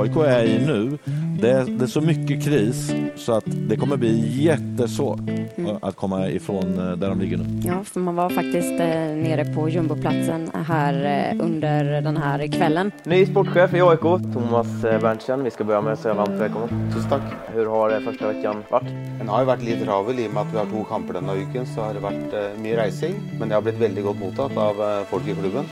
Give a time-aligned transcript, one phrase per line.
[0.00, 0.98] AIK är i nu,
[1.40, 5.20] det är, det är så mycket kris så att det kommer bli jättesvårt
[5.56, 5.76] Mm.
[5.82, 7.44] att komma ifrån eh, där de ligger nu.
[7.64, 8.86] Ja, för man var faktiskt eh,
[9.26, 10.94] nere på jumboplatsen här
[11.32, 12.92] eh, under den här kvällen.
[13.04, 14.00] Ny sportchef i AIK,
[14.34, 15.44] Thomas Berntsen.
[15.44, 16.92] Vi ska börja med att säga varmt välkommen.
[16.94, 17.22] Tusen takk.
[17.54, 18.88] Hur har det första veckan varit?
[19.18, 21.36] Den har jo vært litt travel i og med at vi har to kamper denne
[21.42, 21.66] uken.
[21.66, 24.82] Så har det vært mycket mye reising, men det har blitt veldig godt mottatt av
[25.10, 25.70] folk i klubben.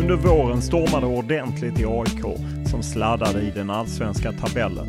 [0.00, 4.86] Under våren stormade ordentligt i AIK som sladdade i den allsvenska tabellen.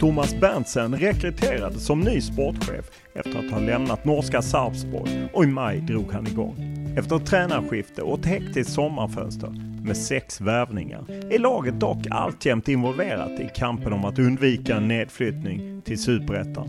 [0.00, 5.80] Thomas Berntsen rekryterades som ny sportchef efter att ha lämnat norska Sarpsborg och i maj
[5.80, 6.54] drog han igång.
[6.98, 13.40] Efter ett tränarskifte och ett hektiskt sommarfönster med sex värvningar är laget dock alltjämt involverat
[13.40, 16.68] i kampen om att undvika en nedflyttning till Superettan.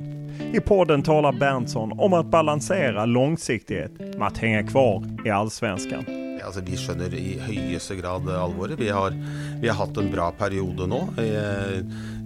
[0.53, 6.26] I podden talar Berntsson om att balansera långsiktighet med att hänga kvar i Allsvenskan.
[6.45, 8.79] Altså, de skjønner i høyeste grad alvoret.
[8.79, 9.15] Vi har,
[9.61, 11.01] vi har hatt en bra periode nå.
[11.21, 11.77] Eh,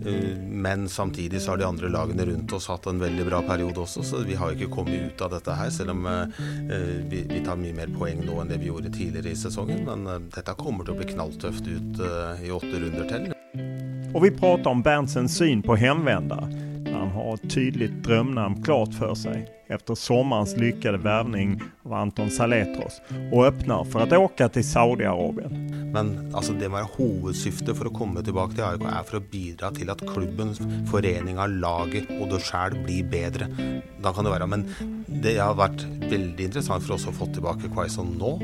[0.06, 3.84] eh, men samtidig så har de andre lagene rundt oss hatt en veldig bra periode
[3.84, 5.72] også, så vi har ikke kommet ut av dette her.
[5.74, 6.48] Selv om eh,
[7.12, 9.86] vi, tar mye mer poeng nå enn det vi gjorde tidligere i sesongen.
[9.88, 12.04] Men dette kommer til å bli knalltøft ut
[12.42, 13.32] i åtte runder til.
[14.12, 16.61] Og vi prater om Berntsens syn på hemvändare.
[17.14, 23.02] Har ett tydligt drömnamn klart för sig efter sommarens lyckade värvning av Anton Saletros
[23.32, 25.72] och öppnar för att åka till Saudiarabien.
[25.94, 29.24] Men alltså, det må være hovedsyftet for å komme tilbake til AIK, er for å
[29.32, 30.54] bidra til at klubben,
[30.92, 33.50] foreninga, laget og du sjæl blir bedre.
[34.04, 34.48] Da kan det være.
[34.52, 34.68] Men
[35.08, 38.38] det har vært veldig interessant for oss å få tilbake Quaison nå,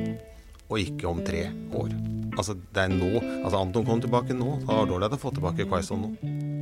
[0.67, 1.95] og ikke om tre år.
[2.35, 3.13] Altså, det er nå.
[3.45, 4.59] Altså, Anton kom tilbake nå.
[4.65, 6.56] Det var dårlig at jeg tilbake Quaison nå.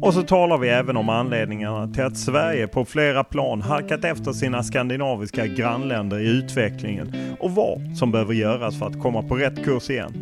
[0.00, 4.32] Och så talar vi även om anledningarna till att Sverige på flera plan halkat efter
[4.32, 9.64] sina skandinaviska grannländer i utvecklingen och vad som behöver göras för att komma på rätt
[9.64, 10.12] kurs igen.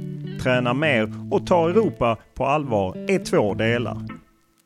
[0.42, 3.98] Träna mer och ta Europa på allvar är två delar.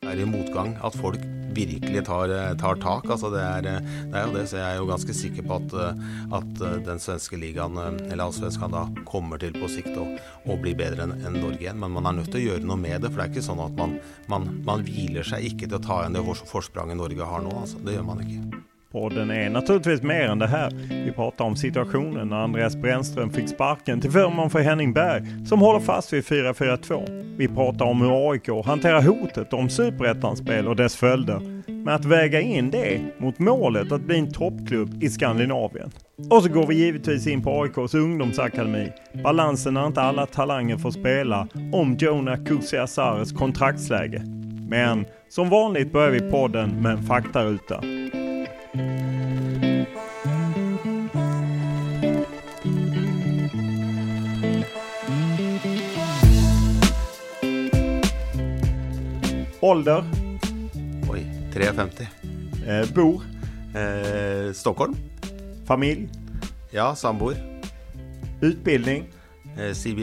[0.01, 3.09] Det är i motgang at folk virkelig tar, eh, tar tak.
[3.09, 5.59] Altså det, er, eh, det er jo det, så jeg er jo ganske sikker på
[5.59, 6.01] at, eh,
[6.39, 10.07] at den svenske ligaen, eller allsvenskan, da kommer til på sikt å,
[10.47, 11.79] å bli bedre enn en Norge igjen.
[11.81, 13.63] Men man er nødt til å gjøre noe med det, for det er ikke sånn
[13.63, 13.97] at man,
[14.31, 17.55] man, man hviler seg ikke til å ta igjen det forspranget Norge har nå.
[17.63, 17.81] Altså.
[17.85, 18.70] Det gjør man ikke.
[18.91, 20.71] Podden är naturligtvis mer än det här.
[21.05, 25.59] Vi pratar om situationen när Andreas Brännström fick sparken till förmån för Henning Berg som
[25.59, 27.35] håller fast vid 4-4-2.
[27.37, 31.39] Vi pratar om hur AIK hanterar hotet om superettanspel och dess följder
[31.83, 35.91] med att väga in det mot målet att bli en toppklubb i Skandinavien.
[36.29, 38.91] Och så går vi givetvis in på AIKs ungdomsakademi.
[39.23, 44.21] Balansen när inte alla talanger får spela om Jonah Kusiasares kontraktsläge.
[44.69, 47.83] Men som vanligt börjar vi podden med en faktaruta.
[59.61, 60.03] Ålder,
[61.09, 61.25] Oi.
[61.53, 62.07] 53.
[62.67, 63.21] eh, bor,
[63.75, 64.95] Eh, Stockholm?
[65.65, 66.09] familj,
[66.71, 67.35] Ja, samboer.
[68.41, 69.05] utbildning,
[69.57, 69.95] Eh, sier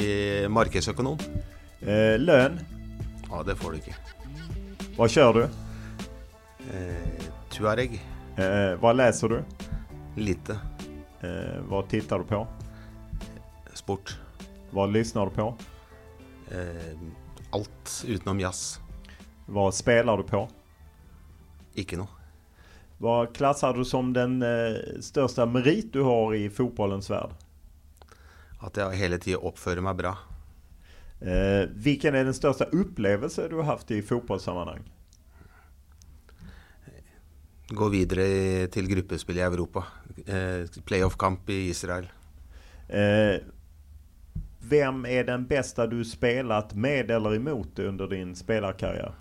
[0.49, 1.19] markedsøkonom?
[1.82, 2.58] eh, lønn?
[3.31, 3.94] Ja, det får du ikke.
[4.96, 5.49] Hva kjører du?
[6.72, 8.00] Eh, Tuareg?
[8.38, 9.44] Eh, leser läser du?
[10.16, 10.58] Lite.
[11.22, 12.46] Eh, vad tittar du på?
[13.75, 14.16] Sport.
[14.72, 15.54] Hva lyssnar du på?
[16.50, 16.96] eh,
[17.52, 18.81] alt utenom jazz.
[19.48, 20.42] Hva spiller du på?
[21.80, 22.12] Ikke noe.
[22.98, 27.36] Hva klasser du som den eh, største merit du har i fotballens verd?
[28.58, 30.16] At jeg hele tida oppfører meg bra.
[31.20, 34.82] Eh, hvilken er den største opplevelse du har hatt i fotballsammenheng?
[37.68, 39.84] Gå videre til gruppespill i Europa.
[40.26, 42.10] Eh, Playoff-kamp i Israel.
[42.88, 43.38] Eh,
[44.68, 49.14] hvem er den beste du spilt med eller imot under din spillerkarriere?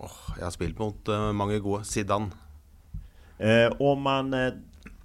[0.00, 1.84] Oh, jeg har spilt mot uh, mange gode.
[1.84, 2.32] Zidane.
[3.40, 4.52] Eh, man, eh,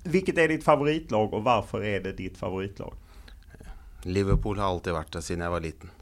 [0.04, 2.92] hvilket er ditt favorittlag, og hvorfor er det ditt favorittlag?
[4.06, 5.94] Liverpool har alltid vært det siden jeg var liten.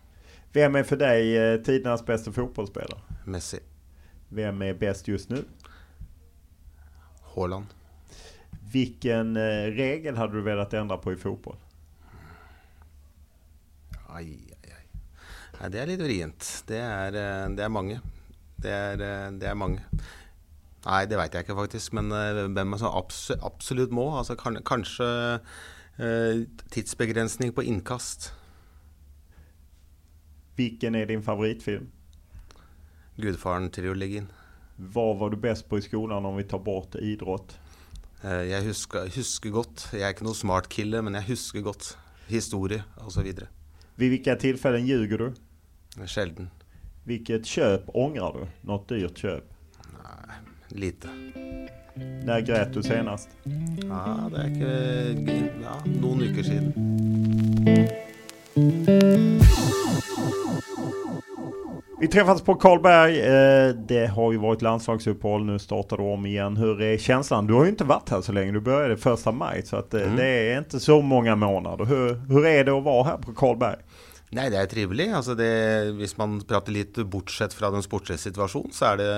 [0.54, 3.04] Hvem er for deg eh, tidenes beste fotballspiller?
[3.30, 3.62] Messi.
[4.34, 5.44] Hvem er best just nå?
[7.36, 7.70] Haaland.
[8.74, 11.62] Hvilken eh, regel hadde du villet endre på i fotball?
[14.14, 14.84] Ai, ai, ai.
[15.60, 16.52] Nei, det er litt vrient.
[16.70, 17.22] Det er,
[17.54, 18.02] det er mange.
[18.64, 19.84] Det er, eh, det er mange.
[20.84, 21.96] Nei, det veit jeg ikke faktisk.
[21.96, 24.10] Men uh, hvem som abs absolutt må?
[24.18, 25.08] Altså, kan, kanskje
[25.40, 28.32] uh, tidsbegrensning på innkast.
[30.56, 31.90] Hvilken er din favorittfilm?
[33.18, 34.30] Gudfaren-triologien.
[34.94, 37.58] Hva var du best på i skolen om vi tar bort idrett?
[38.24, 39.90] Jeg husker, husker, godt.
[39.92, 41.90] Jeg er ikke noe smart killer, men jeg husker godt.
[42.30, 43.28] Historie osv.
[44.00, 45.42] Ved hvilke tilfeller ljuger du?
[46.08, 46.50] Sjelden.
[47.04, 48.68] Hvilket köp ångrar du?
[48.68, 49.44] Något dyrt köp?
[50.04, 50.36] Nej,
[50.68, 51.08] lite.
[52.26, 53.30] Når grät du senast?
[53.90, 54.72] Ja, det er ikke
[55.64, 56.72] ja, noen uker siden.
[62.00, 63.20] Vi träffades på Karlberg.
[63.20, 65.46] Eh, det har ju varit landslagsuppehåll.
[65.46, 66.58] Nu startar du om igen.
[66.58, 67.48] Hur är känslan?
[67.48, 68.52] Du har ju inte varit här så länge.
[68.52, 69.62] Du började första maj.
[69.66, 70.16] Så att, eh, mm.
[70.16, 71.86] det er ikke så mange månader.
[71.86, 73.78] Hur, hur är det å være her på Karlberg?
[74.34, 75.08] Nei, det er trivelig.
[75.14, 75.50] Altså det,
[76.00, 79.10] hvis man prater litt bortsett fra den sportslige situasjonen, så er det,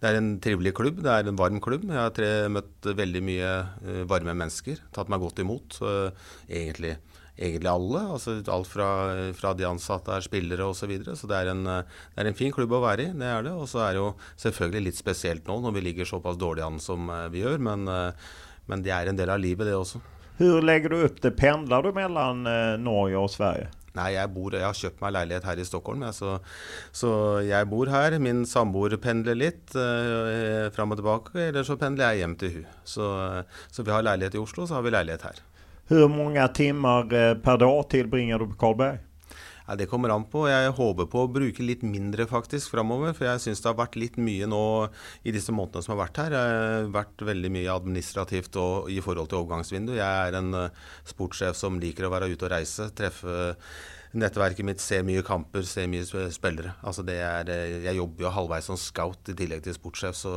[0.00, 1.02] det er en trivelig klubb.
[1.04, 1.84] Det er en varm klubb.
[1.90, 3.50] Jeg har tre, møtt veldig mye
[3.84, 4.80] uh, varme mennesker.
[4.94, 5.76] Tatt meg godt imot.
[6.48, 6.94] Egentlig,
[7.36, 8.04] egentlig, alle.
[8.14, 8.88] Altså alt fra,
[9.36, 10.80] fra de ansatte er spillere osv.
[10.84, 11.18] Så, videre.
[11.20, 13.12] så det er, en, det er en fin klubb å være i.
[13.12, 13.52] Det er det.
[13.52, 14.08] Og så er det jo
[14.46, 17.60] selvfølgelig litt spesielt nå når vi ligger såpass dårlig an som uh, vi gjør.
[17.68, 17.84] Men,
[18.72, 20.00] men det er en del av livet, det også.
[20.40, 21.36] Hvordan legger du opp det?
[21.36, 22.46] Pendler du mellom
[22.80, 23.68] Norge og Sverige?
[23.98, 26.36] Nei, jeg bor Jeg har kjøpt meg leilighet her i Stockholm, jeg, så,
[26.96, 27.12] så,
[27.44, 28.16] jeg bor her.
[28.22, 32.66] Min samboer pendler litt eh, fram og tilbake, eller så pendler jeg hjem til hun.
[32.88, 33.08] Så,
[33.68, 35.42] så, vi har leilighet i Oslo, så har vi leilighet her.
[35.92, 39.02] Hvor mange timer eh, per dag tilbringer du på Karlberg?
[39.66, 40.44] Ja, det kommer an på.
[40.50, 43.14] Jeg håper på å bruke litt mindre faktisk framover.
[43.16, 44.62] For jeg syns det har vært litt mye nå
[45.26, 46.34] i disse månedene som har vært her.
[46.34, 49.96] Det har vært veldig mye administrativt og, i forhold til overgangsvindu.
[49.98, 52.90] Jeg er en uh, sportssjef som liker å være ute og reise.
[52.98, 53.52] Treffe
[54.18, 56.74] nettverket mitt, se mye kamper, se mye spillere.
[56.84, 60.32] Altså det er, eh, jeg jobber jo halvveis som scout i tillegg til sportssjef, så,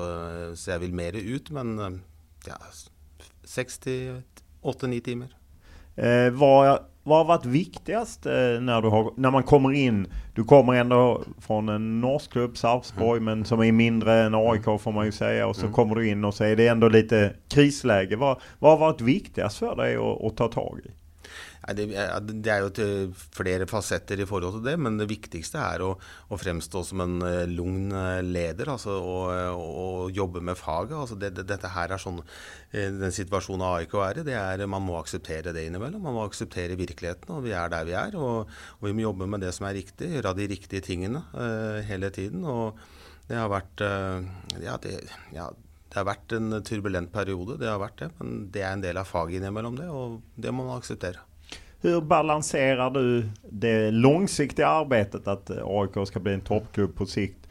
[0.56, 1.51] så jeg vil mer ut.
[1.51, 2.00] Men
[2.48, 2.56] ja,
[3.44, 4.21] seks til
[4.66, 5.33] åtte-ni timer.
[5.95, 10.07] Eh, hva, hva, har vært viktigast när, når, har, när man kommer inn?
[10.34, 13.25] Du kommer enda fra en norsk klubb, Sarpsborg, mm.
[13.25, 15.48] men som er mindre enn AIK, får man jo säga.
[15.48, 15.74] Og så mm.
[15.74, 17.13] kommer du inn og så er det enda litt
[17.54, 18.18] krisläge.
[18.18, 20.96] Hva, vad har vært viktigast for deg att, å ta tak i?
[21.66, 21.88] Det,
[22.52, 22.70] er jo
[23.34, 25.96] flere fasetter i forhold til det, men det viktigste er å,
[26.30, 27.18] å fremstå som en
[27.52, 30.95] lung lugn eh, leder altså, og, og, jobbe med faget.
[30.98, 32.22] Altså, det, det, dette her er sånn
[32.72, 36.04] eh, Den situasjonen AIK er i, det er man må akseptere det innimellom.
[36.04, 38.16] Man må akseptere virkeligheten, og vi er der vi er.
[38.16, 41.81] Og, og vi må jobbe med det som er riktig, gjøre de riktige tingene uh,
[41.86, 42.45] hele tiden.
[42.45, 42.80] og
[43.26, 44.22] det har vært uh,
[44.62, 45.00] ja, det,
[45.34, 48.12] ja, det har vært en turbulent periode, det har vært det.
[48.19, 51.24] Men det er en del av faget innimellom det, og det må man akseptere.
[51.85, 57.45] Hvordan balanserer du det långsiktiga arbetet at AIK skal bli en toppklubb på sikt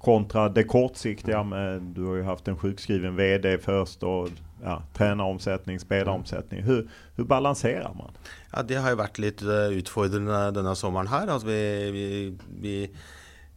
[0.00, 4.30] kontra det kortsiktiga med, du har jo haft en sjukskriven VD først og
[4.62, 6.62] ja, treneromsetning, spilleromsetning.
[6.64, 8.14] Hur, hur balanserar man?
[8.52, 11.28] Ja, det har jo vært litt eh, utfordrende denne sommeren her.
[11.28, 11.60] Altså vi,
[11.92, 12.06] vi,
[12.62, 12.76] vi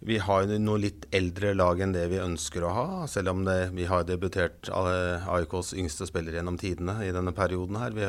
[0.04, 3.72] vi har noe litt eldre lag enn det vi ønsker å ha, selv om det,
[3.76, 7.96] vi har debutert AIKs yngste spiller gjennom tidene i denne perioden her.
[7.96, 8.04] Vi,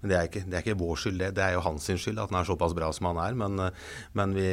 [0.00, 1.32] men det er, ikke, det er, ikke, vår skyld, det.
[1.38, 3.38] Det er jo hans skyld at han er såpass bra som han er.
[3.38, 3.68] Men,
[4.18, 4.48] men vi,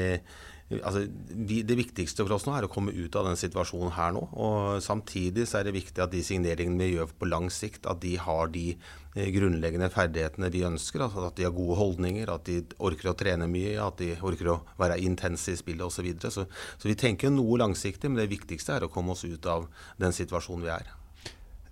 [0.71, 4.13] altså, vi, det viktigste for oss nå er å komme ut av den situasjonen her
[4.15, 4.23] nå.
[4.31, 8.01] og Samtidig så er det viktig at de signeringene vi gjør på lang sikt, at
[8.03, 11.05] de har de eh, grunnleggende ferdighetene vi ønsker.
[11.05, 14.53] Altså at de har gode holdninger, at de orker å trene mye, at de orker
[14.55, 16.09] å være intense i spillet osv.
[16.23, 19.45] Så, så Så vi tenker noe langsiktig, men det viktigste er å komme oss ut
[19.49, 19.69] av
[20.01, 20.93] den situasjonen vi er.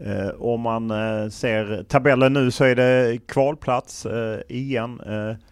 [0.01, 4.97] Eh, om man eh, ser tabellen nå, så er det kvalplass eh, igjen.
[5.05, 5.50] Eh,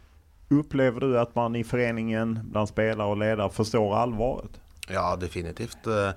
[0.50, 4.60] Upplever du att man i föreningen bland spelare och ledare förstår allvaret?
[4.89, 5.88] Ja, definitivt.
[5.88, 6.08] Eh,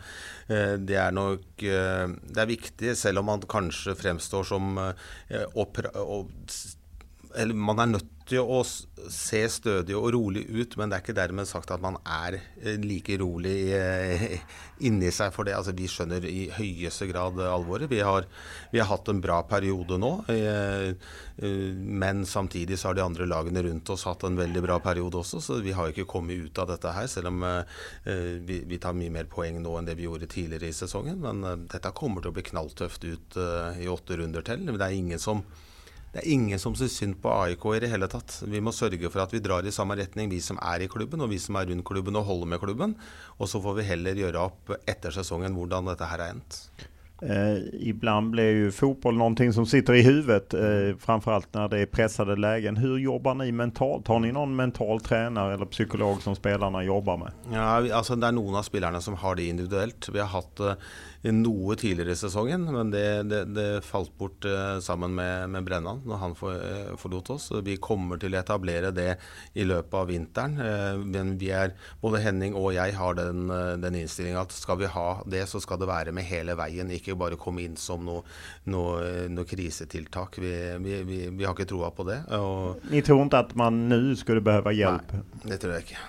[0.57, 4.79] eh, det er nok eh, Det er viktig, selv om man kanskje fremstår som
[7.37, 11.17] Eller man er nødt til å se stødig og rolig ut, men det er ikke
[11.17, 14.37] dermed sagt at man er eh, like rolig eh,
[14.87, 15.57] inni seg for det.
[15.57, 17.91] Altså, vi skjønner i høyeste grad alvoret.
[17.91, 18.29] Vi har,
[18.73, 20.93] vi har hatt en bra periode nå, eh,
[21.43, 25.43] men samtidig så har de andre lagene rundt oss hatt en veldig bra periode også,
[25.43, 27.43] så vi har ikke kommet ut av dette her, selv om
[28.47, 31.19] vi, vi tar mye mer poeng nå enn det vi gjorde tidligere i sesongen.
[31.23, 33.39] Men dette kommer til å bli knalltøft ut
[33.81, 34.65] i åtte runder til.
[34.69, 35.43] Det er ingen som
[36.13, 38.43] det er ingen som syns synd på AIK i det hele tatt.
[38.45, 41.25] Vi må sørge for at vi drar i samme retning, vi som er i klubben
[41.25, 42.97] og vi som er rundt klubben og holder med klubben.
[43.41, 46.61] Og så får vi heller gjøre opp etter sesongen hvordan dette her har endt.
[47.23, 51.87] Eh, ibland blir ju fotboll någonting som sitter i huvudet, eh, framförallt när det är
[51.87, 52.77] pressade lägen.
[52.77, 54.09] Hur jobbar ni mentalt?
[54.09, 57.33] Har ni någon mental tränare eller psykolog som spelarna jobbar med?
[57.53, 60.09] Ja, altså Det er noen av spillerne som har det individuelt.
[60.13, 60.75] Vi har hatt eh,
[61.31, 66.01] noe tidligere i sesongen, men det, det, det falt bort uh, sammen med, med, Brennan
[66.09, 67.47] når han for, uh, forlot oss.
[67.63, 69.15] Vi kommer til å etablere det
[69.55, 70.57] i løpet av vinteren.
[70.59, 73.47] Uh, men vi er, både Henning og jeg har den,
[73.83, 76.91] den innstillinga at skal vi ha det, så skal det være med hele veien.
[76.91, 78.25] Ikke bare komme inn som noe,
[78.73, 80.41] noe, noe krisetiltak.
[80.43, 82.19] Vi, vi, vi, vi, har ikke troa på det.
[82.35, 85.15] Og, Ni tror ikke at man nå skulle behøve hjelp?
[85.15, 86.03] Nei, det tror jeg ikke.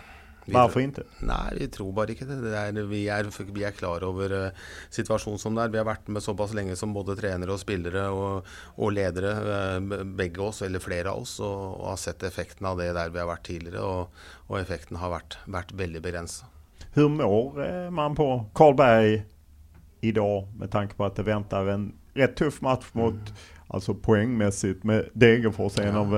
[0.44, 1.04] Hvorfor ikke?
[1.24, 2.40] Nei, vi tror bare ikke det.
[2.44, 5.74] det er, vi, er, vi, er, klar over uh, situasjonen som det er.
[5.74, 9.34] Vi har vært med såpass lenge som både trenere og spillere og, og ledere,
[9.80, 13.14] uh, begge oss, eller flere av oss, og, og, har sett effekten av det der
[13.14, 13.84] vi har vært tidligere.
[13.88, 16.50] Og, og effekten har vært, vært veldig begrensa.
[16.94, 19.24] Hvordan mår eh, man på Karlberg
[20.04, 23.46] i dag, med tanke på at det venter en rett tøff match mot, mm.
[23.74, 26.04] altså poengmessig, med Degerfors, en ja.
[26.04, 26.18] av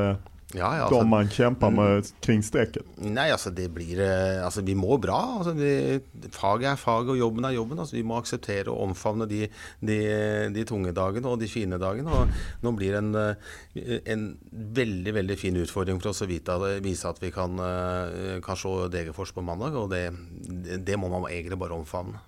[0.53, 2.09] ja, ja, altså, Dommeren man kjemper med mm.
[2.23, 2.85] kring streken?
[3.01, 5.17] Nei, altså det blir Altså vi må bra.
[5.39, 7.81] Altså, det, faget er faget, og jobben er jobben.
[7.81, 9.45] Altså, vi må akseptere og omfavne de,
[9.81, 9.97] de,
[10.55, 12.13] de, tunge dagene og de fine dagene.
[12.13, 16.59] Og nå blir det en, eh, en veldig veldig fin utfordring for oss å vite,
[16.85, 19.75] vise at vi kan, eh, kan se Degerfors på mandag.
[19.81, 20.05] Og det,
[20.85, 22.21] det må man egentlig bare omfavne.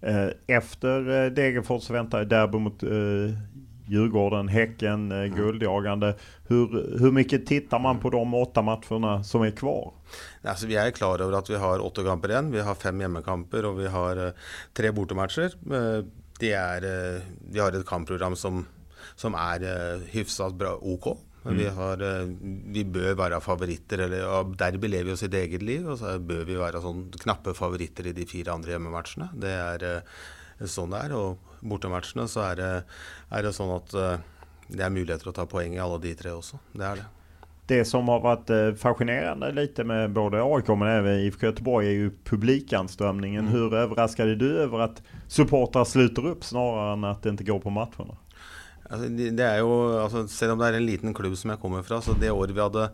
[0.00, 2.84] Efter Degerfors venter derby mot
[3.90, 5.36] Djurgården, Häcken, eh, mm.
[5.36, 6.14] guldjagande.
[6.46, 9.92] Hur, hur mycket tittar man på de åtta matcherna som är kvar?
[10.42, 12.52] Altså, vi er klar over at vi har åtte kamper igjen.
[12.54, 15.56] Vi har fem hjemmekamper og vi har eh, tre bortematcher.
[15.66, 16.06] Uh,
[16.38, 18.62] det er, uh, vi har et kampprogram som,
[19.18, 21.10] som er uh, hyfsat bra, OK.
[21.42, 21.56] Mm.
[21.56, 22.02] Vi, har,
[22.76, 24.04] vi, bør være favoritter.
[24.06, 25.88] eller Derby lever i sitt eget liv.
[25.88, 29.32] og så bør vi være sånn knappe favoritter i de fire andre hjemmematchene.
[29.40, 29.86] Det er
[30.68, 31.14] sånn det er.
[31.16, 32.74] Og bortematchene, så er det,
[33.30, 34.12] er det sånn at uh,
[34.70, 36.60] det er muligheter å ta poeng i alle de tre også.
[36.74, 37.08] Det er det.
[37.70, 41.96] Det som har vært uh, fascinerende litt med både AIK men også IFK Göteborg er
[41.96, 43.46] jo publikanstrømningen.
[43.46, 43.52] Mm.
[43.54, 45.00] Hur överraskade du over at
[45.30, 48.18] supportere slutter opp snarere enn at det ikke går på matcherna?
[48.90, 51.84] Altså, det er jo, altså, selv om det er en liten klubb som jeg kommer
[51.86, 52.88] fra, så det året vi hadde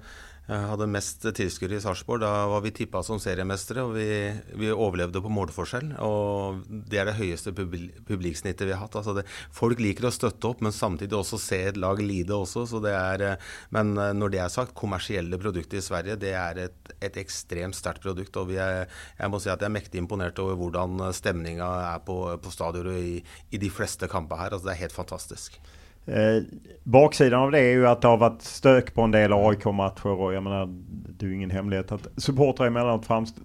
[0.46, 2.20] jeg hadde mest tilskuere i Sarpsborg.
[2.22, 4.06] Da var vi tippa som seriemestere, og vi,
[4.54, 5.88] vi, overlevde på målforskjell.
[6.06, 8.94] Og det er det høyeste publiksnittet vi har hatt.
[9.00, 9.24] Altså det,
[9.54, 12.66] folk liker å støtte opp, men samtidig også se et lag lide også.
[12.86, 13.26] Er,
[13.74, 17.74] men eh, når det er sagt, kommersielle produkter i Sverige det er et, et ekstremt
[17.74, 18.38] sterkt produkt.
[18.38, 18.86] Og er,
[19.18, 23.02] jeg må si at jeg er mektig imponert over hvordan stemninga er på, på stadionet
[23.02, 23.18] i,
[23.50, 24.54] i, de fleste kamper her.
[24.54, 25.58] Altså det er helt fantastisk.
[26.06, 26.42] Eh,
[26.82, 30.34] baksidan av det är ju att det har varit stök på en del AIK-matcher och
[30.34, 33.36] jag menar, det är ju ingen hemlighet att supportrar emellanåt framst...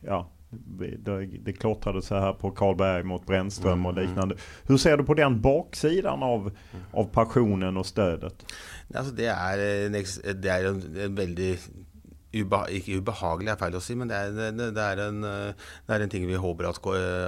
[0.00, 0.30] Ja,
[0.98, 4.08] det, det klottrade så här på Karlberg mot Brännström och mm, mm.
[4.08, 4.36] liknande.
[4.66, 6.52] Hur ser du på den baksidan av,
[6.92, 8.46] av passionen och stödet?
[8.94, 9.92] Alltså det är en,
[10.42, 11.70] det är en, en väldigt
[12.30, 15.94] Ubeha ikke ubehagelig er feil å si, men det er, det, det, er en, det
[15.96, 16.78] er, en, ting vi håper at,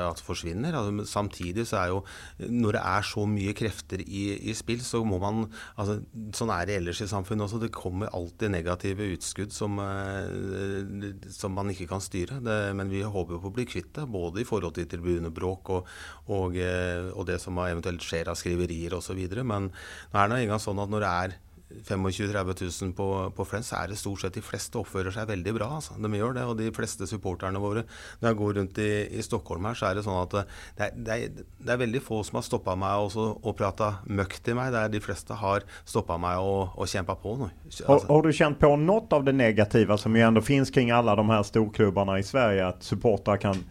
[0.07, 0.77] at forsvinner.
[0.79, 2.01] Altså, samtidig så er jo
[2.39, 5.45] Når det er så mye krefter i, i spill, så må man
[5.75, 5.99] altså,
[6.37, 7.61] Sånn er det ellers i samfunnet også.
[7.63, 12.41] Det kommer alltid negative utskudd som, eh, som man ikke kan styre.
[12.43, 15.89] men vi håper på å bli kvitt det, både i forhold til tribunebråk og,
[16.29, 19.19] og, eh, og det som eventuelt skjer av skriverier osv.
[19.43, 21.41] Men nå er det engang sånn at når det er
[21.89, 25.29] 25 000-30 000 på, på Friends, så er det stort sett de fleste oppfører seg
[25.31, 25.69] veldig bra.
[25.79, 25.97] Altså.
[25.99, 26.45] De gjør det.
[26.49, 27.85] Og de fleste supporterne våre
[28.21, 30.87] Når jeg går rundt i, i Stockholm her, så er det sånn at eh, det
[30.87, 34.39] er, det er, det er veldig få som har stoppa meg også, og prata møkk
[34.45, 34.73] til meg.
[34.75, 37.37] Det er de fleste har stoppa meg og, og kjempa på.
[37.41, 37.51] Nå.
[37.67, 37.87] Altså.
[37.89, 41.15] Har, har, du kjent på noe av det negative som jo ändå finnes kring alle
[41.19, 42.73] de her storklubbene i Sverige?
[42.73, 43.63] At supportere kan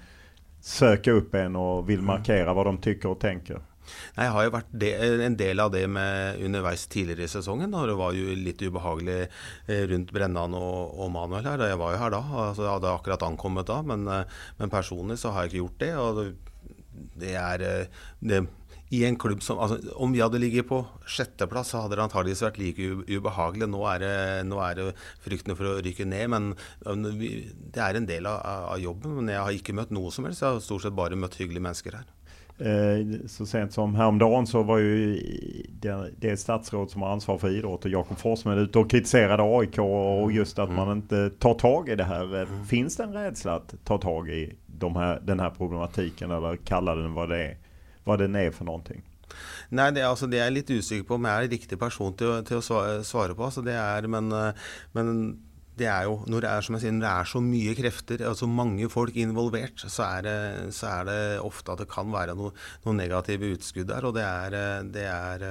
[0.61, 3.61] søke opp en og vil markere hva de tykker og tenker?
[4.17, 4.91] Nei, Jeg har jo vært de,
[5.27, 7.71] en del av det med underveis tidligere i sesongen.
[7.71, 7.85] Da.
[7.87, 11.67] Det var jo litt ubehagelig eh, rundt Brennan og, og Manuel her.
[11.71, 12.23] Jeg var jo her da.
[12.49, 15.85] altså Jeg hadde akkurat ankommet da, men, eh, men, personlig så har jeg ikke gjort
[15.85, 15.93] det.
[15.95, 16.23] og
[17.21, 17.63] det, er
[18.19, 18.41] det,
[18.91, 22.43] i en klubb som altså, Om vi hadde ligget på sjetteplass, så hadde det antageligvis
[22.43, 23.69] vært like ubehagelig.
[23.71, 24.15] Nå er det,
[24.81, 24.89] det
[25.23, 26.51] fryktene for å rykke ned, men
[26.83, 29.21] det er en del av, av, jobben.
[29.21, 30.43] Men jeg har ikke møtt noe som helst.
[30.43, 32.09] Jeg har stort sett bare møtt hyggelige mennesker her.
[32.61, 35.15] Eh, så sent som häromdagen så var ju
[35.69, 39.79] det, det statsråd som har ansvar för idrott och Jakob Forssmed ute och kritiserade AIK
[39.79, 42.47] och just att man inte tar tag i det här.
[42.65, 46.95] Finns det en rädsla att ta tag i de här, den här problematiken eller kalla
[46.95, 47.57] den vad, det är,
[48.03, 49.01] vad den är för någonting?
[49.69, 52.33] Nei, det, altså, det er jeg litt usikker på om jeg er riktig person til,
[52.43, 53.45] til å svare på.
[53.45, 54.27] Altså, det er, men,
[54.91, 55.13] men
[55.81, 58.23] det er jo, når det er, som jeg sier, når det er så mye krefter,
[58.29, 60.37] altså mange folk involvert, så er det,
[60.77, 62.53] så er det ofte at det kan være noe,
[62.85, 64.07] noe negative utskudd der.
[64.07, 64.57] Og det er,
[64.93, 65.45] det er,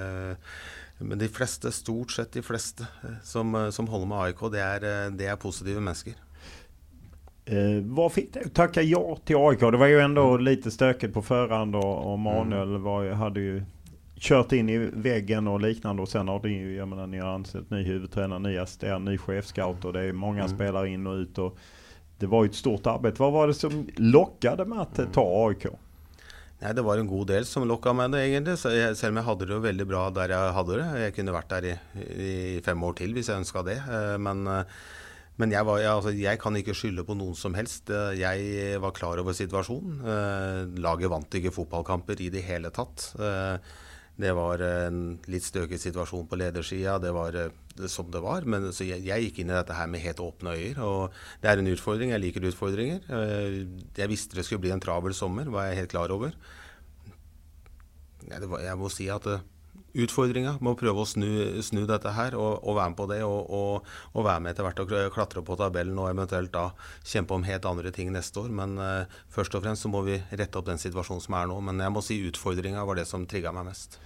[1.00, 2.86] Men de fleste, stort sett de fleste
[3.24, 6.18] som, som holder med AIK, det er, det er positive mennesker.
[7.50, 9.60] Eh, vad fick dig tacka ja till AIK?
[9.60, 13.62] Det var ju ändå lite stökigt på förhand och Manuel var, hade ju
[14.20, 17.28] kört in i väggen och liknande och sen har det ju, jag menar ni har
[17.28, 20.56] ansett ny huvudtränare, ny assistent, ny chefscout och det är många mm.
[20.56, 21.58] spelare in och ut och
[22.18, 23.22] det var ju ett stort arbete.
[23.22, 25.12] Vad var det som lockade med att mm.
[25.12, 25.66] ta AIK?
[26.60, 28.58] Nei, Det var en god del som lokka meg det, egentlig.
[28.60, 30.88] Jeg, selv om jeg hadde det jo veldig bra der jeg hadde det.
[31.06, 31.76] Jeg kunne vært der i,
[32.20, 32.32] i
[32.64, 33.78] fem år til hvis jeg ønska det.
[33.80, 34.80] Eh, men, eh,
[35.40, 37.88] men jeg, var, jeg, altså, jeg, kan ikke skylde på noen som helst.
[37.88, 40.04] Eh, jeg var klar over situasjonen.
[40.84, 43.14] Laget vant ikke fotballkamper i det hele tatt.
[44.20, 46.98] Det var en litt støke situasjon på ledersida.
[47.00, 48.44] Det var eh, som det var.
[48.44, 50.82] Men så jeg, jeg, gikk inn i dette her med helt åpne øyer.
[50.84, 52.12] Og det er en utfordring.
[52.14, 53.06] Jeg liker utfordringer.
[53.06, 53.62] Eh,
[53.96, 56.36] jeg visste det skulle bli en travel sommer, var jeg helt klar over.
[58.30, 59.26] Var, jeg må si at
[59.90, 61.30] utfordringa med må prøve å snu,
[61.66, 63.20] snu dette her og, og, være med på det.
[63.26, 66.68] Og, og, og være med etter hvert og klatre på tabellen og eventuelt da
[67.00, 68.52] kjempe om helt andre ting neste år.
[68.60, 71.58] Men uh, først og fremst så må vi rette opp den situasjonen som er nå.
[71.66, 73.98] Men jeg må si utfordringa var det som trigga meg mest.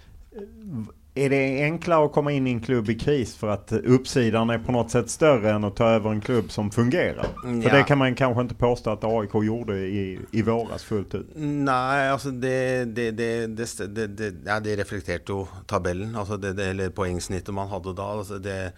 [1.17, 4.59] Är det enklare att komma in i en klubb i kris för att uppsidan är
[4.59, 7.27] på något sätt större än att ta över en klubb som fungerar?
[7.45, 7.63] Ja.
[7.63, 11.27] För det kan man kanske inte påstå att AIK gjorde i, i våras fullt ut.
[11.37, 16.67] Nej, alltså det, det, det, det, det, ja, det reflekterte jo tabellen, altså det, det,
[16.67, 18.09] eller poengsnittet man hadde da.
[18.19, 18.73] Altså det,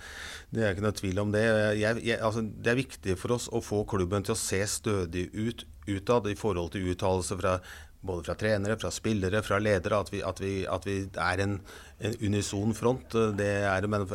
[0.51, 1.47] det er ikke noe tvil om det.
[1.81, 5.31] Jeg, jeg, altså det er viktig for oss å få klubben til å se stødig
[5.33, 7.53] ut utad i forhold til uttalelser fra
[8.07, 11.57] både fra trenere, fra spillere, fra ledere, at vi, at vi, at vi er en,
[11.99, 13.17] en, unison front.
[13.39, 14.07] Det er, men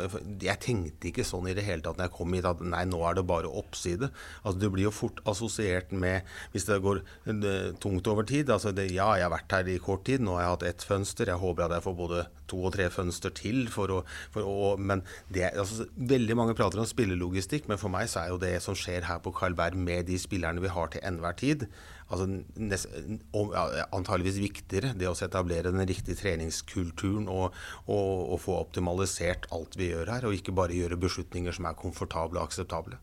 [0.42, 3.02] jeg tenkte ikke sånn i det hele tatt når jeg kom hit at nei, nå
[3.08, 4.10] er det bare oppside.
[4.42, 8.72] Altså, Du blir jo fort assosiert med, hvis det går det, tungt over tid altså
[8.74, 11.32] det, Ja, jeg har vært her i kort tid, nå har jeg hatt ett fønster.
[11.32, 13.64] Jeg håper at jeg får både to og tre fønster til.
[13.72, 14.02] For å,
[14.34, 18.32] for å, men det, altså, Veldig mange prater om spillelogistikk, men for meg så er
[18.32, 21.36] jo det som skjer her på Carl Berg med de spillerne vi har til enhver
[21.38, 21.66] tid,
[22.12, 22.26] altså,
[22.60, 22.88] nest,
[23.32, 24.92] om, ja, antageligvis viktigere.
[24.98, 30.28] Det å etablere den riktige treningskulturen og, og, og, få optimalisert alt vi gjør her,
[30.28, 33.00] og ikke bare gjøre beslutninger som er komfortable og akseptable.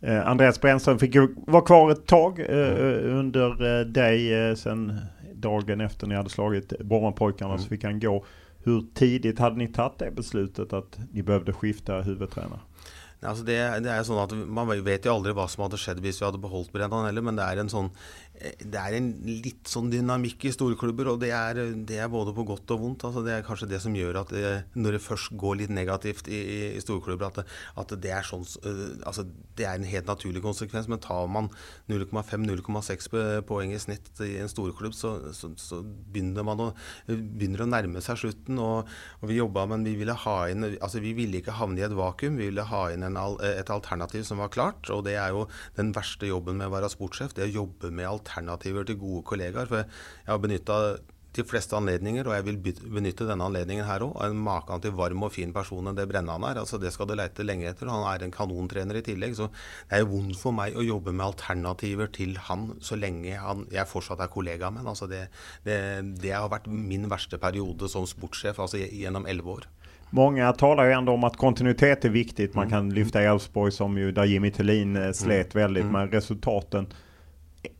[0.00, 3.18] Eh, Andreas Brännström fick ju vara kvar ett tag eh, mm.
[3.18, 5.00] under eh, dig eh, sen
[5.34, 7.62] dagen efter ni hade slagit Brommapojkarna mm.
[7.62, 8.24] så fick han gå.
[8.62, 12.60] Hur tidigt hade ni tagit det beslutet att ni behövde skifta huvudtränare?
[13.20, 16.22] Altså det, det, er sånn at Man vet jo aldri hva som hadde skjedd hvis
[16.22, 17.90] vi hadde beholdt Brennan heller, men det er en sånn
[18.40, 22.46] det er en litt sånn dynamikk i storklubber, og det er, det er, både på
[22.48, 23.04] godt og vondt.
[23.04, 26.30] Altså det er kanskje det som gjør at det, når det først går litt negativt
[26.32, 28.46] i, i storklubber, at, det, at det, er sånn,
[29.04, 29.26] altså
[29.58, 30.88] det er en helt naturlig konsekvens.
[30.88, 31.50] Men tar man
[31.92, 33.10] 0,5-0,6
[33.48, 36.70] poeng i snitt i en storklubb, så, så, så begynner man å,
[37.10, 38.60] begynner å, nærme seg slutten.
[38.62, 38.88] Og,
[39.20, 41.96] og vi jobba, men vi ville ha inn altså vi ville ikke havne i et
[41.96, 42.40] vakuum.
[42.40, 45.44] Vi ville ha inn en, et alternativ som var klart, og det er jo
[45.76, 47.36] den verste jobben med å være sportssjef.
[47.36, 49.66] Det å jobbe med alternativ alternativer til gode kollegaer.
[49.66, 50.76] For jeg har benytta
[51.30, 52.56] de fleste anledninger, og jeg vil
[52.90, 54.16] benytte denne anledningen her òg.
[54.24, 56.58] En maken til varm og fin person enn det Brennan er.
[56.58, 57.86] altså Det skal du leite lenge etter.
[57.86, 59.36] Han er en kanontrener i tillegg.
[59.38, 59.46] Så
[59.90, 63.86] det er vondt for meg å jobbe med alternativer til han så lenge han, jeg
[63.86, 64.90] fortsatt er kollega med ham.
[64.90, 65.28] Altså det,
[65.62, 65.78] det,
[66.18, 69.70] det, har vært min verste periode som sportssjef altså gjennom elleve år.
[70.10, 72.54] Många talar ju ändå om att kontinuitet är viktigt.
[72.54, 72.70] Man mm.
[72.70, 75.92] kan lyfta Elfsborg som ju där Jimmy Tillin eh, slet veldig, väldigt mm.
[75.92, 76.86] med resultaten.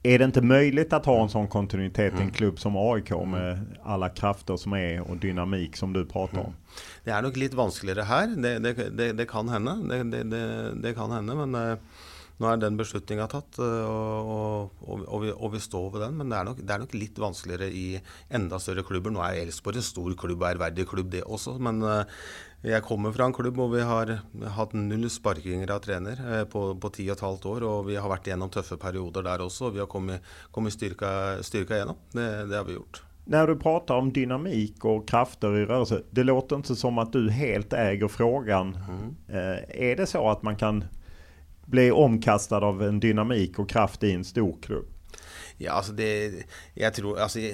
[0.02, 2.32] Är det inte möjligt att ha en sån kontinuitet i en mm.
[2.32, 6.52] klubb som AIK med alla krafter som är og dynamik som du prater om?
[6.52, 6.54] Mm.
[7.04, 8.26] Det er nok litt vanskeligere her.
[8.36, 9.76] Det, det, det, det kan hende.
[10.82, 12.04] Det, kan hende, men uh,
[12.40, 13.56] nå er den beslutninga tatt.
[13.60, 16.20] Og, og, og, vi, og vi står ved den.
[16.20, 17.86] Men det er, nok, det er nok litt vanskeligere i
[18.36, 19.12] enda større klubber.
[19.16, 21.56] Nå er Elfsborg en stor klubb og ærverdig klubb, det også.
[21.56, 22.04] Men uh,
[22.62, 24.10] jeg kommer fra en klubb hvor vi har
[24.56, 27.68] hatt null sparkinger av trener uh, på, på ti og et halvt år.
[27.68, 29.70] Og vi har vært gjennom tøffe perioder der også.
[29.70, 32.00] Og vi har kommet, kommet styrka, styrka gjennom.
[32.12, 33.02] Det, det har vi gjort.
[33.30, 37.28] Når du prater om dynamik og krafter i rørelse, det låter ikke som at du
[37.30, 38.72] helt eier frågan.
[38.74, 39.10] Mm.
[39.30, 40.82] Er det så at man kan
[41.70, 44.88] bli omkastet av en dynamik og kraft i en stor klubb?
[45.60, 47.52] Ja, altså det Jeg tror Altså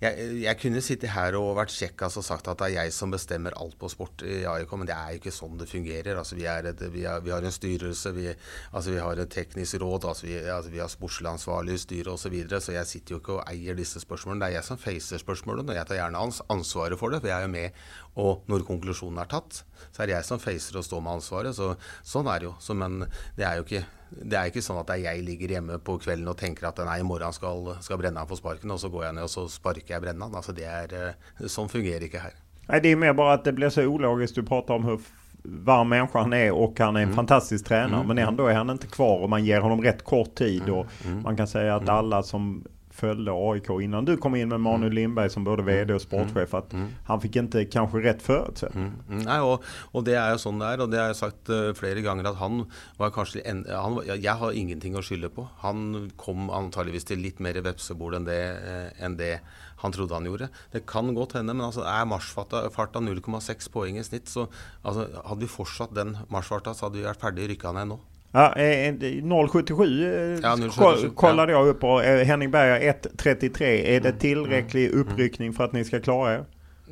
[0.00, 3.12] jeg, jeg, kunne sitte her og vært kjekkas og sagt at det er jeg som
[3.12, 6.16] bestemmer alt på sport i AIK, men det er jo ikke sånn det fungerer.
[6.16, 9.76] Altså, vi, et, vi, er, vi, har en styrelse, vi, altså, vi har et teknisk
[9.82, 12.16] råd, altså, vi, altså, vi har sportslig ansvarlig i osv.
[12.24, 14.40] Så, videre, så jeg sitter jo ikke og eier disse spørsmålene.
[14.44, 16.24] Det er jeg som facer spørsmålene, og jeg tar gjerne
[16.56, 17.20] ansvaret for det.
[17.20, 17.84] For jeg er jo med,
[18.18, 21.56] og når konklusjonen er tatt, så er det jeg som facer og står med ansvaret.
[21.56, 22.54] Så, sånn er det jo.
[22.60, 23.04] Så, men
[23.36, 26.38] det er jo ikke det er ikke sånn at jeg ligger hjemme på kvelden og
[26.40, 29.28] tenker at nei, i morgen skal, skal Brennan få sparken, og så går jeg ned
[29.28, 30.34] og så sparker jeg Brennan.
[30.34, 32.34] Altså, det er, eh, sånn fungerer ikke her.
[32.66, 34.34] Nei, Det er mer bare at det blir så ulogisk.
[34.34, 35.00] Du prater om hvor
[35.42, 37.16] varm människa han är och han är en mm.
[37.16, 38.00] fantastisk tränare.
[38.00, 38.06] Mm.
[38.06, 40.68] Men ändå är han inte kvar och man ger honom rätt kort tid.
[40.68, 41.22] Och mm.
[41.22, 42.64] Man kan säga att alle alla som
[43.00, 44.96] följde AIK innan du kom in med Manuel mm.
[44.98, 46.86] Lindberg som både VD og sportchef, mm.
[47.08, 48.92] han fikk ikke kanskje rett förutsättningar.
[49.08, 49.22] Mm.
[49.24, 51.70] Nei, og, og, det er jo sånn det er, og det har jeg sagt uh,
[51.78, 52.64] flere ganger at han
[53.00, 55.46] var kanskje en, han, Jeg har ingenting å skylde på.
[55.64, 59.38] Han kom antageligvis til litt mer vepsebol enn det, uh, enn det
[59.80, 60.50] han trodde han gjorde.
[60.72, 64.46] Det kan godt hende, men altså, er marsjfart 0,6 poeng i snitt, så
[64.82, 68.00] altså, hadde vi fortsatt den marsjfarta, så hadde vi vært ferdig rykka ned nå.
[68.32, 71.82] Ja, 0,77 eh, eh, ja, kollade jag upp.
[71.82, 73.62] Eh, Henning Berger 1,33.
[73.62, 74.18] Är det mm.
[74.18, 75.00] tillräcklig mm.
[75.00, 76.44] uppryckning för att ni ska klara er?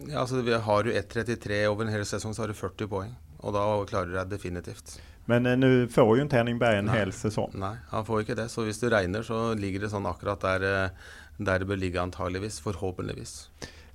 [0.07, 3.15] Ja, altså, vi har du 1,33 over en hel sesong, så har du 40 poeng.
[3.39, 4.99] Og da klarer du deg definitivt.
[5.31, 7.55] Men eh, nå får jo ikke Henning Berg en hel sesong.
[7.55, 8.49] Nei, han får ikke det.
[8.51, 10.91] Så hvis du regner, så ligger det sånn akkurat der,
[11.39, 12.59] der det bør ligge antageligvis.
[12.67, 13.45] Forhåpentligvis.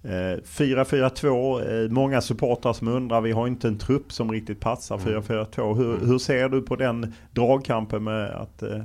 [0.04, 5.76] 4-4-2, eh, många supportrar som undrar, vi har inte en trupp som riktigt passar 4-4-2.
[5.76, 6.08] Hur, mm.
[6.08, 8.82] hur, ser du på den dragkampen med att, eh,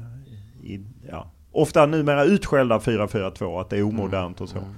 [0.63, 4.59] i, ja, ofta numera utskällda 4-4-2, at det er omodernt och så?
[4.59, 4.75] Mm.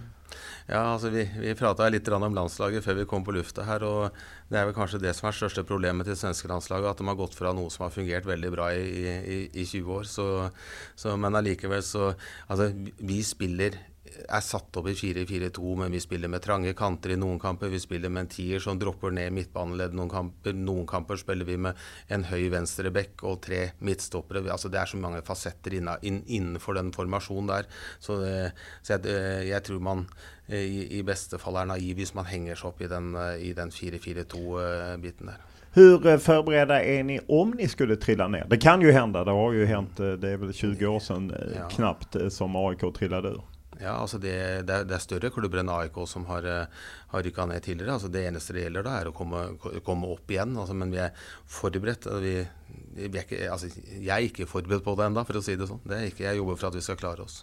[0.70, 3.82] Ja, altså Vi, vi prata litt om landslaget før vi kom på lufta her.
[3.82, 4.14] og
[4.48, 6.92] Det er vel kanskje det som er største problemet til svenske landslaget.
[6.92, 8.84] At de har gått fra noe som har fungert veldig bra i,
[9.18, 10.06] i, i 20 år.
[10.06, 10.26] Så,
[10.94, 12.12] så, men allikevel så
[12.46, 12.70] Altså,
[13.02, 13.80] vi spiller
[14.28, 17.70] er satt opp i 4-4-2, men vi spiller med trange kanter i noen kamper.
[17.72, 20.56] Vi spiller med en tier som dropper ned midtbaneledd noen kamper.
[20.56, 21.78] Noen kamper spiller vi med
[22.12, 24.44] en høy venstre bekk og tre midtstoppere.
[24.50, 27.70] Altså, det er så mange fasetter innenfor den formasjonen der.
[27.98, 28.18] Så,
[28.82, 30.06] så jeg, jeg, tror man
[30.48, 33.14] i, i, beste fall er naiv hvis man henger seg opp i den,
[33.56, 35.46] den 4-4-2-biten der.
[35.72, 38.46] Hur förberedda är ni om ni skulle trilla ner?
[38.50, 41.68] Det kan ju hända, det har ju hänt, det är väl 20 år sedan ja.
[41.68, 43.42] knappt som AIK trillade ur.
[43.80, 44.32] Ja, altså det,
[44.68, 46.80] det, er, det, er, større klubber enn AIK som har, eh,
[47.12, 47.96] har rykka ned tidligere.
[47.96, 49.44] Altså det eneste det gjelder da, er å komme,
[49.86, 50.52] komme opp igjen.
[50.60, 51.14] Altså, men vi er
[51.48, 52.10] forberedt.
[52.20, 52.34] Vi,
[53.00, 55.70] vi er ikke, altså, jeg er ikke forberedt på det ennå, for å si det
[55.70, 55.80] sånn.
[55.88, 57.40] Det er ikke, jeg jobber for at vi skal klare oss.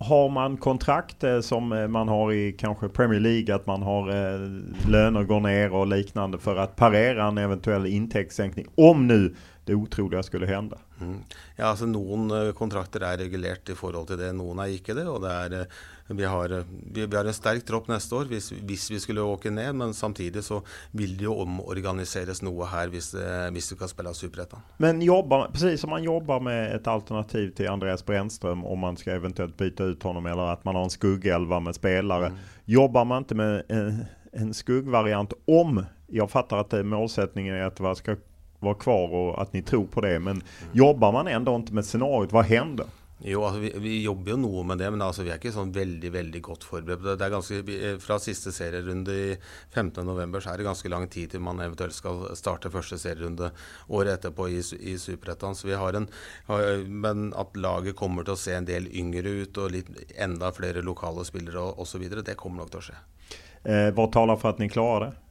[0.00, 4.08] Har man kontrakt eh, som eh, man har i kanskje Premier League, at man har
[4.08, 4.46] eh,
[4.88, 8.70] löner går ned og liknande for å parere en eventuell inntektssenkning?
[8.80, 9.18] Om nu
[9.64, 10.78] det utroliga skulle hende.
[11.00, 11.22] Mm.
[11.56, 15.06] Ja, altså Noen kontrakter er regulert i forhold til det, noen er ikke det.
[15.08, 15.66] og det er
[16.14, 19.50] vi har, vi, vi har, en sterk tropp neste år hvis, hvis, vi skulle åke
[19.50, 20.58] ned, men samtidig så
[20.90, 23.12] vil det jo omorganiseres noe her hvis,
[23.54, 24.64] hvis du kan spille Superettan.
[24.82, 29.20] Men jobber, precis som man jobber med et alternativ til Andreas Brännström om man skal
[29.20, 32.32] eventuelt bytte ut honom eller at man har en skuggelva med spelare.
[32.32, 32.42] Mm.
[32.74, 37.96] Jobbar man ikke med en, en skuggvariant om, jeg fatter at målsättningen er at det
[38.02, 38.18] skal
[38.64, 40.42] være kvar og at ni tror på det, men
[40.76, 42.88] jobbar man ändå inte med scenariot, hva hender?
[43.22, 45.74] Jo, altså, vi, vi, jobber jo noe med det, men altså, vi er ikke sånn
[45.74, 47.04] veldig veldig godt forberedt.
[47.20, 49.26] Det er ganske, eh, Fra siste serierunde i
[49.74, 53.50] 15.11 så er det ganske lang tid til man eventuelt skal starte første serierunde
[53.92, 55.56] året etterpå i, i Superettan.
[55.58, 56.08] Så vi har en,
[56.88, 60.84] men at laget kommer til å se en del yngre ut og litt, enda flere
[60.84, 63.00] lokale spillere osv., det kommer nok til å skje.
[63.68, 65.29] Eh, hva taler for at dere klarer det?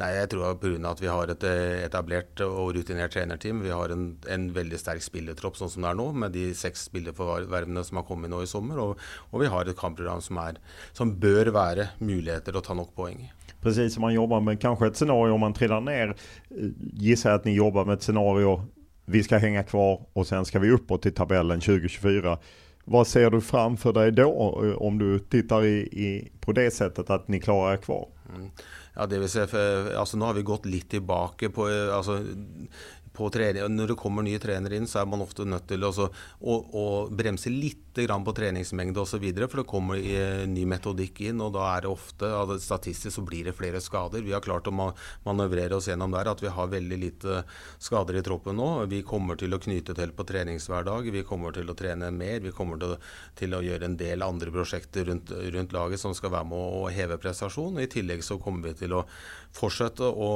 [0.00, 0.78] Nei, jeg tror pga.
[0.88, 3.60] at vi har et eh, etablert og rutinert trenerteam.
[3.60, 6.86] Vi har en, en veldig sterk spillertropp sånn som det er nå, med de seks
[6.88, 8.80] spillerforvervene som har kommet nå i sommer.
[8.80, 10.60] Og, og vi har et kampprogram som, er,
[10.96, 13.30] som bør være muligheter å ta nok poeng i.
[13.62, 16.16] Precis som man jobber med kanskje et scenario om man triller ned.
[16.98, 18.62] Gissar jeg at ni jobber med et scenario
[19.12, 22.36] vi skal henge kvar og sen skal vi uppåt til tabellen 2024.
[22.90, 26.08] Hva ser du framfor deg da, om du tittar i, i,
[26.42, 28.08] på det settet at ni klarer er kvar?
[28.32, 28.48] Mm.
[28.92, 33.01] Ja, det vil si, for, altså Nå har vi gått litt tilbake på altså, på
[33.12, 36.54] trening, Når det kommer nye trenere inn, så er man ofte nødt til å, å,
[36.72, 39.24] å bremse litt på treningsmengde osv.
[39.36, 40.14] For det kommer i,
[40.48, 42.30] ny metodikk inn, og da er det ofte
[42.62, 44.22] Statistisk så blir det flere skader.
[44.24, 47.42] Vi har klart å manøvrere oss gjennom der at vi har veldig lite
[47.82, 48.86] skader i troppen nå.
[48.88, 51.10] Vi kommer til å knyte til på treningshverdag.
[51.12, 52.40] Vi kommer til å trene mer.
[52.40, 52.96] Vi kommer til,
[53.38, 56.88] til å gjøre en del andre prosjekter rundt, rundt, laget som skal være med å
[56.92, 57.80] heve prestasjon.
[57.82, 59.04] I tillegg så kommer vi til å
[59.52, 60.30] fortsette å,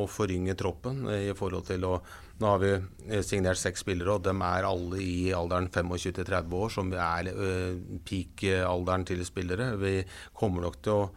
[0.00, 1.94] å forynge troppen i forhold til å
[2.40, 6.70] nå har vi eh, signert seks spillere, og de er alle i alderen 25-30 år,
[6.72, 7.74] som er uh,
[8.08, 9.74] peak-alderen til spillere.
[9.76, 9.98] Vi
[10.32, 11.10] kommer nok til å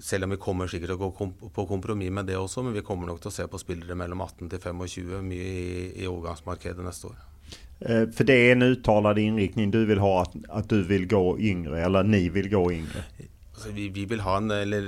[0.00, 2.84] selv om vi kommer sikkert til å gå på kompromiss med det også, men vi
[2.86, 6.86] kommer nok til å se på spillere mellom 18 til 25 mye i, i overgangsmarkedet
[6.86, 7.18] neste år.
[7.80, 11.22] Eh, for det er en uttalt innriktning du vil ha, at, at, du vil gå
[11.52, 13.04] yngre, eller ni vil gå yngre?
[13.60, 14.86] Altså, vi, vi, vil ha en, eller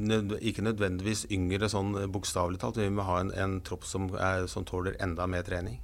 [0.00, 4.06] nød, ikke nødvendigvis yngre sånn bokstavelig talt, men vi vil ha en, en tropp som,
[4.16, 5.76] er, som, tåler enda mer trening.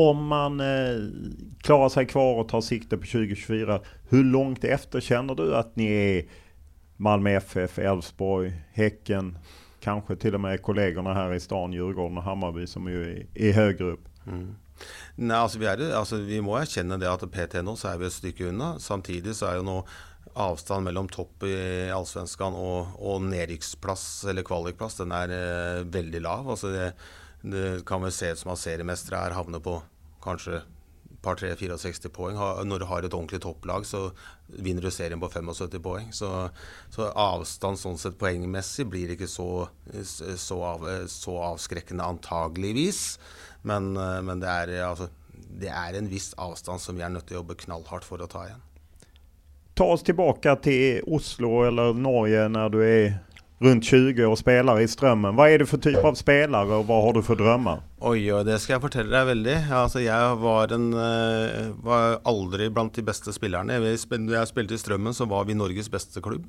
[0.00, 1.02] Om man eh,
[1.66, 3.76] klarer seg kvar og tar sikte på 2024,
[4.08, 6.32] hvor langt etter kjenner du at ni er
[6.96, 9.34] Malmö FF, Elfsborg, Hekken,
[9.84, 13.52] kanskje til og med kollegene her i stan, Djurgården og Hammarby, som jo er, i
[13.52, 14.08] høyere opp?
[14.24, 14.48] Mm.
[15.20, 18.08] Nei, altså vi, er, altså vi, må erkjenne det at PT nå så er vi
[18.08, 18.78] et stykke unna.
[18.80, 19.76] Samtidig så er jo nå
[20.38, 21.54] avstand mellom topp i
[21.94, 26.50] Allsvenskan og, og nedrykksplass eller kvalikplass, den er eh, veldig lav.
[26.54, 26.90] Altså det,
[27.42, 29.80] det, kan vel se ut som at seriemestere her havner på
[30.24, 30.62] kanskje
[31.20, 32.38] par 3-64 poeng.
[32.64, 34.06] Når du har et ordentlig topplag, så
[34.48, 36.08] vinner du serien på 75 poeng.
[36.16, 36.30] Så,
[36.94, 39.68] så avstand sånn sett poengmessig blir ikke så,
[40.00, 43.18] så, av, så avskrekkende antageligvis.
[43.68, 47.28] Men, eh, men det, er, altså, det er en viss avstand som vi er nødt
[47.28, 48.69] til å jobbe knallhardt for å ta igjen
[49.80, 53.04] ta oss tilbake til Oslo eller Norge når du er
[53.64, 55.36] rundt 20 og spiller i Strømmen.
[55.36, 57.82] Hva er det for type av spiller, og hva har du for drømmer?
[58.00, 59.56] Oi, oi, det skal jeg fortelle deg veldig.
[59.76, 63.76] Altså, jeg var, en, uh, var, aldri blant de beste spillerne.
[63.76, 66.46] Da jeg spilte i Strømmen, så var vi Norges beste klubb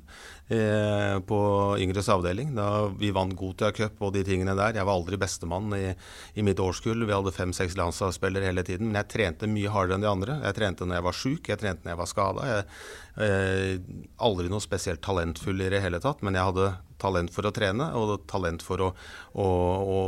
[0.47, 1.41] eh, på
[1.83, 2.53] yngres avdeling.
[2.55, 4.79] Da vi vant Gotia Cup og de tingene der.
[4.79, 5.91] Jeg var aldri bestemann i,
[6.39, 7.03] i mitt årskull.
[7.03, 8.87] Vi hadde fem-seks landslagsspillere hele tiden.
[8.87, 10.39] Men jeg trente mye hardere enn de andre.
[10.47, 12.47] Jeg trente når jeg var sjuk, jeg trente når jeg var skada.
[12.47, 12.81] Eh,
[13.12, 16.69] aldri noe spesielt talentfull i det hele tatt, men jeg hadde
[17.02, 18.89] talent for å trene og talent for å,
[19.34, 19.47] å,
[19.95, 20.00] å,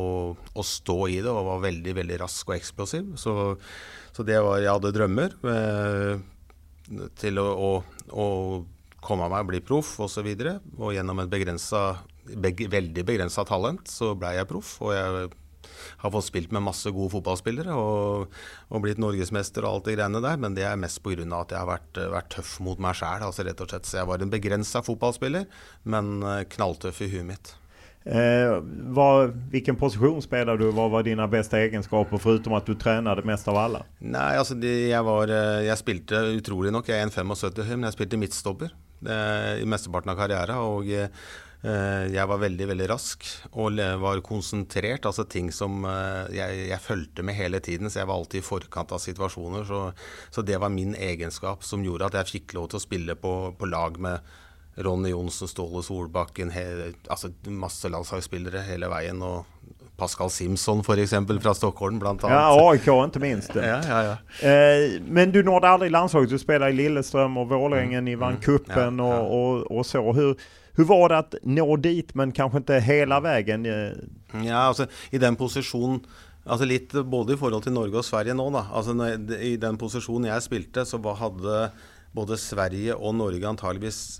[0.53, 3.13] å stå i det og var veldig veldig rask og eksplosiv.
[3.19, 3.35] Så,
[4.13, 6.23] så det var, jeg hadde drømmer eh,
[7.19, 7.73] til å,
[9.03, 10.29] komme meg, og bli proff osv.
[10.31, 11.85] Og, så og gjennom et begrensa,
[12.23, 14.77] beg, veldig begrensa talent så ble jeg proff.
[14.83, 15.31] og jeg
[16.03, 18.37] har fått spilt med masse gode fotballspillere og,
[18.69, 21.23] og blitt norgesmester og alt det greiene der, men det er mest pga.
[21.39, 23.23] at jeg har vært, vært, tøff mot meg sjæl.
[23.23, 23.87] Altså rett og slett.
[23.87, 25.47] Så jeg var en begrensa fotballspiller,
[25.87, 27.53] men eh, knalltøff i huet mitt.
[28.03, 28.57] Eh,
[28.91, 30.73] var, hvilken posisjon spelade du?
[30.75, 33.83] Hva var dine beste egenskaper, foruten at du trente mest av alle?
[34.03, 37.87] Nei, altså de, jeg, var, eh, jeg spilte utrolig nok, jeg er 1,75 høy, men
[37.87, 38.73] jeg spilte midtstopper
[39.07, 40.59] eh, i mesteparten av karrieren.
[40.67, 40.91] Og
[41.63, 43.23] jeg var veldig, veldig rask
[43.53, 45.05] og var konsentrert.
[45.07, 48.47] Altså ting som eh, jeg, jeg fulgte med hele tiden, så jeg var alltid i
[48.47, 49.63] forkant av situasjoner.
[49.69, 49.83] Så,
[50.29, 53.35] så det var min egenskap som gjorde at jeg fikk lov til å spille på,
[53.55, 54.33] på lag med
[54.83, 56.65] Ronny Johnsen, Ståle Solbakken, he,
[57.07, 59.21] altså masse landslagsspillere hele veien.
[59.21, 59.45] og
[59.97, 61.13] Pascal Simpson f.eks.
[61.43, 62.25] fra Stockholm, annet.
[62.27, 63.55] Ja, AIK ikke minst.
[63.61, 64.15] Ja, ja, ja.
[64.49, 66.33] Eh, men du nådde aldri landslaget.
[66.33, 68.19] Du spilte i Lillestrøm og Vålerengen, mm.
[68.19, 69.05] vant cupen mm.
[69.05, 70.01] og, og, og, så.
[70.01, 70.33] Hvor,
[70.75, 73.65] hvor var det att nå dit, men kanskje ikke hele veien?
[74.41, 76.03] Ja, altså i den posisjonen
[76.43, 78.65] Altså litt både i forhold til Norge og Sverige nå, da.
[78.75, 78.91] Altså
[79.39, 81.69] I den posisjonen jeg spilte, så hadde
[82.11, 84.19] både Sverige og Norge antageligvis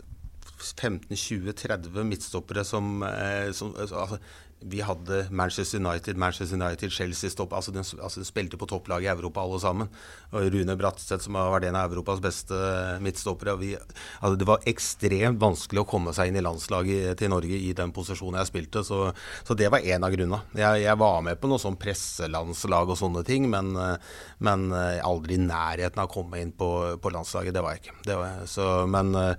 [0.64, 4.22] 15-20-30 midtstoppere som, eh, som altså,
[4.70, 9.08] vi hadde Manchester United, Manchester United, Chelsea stopp, altså de, altså den spilte på topplaget
[9.08, 9.90] i Europa alle sammen.
[10.32, 12.58] Og Rune Bratseth som har vært en av Europas beste
[13.04, 13.56] midtstoppere.
[13.60, 13.74] Vi,
[14.20, 17.94] altså det var ekstremt vanskelig å komme seg inn i landslaget til Norge i den
[17.96, 18.86] posisjonen jeg spilte.
[18.88, 19.02] Så,
[19.44, 20.42] så det var en av grunnene.
[20.54, 23.74] Jeg, jeg, var med på noe sånn presselandslag og sånne ting, men,
[24.46, 26.70] men aldri i nærheten av å komme inn på,
[27.02, 27.56] på landslaget.
[27.56, 27.98] Det var jeg ikke.
[28.14, 29.36] Var, så, men Eh,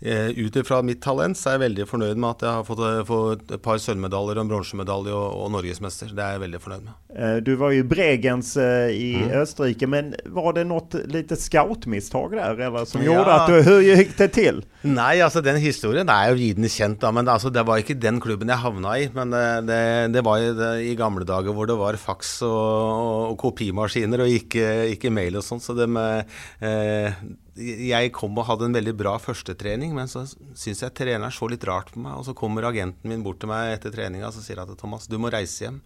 [0.00, 3.02] ut ifra mitt talent så er jeg veldig fornøyd med at jeg har fått, eh,
[3.08, 6.12] fått et par sølvmedaljer og en bronsemedalje og, og norgesmester.
[6.12, 6.98] Det er jeg veldig fornøyd med.
[7.16, 9.30] Eh, du var jo Bregens i mm.
[9.40, 13.08] Østerrike, men var det noe lite scoutmistak der eller, som ja.
[13.08, 14.60] gjorde at du Hvordan gikk det til?
[14.86, 18.20] Nei, altså den historien er jo viden kjent, da, men altså, det var ikke den
[18.22, 19.08] klubben jeg havna i.
[19.16, 19.80] Men det, det,
[20.18, 24.26] det var i, det, i, gamle dager hvor det var faks og, og, og kopimaskiner
[24.26, 25.64] og ikke, ikke mail og sånn.
[25.64, 26.28] Så det med
[26.60, 27.16] eh,
[27.56, 31.64] jeg kom og hadde en veldig bra førstetrening, men så syns jeg treneren så litt
[31.68, 32.18] rart på meg.
[32.18, 35.16] Og så kommer agenten min bort til meg etter treninga og sier at Thomas, du
[35.20, 35.80] må reise hjem.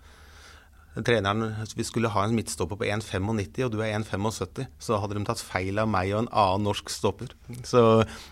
[1.07, 4.67] treneren Vi skulle ha en midtstopper på 1,95, og du er 1,75.
[4.83, 7.31] Så hadde de tatt feil av meg og en annen norsk stopper.
[7.63, 7.85] Så,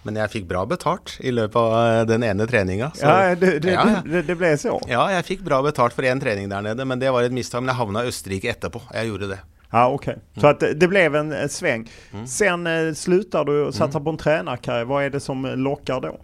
[0.03, 2.91] men jeg fikk bra betalt i løpet av eh, den ene treninga.
[2.99, 4.81] Ja, det, det, ja, det, det, ble så?
[4.91, 6.89] Ja, jeg fikk bra betalt for én trening der nede.
[6.89, 7.63] Men det var et mistak.
[7.63, 8.83] Men jeg havna i Østerrike etterpå.
[8.99, 9.41] Jeg gjorde det.
[9.71, 10.13] Ja, okej.
[10.13, 10.41] Okay.
[10.41, 11.91] Så att det blev en sväng.
[12.13, 12.27] Mm.
[12.27, 14.05] Sen eh, slutar du satsa mm.
[14.05, 14.85] på en tränarkarriär.
[14.85, 16.21] Vad är det som lockar då?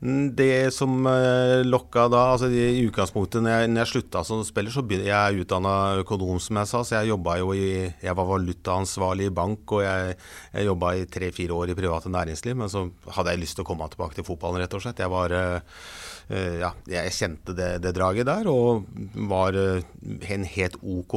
[0.00, 4.70] Det som uh, lokka da altså I utgangspunktet når jeg, når jeg slutta som spiller,
[4.70, 5.72] så begynte jeg utdanna
[6.04, 6.82] økonom, som jeg sa.
[6.86, 10.12] Så jeg jobba jo i Jeg var valutaansvarlig i bank, og jeg,
[10.54, 12.54] jeg jobba i tre-fire år i private næringsliv.
[12.60, 12.84] Men så
[13.16, 15.02] hadde jeg lyst til å komme tilbake til fotballen, rett og slett.
[15.02, 15.82] Jeg var uh,
[16.28, 18.84] ja, jeg kjente det, det, draget der, og
[19.30, 21.16] var en helt OK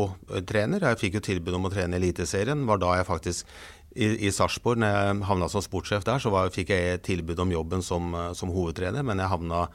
[0.50, 0.88] trener.
[0.88, 2.65] Jeg fikk jo tilbud om å trene Eliteserien.
[2.65, 3.54] Var da jeg faktisk
[3.95, 7.51] i, i Sarpsborg, når jeg havna som sportssjef der, så var, fikk jeg tilbud om
[7.54, 9.65] jobben som, som hovedtrener, men jeg havna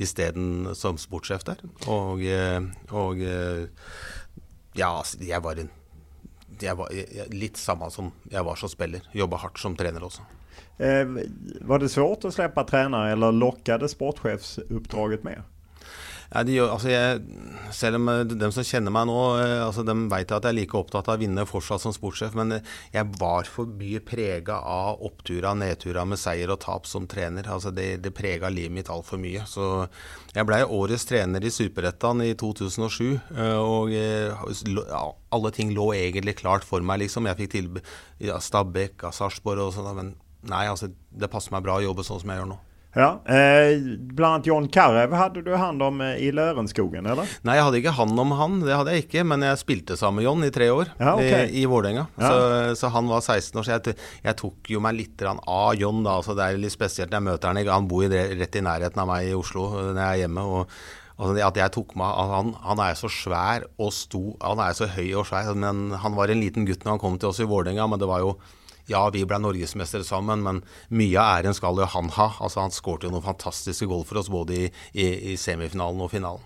[0.00, 1.64] isteden som sportssjef der.
[1.90, 2.22] Og,
[2.94, 3.24] og
[4.74, 5.70] ja, altså, jeg var, en,
[6.60, 6.94] jeg var
[7.34, 9.06] litt samme som jeg var som spiller.
[9.14, 10.26] Jobba hardt som trener også.
[10.78, 11.06] Eh,
[11.62, 15.42] var det svårt å slippe trener, eller lokket sportssjefsuppdraget med?
[16.32, 17.20] Ja, de, altså jeg,
[17.74, 20.56] selv om eh, de som kjenner meg nå, eh, altså de vet at jeg er
[20.56, 24.58] like opptatt av å vinne fortsatt som sportssjef, men eh, jeg var for mye prega
[24.58, 27.48] av oppturer og nedturer med seier og tap som trener.
[27.50, 29.44] Altså det, det prega livet mitt altfor mye.
[29.50, 29.86] Så
[30.34, 33.04] jeg blei årets trener i Superettan i 2007,
[33.60, 33.94] og
[35.34, 37.28] alle ting lå egentlig klart for meg, liksom.
[37.30, 37.94] Jeg fikk tilbud
[38.34, 40.14] av Stabæk, av Sarpsborg og sånn, men
[40.50, 42.60] nei, altså det passer meg bra å jobbe sånn som jeg gjør nå.
[42.94, 43.74] Ja, eh,
[44.14, 47.28] Blant annet John Carew hadde du hand om eh, i Lørenskogen, eller?
[47.46, 49.26] Nei, jeg hadde ikke hand om han, det hadde jeg ikke.
[49.26, 51.48] Men jeg spilte sammen med John i tre år ja, okay.
[51.48, 52.06] i, i Vålerenga.
[52.20, 52.30] Ja.
[52.30, 56.04] Så, så, han var 16 år, så jeg, jeg tok jo meg litt av John
[56.06, 56.18] da.
[56.24, 57.72] Så det er litt spesielt når jeg møter han.
[57.74, 60.44] Han bor rett i nærheten av meg i Oslo når jeg er hjemme.
[60.44, 60.76] og
[61.14, 64.88] Altså at jeg tok meg, han, han, er så svær og sto, han er så
[64.90, 65.52] høy og svær.
[65.54, 68.08] Men han var en liten gutt når han kom til oss i Vålerenga, men det
[68.10, 68.34] var jo
[68.90, 72.30] ja, vi ble norgesmestere sammen, men mye av æren skal jo han ha.
[72.38, 76.12] Altså, han skåret jo noen fantastiske goal for oss både i, i, i semifinalen og
[76.12, 76.44] finalen.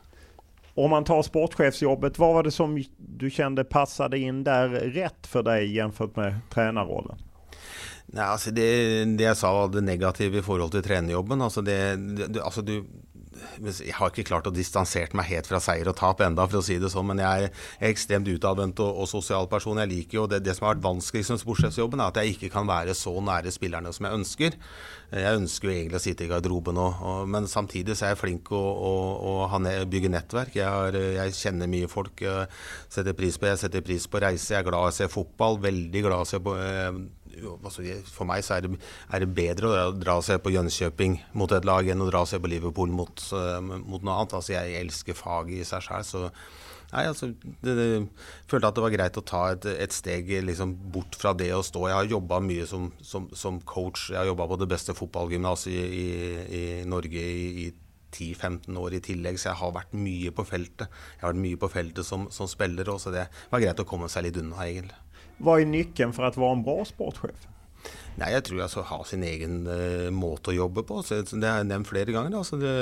[0.79, 5.42] Om man tar sportchefsjobbet, hva var det som du kjente passet inn der rett for
[5.42, 7.18] deg jämfört med trenerrollen?
[8.14, 8.68] Nei, altså det,
[9.18, 11.42] det, jeg sa var det negative i forhold til trenerjobben.
[11.44, 11.81] Altså det,
[12.22, 12.79] det, altså du,
[13.62, 16.64] jeg har ikke klart å distansere meg helt fra seier og tap enda, for å
[16.64, 19.80] si det sånn, men jeg er ekstremt utadvendt og, og, sosial person.
[19.82, 22.52] Jeg liker jo det, det som har vært vanskeligst med sportssjefsjobben, er at jeg ikke
[22.54, 24.58] kan være så nære spillerne som jeg ønsker.
[25.08, 28.50] Jeg ønsker jo egentlig å sitte i garderoben òg, men samtidig så er jeg flink
[28.52, 29.36] å, å,
[29.88, 30.58] bygge nettverk.
[30.58, 32.24] Jeg, har, jeg, kjenner mye folk.
[32.24, 32.48] Jeg
[32.92, 34.52] setter pris på Jeg setter pris på reise.
[34.52, 35.56] Jeg er glad i å se fotball.
[35.64, 37.00] Veldig glad i å se på eh,
[38.12, 38.78] For meg så er det,
[39.12, 42.24] er det bedre å dra og se på Jönköping mot et lag enn å dra
[42.24, 44.36] og se på Liverpool mot, uh, mot noe annet.
[44.38, 46.06] Altså, jeg elsker faget i seg sjøl.
[46.06, 46.22] Så
[46.92, 47.30] nei, altså,
[47.64, 47.88] det, det,
[48.50, 51.64] følte at det var greit å ta et, et steg liksom, bort fra det å
[51.64, 51.88] stå.
[51.90, 54.08] Jeg har jobba mye som, som, som, coach.
[54.12, 56.08] Jeg har jobba på det beste fotballgymnaset i, i,
[56.60, 57.68] i, Norge i, i
[58.08, 60.88] 10-15 år i tillegg, så jeg har vært mye på feltet.
[60.88, 64.08] Jeg har vært mye på feltet som, som spiller, så det var greit å komme
[64.12, 64.96] seg litt unna, egentlig.
[65.38, 67.46] Hva er nyckeln for å være en bra sportssjef?
[68.18, 70.98] Nei, Jeg tror skal ha sin egen uh, måte å jobbe på.
[71.07, 72.35] Så det har jeg nevnt flere ganger.
[72.40, 72.72] Altså det,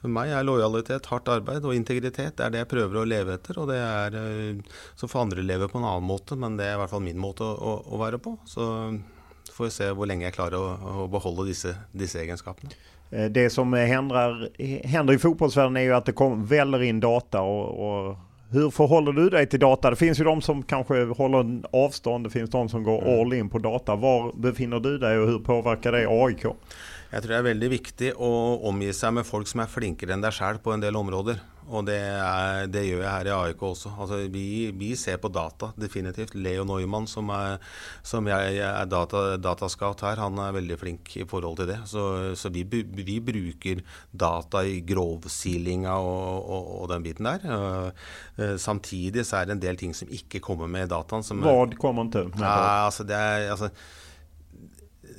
[0.00, 3.36] for meg er lojalitet, hardt arbeid og integritet det er det jeg prøver å leve
[3.36, 3.60] etter.
[3.60, 6.78] og det er, uh, Så får andre leve på en annen måte, men det er
[6.78, 8.38] i hvert fall min måte å, å, å være på.
[8.48, 8.70] Så
[9.52, 12.72] får vi se hvor lenge jeg klarer å, å beholde disse, disse, egenskapene.
[13.10, 14.46] Eh, det som hender,
[14.88, 17.44] hender i fotballverdenen, er jo at det kommer veller inn data.
[17.44, 19.90] og, og hur förhåller du dig till data?
[19.90, 23.20] Det finns ju de som kanske håller avstånd, det finns de som går mm.
[23.20, 23.96] all in på data.
[23.96, 26.44] Var befinner du deg og hur påverkar det AIK?
[27.10, 28.32] Jeg tror det er veldig viktig å
[28.70, 31.38] omgi seg med folk som er flinkere enn deg sjøl på en del områder.
[31.70, 33.92] Og det, er, det, gjør jeg her i AIK også.
[34.02, 34.44] Altså, vi,
[34.76, 36.34] vi, ser på data, definitivt.
[36.34, 37.60] Leo Neumann, som er,
[38.06, 41.78] som jeg, jeg er data, datascout her, han er veldig flink i forhold til det.
[41.90, 42.04] Så,
[42.40, 47.46] så vi, vi, bruker data i grovsilinga og, og, og, den biten der.
[47.46, 51.24] Uh, samtidig så er det en del ting som ikke kommer med i dataen.
[51.44, 52.32] Hva kommer til?
[52.40, 53.70] Ja, altså, det er, altså,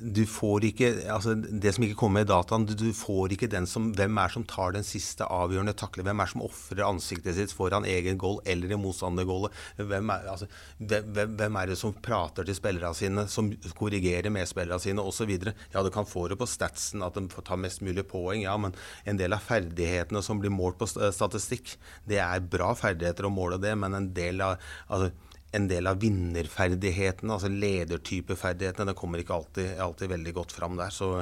[0.01, 3.91] du får ikke altså Det som ikke kommer med dataen, du, får ikke den som
[3.95, 6.03] Hvem er som tar den siste avgjørende takle?
[6.07, 9.55] Hvem er som ofrer ansiktet sitt foran egen goal eller i motstandergoalet?
[9.77, 10.49] Hvem, er, altså,
[10.79, 15.31] hvem, hvem, er det som prater til spillerne sine, som korrigerer medspillerne sine osv.?
[15.73, 18.55] Ja, du kan få det på statsen at de får ta mest mulig poeng, ja,
[18.57, 18.75] men
[19.05, 21.75] en del av ferdighetene som blir målt på statistikk,
[22.09, 25.11] det er bra ferdigheter å måle det, men en del av altså,
[25.55, 30.93] en del av vinnerferdighetene, altså ledertypeferdighetene, det kommer ikke alltid, alltid, veldig godt fram der.
[30.95, 31.13] Så,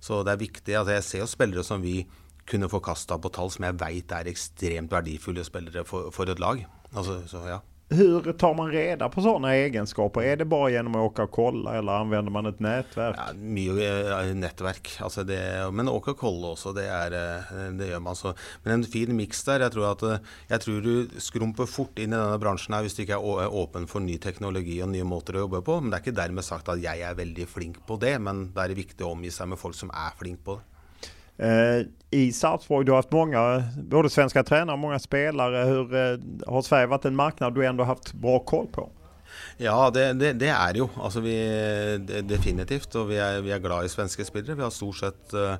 [0.00, 0.76] så det er viktig.
[0.78, 1.98] Altså jeg ser jo spillere som vi
[2.48, 6.42] kunne få kasta på tall, som jeg veit er ekstremt verdifulle spillere for, for et
[6.42, 6.64] lag.
[6.94, 7.60] Altså, så ja.
[7.88, 10.24] Hur tar man reda på sånne egenskaper?
[10.24, 13.18] Er det bare gjennom å åke og kolla, eller anvender man et nettverk?
[13.20, 14.94] Ja, mye nätverk.
[15.04, 15.38] Altså det,
[15.76, 18.32] men åke og kolla også, det, er, eh, det, gjør man så.
[18.64, 19.66] Men en fin mix der.
[19.66, 23.04] Jeg tror, att, jag tror du skrumper fort inn i denne bransjen her hvis du
[23.04, 25.80] ikke er åpen for ny teknologi og nye måter å jobbe på.
[25.80, 28.64] Men det er ikke dermed sagt at jeg er veldig flink på det, men det
[28.64, 30.73] er viktig å omgi seg med folk som er flink på det.
[31.36, 35.64] Eh, I Sarpsborg, du har haft många, både svenska tränare och många spelare.
[35.64, 38.90] Hur, eh, har Sverige varit en marknad du ändå haft bra koll på?
[39.56, 40.88] Ja, det, det, det er jo.
[41.00, 41.34] Altså vi,
[42.06, 42.94] det, definitivt.
[42.94, 44.58] Og vi er, vi er, glad i svenske spillere.
[44.58, 45.56] Vi har stort sett uh,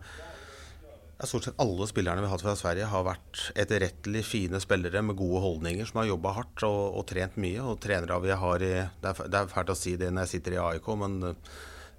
[1.25, 5.17] Stort sett alle spillerne vi har hatt fra Sverige, har vært etterrettelig fine spillere med
[5.17, 7.63] gode holdninger, som har jobba hardt og, og, trent mye.
[7.65, 10.35] Og trenere vi har i Det er, det er fælt å si det når jeg
[10.35, 11.17] sitter i AIK, men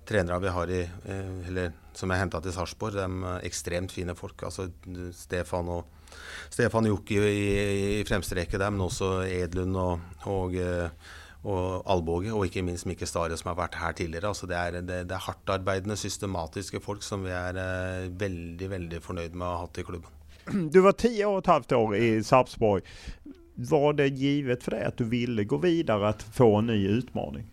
[0.08, 2.98] trenere vi har i, uh, eller som jeg henta til Sarpsborg.
[2.98, 4.44] De er ekstremt fine folk.
[4.44, 4.70] altså
[5.16, 5.92] Stefan og
[6.50, 7.46] Stefan Jokke i,
[8.00, 10.58] i fremste rekke der, men også Edlund og, og,
[11.46, 12.34] og Alboge.
[12.34, 14.32] og ikke minst Mikke Stare, som har vært her tidligere.
[14.32, 19.02] altså Det er, det, det er hardtarbeidende, systematiske folk som vi er eh, veldig veldig
[19.04, 20.12] fornøyd med å ha hatt i klubben.
[20.74, 22.86] Du var ti og et halvt år i Sarpsborg.
[23.56, 27.48] Var det givet for deg at du ville gå videre, at få en ny utfordring?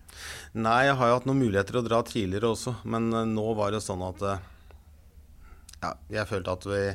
[0.52, 3.72] Nei, jeg har jo hatt noen muligheter å dra tidligere også, men eh, nå var
[3.74, 4.48] det sånn at eh,
[5.82, 6.86] ja, jeg følte at vi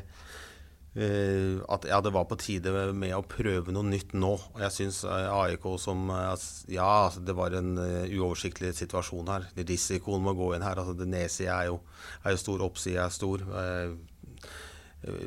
[0.98, 4.32] Uh, at ja, det var på tide med å prøve noe nytt nå.
[4.34, 9.46] Og jeg syns AIK som Ja, altså, det var en uoversiktlig situasjon her.
[9.68, 10.80] Risikoen med å gå inn her.
[10.80, 11.76] altså Nedsida er,
[12.24, 13.44] er, jo stor, oppsida er stor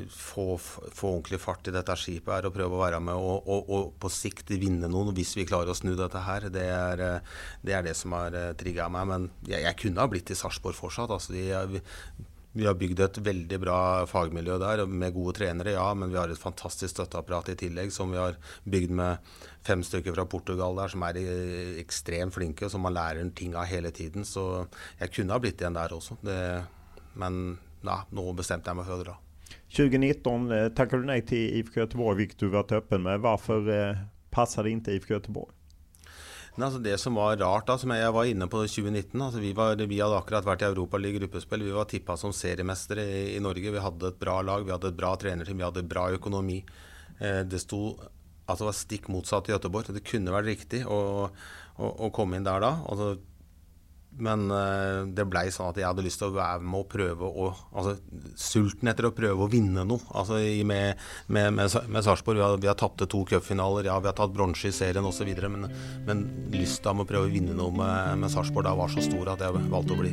[0.08, 3.70] få, få, ordentlig fart i dette skipet her og prøve å være med og, og,
[3.72, 6.50] og, på sikt vinne noen hvis vi klarer å snu dette her.
[6.52, 9.08] Det er det, er det som har eh, trigga meg.
[9.08, 11.14] Men jeg, jeg, kunne ha blitt i Sarpsborg fortsatt.
[11.16, 11.48] Altså, vi,
[12.52, 13.78] vi, har bygd et veldig bra
[14.10, 15.88] fagmiljø der med gode trenere, ja.
[15.96, 18.36] Men vi har et fantastisk støtteapparat i tillegg som vi har
[18.68, 23.32] bygd med fem stykker fra Portugal der som er eh, ekstremt flinke, som man lærer
[23.32, 24.28] ting av hele tiden.
[24.28, 24.66] Så
[25.00, 26.20] jeg kunne ha blitt igjen der også.
[26.20, 26.40] Det,
[27.16, 27.44] men
[27.82, 29.20] ja, nå bestemte jeg meg for å dra.
[29.76, 33.20] 2019 eh, tackade du nej till IFK Göteborg, vilket du varit öppen med.
[33.20, 33.96] Varför eh,
[34.30, 35.52] passade inte IFK Göteborg?
[36.54, 39.52] Men altså det som var rart, da, som jeg var inne på 2019 altså vi,
[39.56, 41.64] var, vi hadde akkurat vært i Europaliga gruppespill.
[41.64, 43.72] Vi var tippa som seriemestere i, i, Norge.
[43.72, 46.60] Vi hadde et bra lag, vi hadde et bra trenerteam, vi hadde bra økonomi.
[47.18, 47.96] Eh, det sto
[48.52, 49.94] det var stikk motsatt i Göteborg.
[49.96, 51.00] Det kunne vært riktig å,
[51.32, 52.66] å, å komme inn der.
[52.68, 53.14] Altså,
[54.20, 57.28] men uh, det blei sånn at jeg hadde lyst til å være med og prøve
[57.28, 57.96] å altså,
[58.36, 60.04] Sulten etter å prøve å vinne noe.
[60.12, 62.36] Altså, med med, med, med Sarpsborg.
[62.38, 65.28] Vi har, vi har tapte to cupfinaler, ja, vi har tatt bronse i serien osv.
[65.48, 65.68] Men,
[66.08, 69.34] men lysta med å prøve å vinne noe med, med Sarpsborg da var så stor
[69.34, 70.12] at jeg valgte å bli.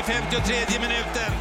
[0.00, 1.32] i 53 minuten.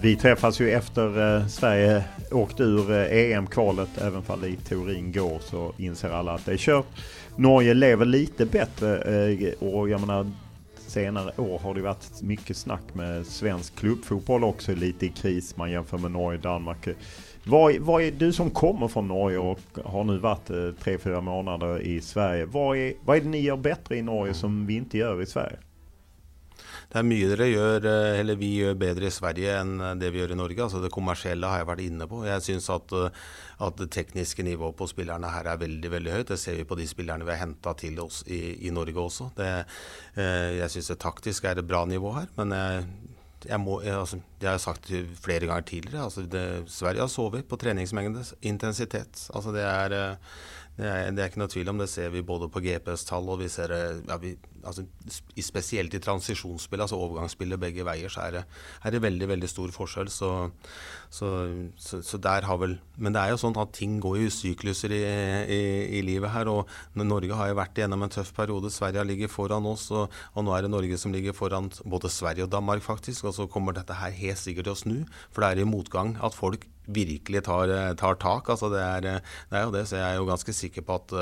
[0.00, 3.88] Vi träffas ju efter eh, Sverige åkte ur eh, EM-kvalet.
[3.98, 6.86] Även fall det i teorin går så inser alla att det är kört.
[7.36, 10.30] Norge lever lite bättre eh, och jag menar
[10.76, 15.56] senare år har det varit mycket snack med svensk klubbfotboll också lite i kris.
[15.56, 16.88] Man jämför med Norge Danmark.
[17.50, 21.20] Vad, vad är du som kommer från Norge och har nu varit eh, tre, fyra
[21.20, 22.44] månader i Sverige.
[22.44, 25.26] Vad är, vad är det ni gör bättre i Norge som vi inte gör i
[25.26, 25.58] Sverige?
[26.90, 27.48] Det er mye dere
[27.78, 30.62] eh, eller vi gjør bedre i Sverige enn det vi gjør i Norge.
[30.62, 32.22] Altså Det kommersielle har jeg vært inne på.
[32.26, 33.20] Jeg syns at, eh,
[33.66, 36.30] at, det tekniske nivået på spillerne her er veldig veldig høyt.
[36.30, 39.30] Det ser vi på de spillerne vi har henta til oss i, i, Norge også.
[39.38, 39.52] Det,
[40.14, 42.30] eh, jeg syns det taktisk er et bra nivå her.
[42.38, 42.90] Men jeg,
[43.48, 44.90] jeg, må, jeg, altså, Det har sagt
[45.22, 46.04] flere ganger tidligere.
[46.04, 49.28] Altså det, Sverige har sovet på treningsmengde, intensitet.
[49.34, 50.18] Altså det er
[50.80, 51.88] det er, det er, ikke noe tvil om det.
[51.92, 54.84] ser vi både på GPS-tall og vi ser ja, vi, altså,
[55.40, 58.42] Spesielt i transisjonsspillet, altså overgangsspillet begge veier, så er det,
[58.84, 60.10] er det veldig veldig stor forskjell.
[60.12, 60.30] Så,
[61.10, 61.30] så,
[61.80, 64.92] så, så, der har vel Men det er jo sånn at ting går i sykluser
[64.94, 65.60] i, i,
[65.98, 66.50] i, livet her.
[66.52, 68.72] og Norge har jo vært gjennom en tøff periode.
[68.72, 72.46] Sverige ligger foran oss, og, og, nå er det Norge som ligger foran både Sverige
[72.46, 73.24] og Danmark, faktisk.
[73.28, 74.98] Og så kommer dette her helt sikkert til å snu,
[75.30, 78.48] for det er i motgang at folk virkelig tar, tar tak.
[78.50, 81.14] Altså det, er, det, er, jo det, så jeg er jo ganske sikker på at,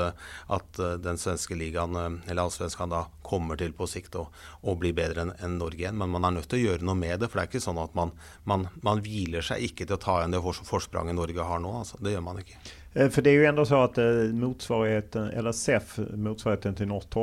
[0.57, 1.95] at den svenske ligaen,
[2.27, 4.25] eller allsvenskan da, kommer til på sikt å,
[4.61, 5.97] å bli bedre enn en Norge igjen.
[6.01, 7.29] Men man er nødt til å gjøre noe med det.
[7.29, 8.13] For det er ikke sånn at man,
[8.49, 11.73] man, man hviler seg ikke til å ta igjen det forspranget Norge har nå.
[11.83, 12.01] Altså.
[12.03, 12.59] Det gjør man ikke.
[12.99, 13.99] For det er jo enda så at
[14.35, 17.13] motsvarigheten, eller SEF, motsvarigheten til norsk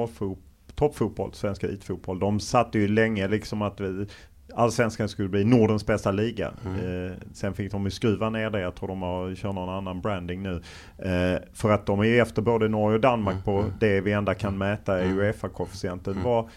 [0.77, 3.81] toppfotboll, svensk elitfotboll, de satte ju länge liksom att
[4.57, 6.53] Allsvenskan skulle bli Nordens bästa liga.
[6.65, 7.07] Mm.
[7.07, 8.61] Eh, sen fick de ju skruva ner det.
[8.61, 10.63] Jag tror de har, kör någon annan branding nu.
[10.99, 13.45] Eh, för att de är ju efter både Norge och Danmark mm.
[13.45, 15.19] på det vi enda kan mäta är mm.
[15.19, 16.13] Uefa-koefficienten.
[16.13, 16.25] Mm.
[16.25, 16.49] Vad,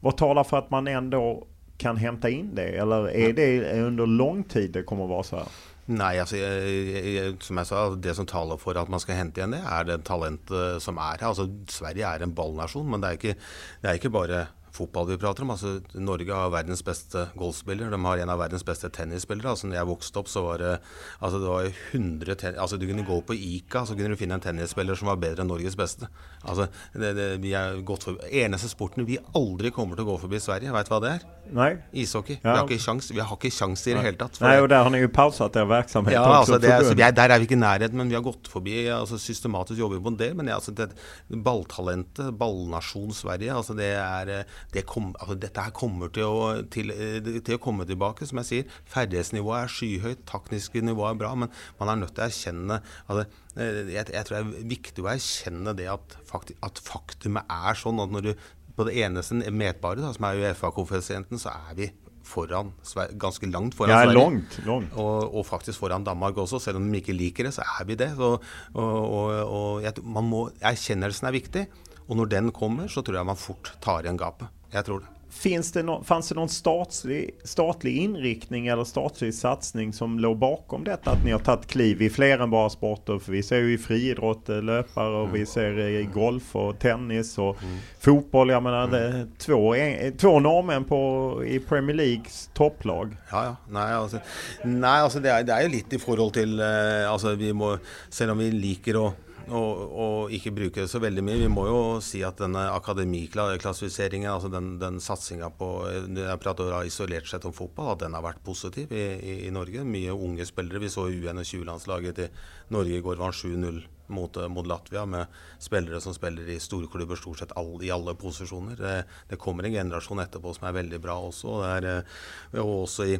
[0.00, 1.46] vad talar för att man ändå
[1.78, 2.68] kan hämta in det?
[2.68, 5.46] Eller är det under lång tid det kommer att vara så här?
[5.88, 9.40] Nei, altså, jeg, jeg, som jeg sa, det som taler for at man skal hente
[9.40, 11.30] igjen det, er det talentet som er her.
[11.30, 13.36] Altså, Sverige er en ballnasjon, men det er ikke,
[13.80, 14.42] det er ikke bare
[14.78, 15.52] fotball vi prater om.
[15.54, 17.90] Altså, Norge har verdens beste golfspiller.
[17.92, 19.52] De har en av verdens beste tennisspillere.
[19.52, 20.74] Altså, når jeg vokste opp, så var det,
[21.18, 24.44] altså, det var 100 altså, Du kunne gå på Ica så kunne du finne en
[24.44, 26.08] tennisspiller som var bedre enn Norges beste.
[26.44, 30.20] Altså, det, det, vi er gått for, Eneste sporten vi aldri kommer til å gå
[30.24, 31.26] forbi Sverige, veit du hva det er?
[31.54, 31.70] Nei.
[31.96, 32.36] Ishockey.
[32.42, 32.52] Ja.
[32.52, 34.38] Vi har ikke sjans, vi har ikke sjans i det hele tatt.
[34.44, 36.14] Nei, og der har ni jo pauset der virksomhet.
[36.14, 38.76] Ja, altså, er, er, der er vi ikke i nærheten, men vi har gått forbi
[38.92, 40.36] altså, systematisk jobber vi på en del.
[40.38, 40.90] Men altså, det,
[41.32, 46.92] balltalentet, ballnasjon Sverige, altså, det er det kom, altså dette her kommer til å, til,
[47.40, 48.28] til å, komme tilbake.
[48.28, 52.26] Som jeg sier, ferdighetsnivået er skyhøyt, taktiske nivået er bra, men man er nødt til
[52.26, 56.80] å erkjenne altså, jeg, jeg, tror det er viktig å erkjenne det at, fakti, at
[56.84, 58.32] faktumet er sånn at når du
[58.78, 61.88] på det eneste metbare, da, som er Uefa-koeffisienten, så er vi
[62.28, 62.70] foran,
[63.18, 64.20] ganske langt foran ja, Sverige.
[64.20, 64.94] Langt, langt.
[65.00, 67.98] Og, og, faktisk foran Danmark også, selv om de ikke liker det, så er vi
[67.98, 68.12] det.
[68.18, 68.30] Så,
[68.78, 71.66] og, og jeg, må, erkjennelsen er viktig.
[72.08, 74.52] Og når den kommer, så tror jeg man fort tar igjen gapet.
[74.72, 75.17] Jeg tror det.
[75.30, 80.84] Finns det no fanns det någon statlig, statlig inriktning eller statlig satsning som låg bakom
[80.84, 81.10] detta?
[81.10, 83.18] Att ni har tagit kliv i fler än bara sporter?
[83.18, 85.32] För vi ser ju i friidrott eh, löpare och mm.
[85.32, 87.78] vi ser i golf och tennis och mm.
[88.00, 88.50] fotboll.
[88.50, 89.30] Jag menar, mm.
[89.38, 93.16] två, en, två norrmän på, i Premier Leagues topplag.
[93.30, 93.56] Ja, ja.
[93.68, 94.18] Nei, altså,
[94.64, 97.76] nej, alltså det, er, det är jo litt i forhold til uh, altså vi må,
[98.10, 99.12] Selv om vi liker å
[99.50, 101.40] og, og, ikke bruke det så veldig mye.
[101.42, 107.28] Vi må jo si at denne akademiklassifiseringen, altså den, den satsinga på Jeg prater isolert
[107.30, 109.86] sett om fotball, at den har vært positiv i, i, i Norge.
[109.86, 110.82] Mye unge spillere.
[110.84, 112.42] Vi så U21-landslaget til
[112.74, 115.26] Norge i går var 7-0 mot, mot, Latvia, med
[115.58, 118.76] spillere som spiller i store klubber stort sett all, i alle posisjoner.
[118.80, 118.94] Det,
[119.30, 121.58] det, kommer en generasjon etterpå som er veldig bra også.
[121.58, 123.18] Og, er, eh, og også i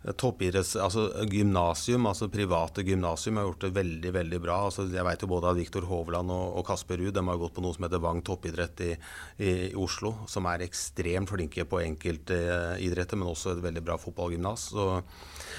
[0.00, 0.76] toppidretts...
[0.80, 4.56] Altså gymnasium, altså private gymnasium har gjort det veldig veldig bra.
[4.68, 7.64] Altså, jeg vet jo både at Viktor Hovland og, og Kasper Ruud har gått på
[7.64, 8.90] noe som heter Vang toppidrett i,
[9.36, 12.38] i, i, Oslo, som er ekstremt flinke på enkelte
[12.80, 14.70] eh, men også et veldig bra fotballgymnas.
[14.72, 14.88] Så,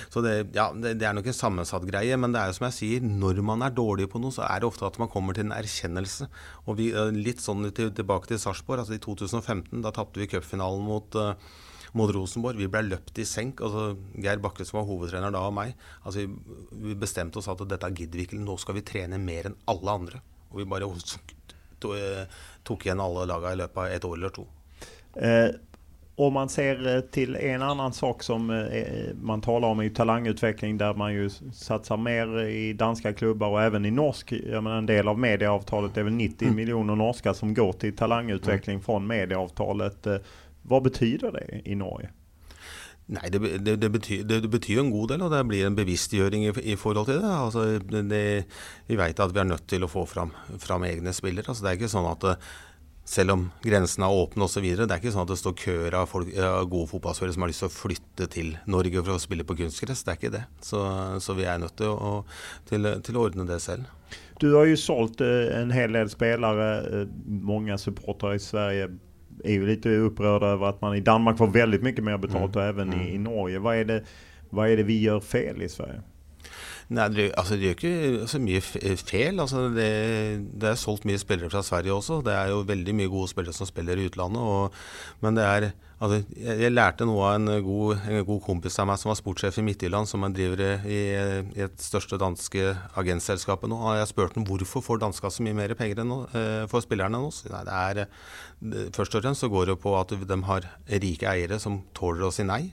[0.09, 2.69] så det, ja, det, det, er nok en sammensatt greie, men det er jo som
[2.71, 5.37] jeg sier, når man er dårlig på noe, så er det ofte at man kommer
[5.37, 6.31] til en erkjennelse.
[6.65, 8.81] Og vi, uh, litt sånn til, tilbake til Sarpsborg.
[8.81, 11.35] Altså, I 2015 da tapte vi cupfinalen mot uh,
[11.97, 12.59] mot Rosenborg.
[12.59, 13.61] Vi ble løpt i senk.
[13.61, 15.73] altså Geir Bakke, som var hovedtrener da, og meg,
[16.03, 18.39] altså vi, bestemte oss at dette gidder vi ikke.
[18.39, 20.21] Nå skal vi trene mer enn alle andre.
[20.51, 20.87] Og vi bare
[21.81, 24.47] tok igjen alle lagene i løpet av et år eller to.
[25.15, 25.49] Eh,
[26.21, 30.93] om man ser til en annen sak som eh, man taler om i talentutvikling, der
[30.93, 34.31] man jo satser mer i danske klubber og även i norsk.
[34.31, 38.83] Jag menar en del av medieavtalet er vel 90 millioner norske som går til talentutvikling
[38.85, 40.07] fra medieavtalet.
[40.07, 42.11] Eh, vad betyr det i Norge?
[43.11, 46.45] Nei, det, det, det, betyr, det, betyr, en god del, og det blir en bevisstgjøring
[46.47, 47.31] i, i forhold til det.
[47.33, 47.65] Altså,
[48.87, 50.31] vi vet at vi er nødt til å få fram,
[50.61, 51.49] fram egne spillere.
[51.49, 52.29] Altså, det er ikke sånn at
[53.11, 54.63] selv om grensene er åpne osv.
[54.63, 56.31] Det er ikke sånn at det står køer av folk,
[56.71, 60.05] gode fotballspillere som har lyst til å flytte til Norge for å spille på kunstgress.
[60.05, 60.43] Det er ikke det.
[60.63, 60.81] Så,
[61.23, 62.13] så vi er nødt til å,
[62.69, 63.89] til, til å, ordne det selv.
[64.41, 66.69] Du har jo solgt eh, en hel del spillere.
[66.87, 67.15] Eh,
[67.51, 68.91] mange supportere i Sverige
[69.43, 72.59] er jo litt upprörda over at man i Danmark får veldig mye mer betalt, mm.
[72.59, 73.61] og even i, i Norge.
[73.63, 73.99] Hva er, det,
[74.51, 76.01] vad är det vi gjør fel i Sverige?
[76.91, 79.39] Nei, det, altså, det gjør ikke så mye feil.
[79.39, 79.91] Altså, det,
[80.59, 82.19] det, er solgt mye spillere fra Sverige også.
[82.25, 84.41] Det er jo veldig mye gode spillere som spiller i utlandet.
[84.43, 84.75] Og,
[85.23, 85.69] men det er
[86.01, 89.19] altså, jeg, jeg, lærte noe av en god, en god, kompis av meg som var
[89.19, 90.99] sportssjef i Midtjylland, som driver i,
[91.53, 93.79] i et største danske agentselskapet nå.
[93.99, 97.29] Jeg spurte ham hvorfor får danska så mye mer penger enn, uh, for spillerne enn
[97.29, 97.43] oss.
[97.51, 98.19] Nei, det er,
[98.59, 100.69] det, først og fremst så går det på at de har
[101.05, 102.63] rike eiere som tåler å si nei.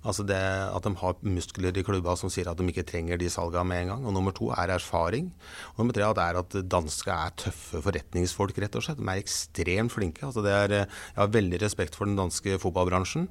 [0.00, 3.28] Altså det At de har muskler i klubba som sier at de ikke trenger de
[3.32, 4.06] salgene med en gang.
[4.08, 5.30] Og nummer to er erfaring.
[5.74, 9.00] Og nummer tre er at danske er tøffe forretningsfolk, rett og slett.
[9.00, 10.24] De er ekstremt flinke.
[10.24, 13.28] Altså er, jeg har veldig respekt for den danske fotballbransjen.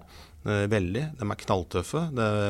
[0.47, 1.03] Eh, veldig.
[1.19, 2.05] De er knalltøffe,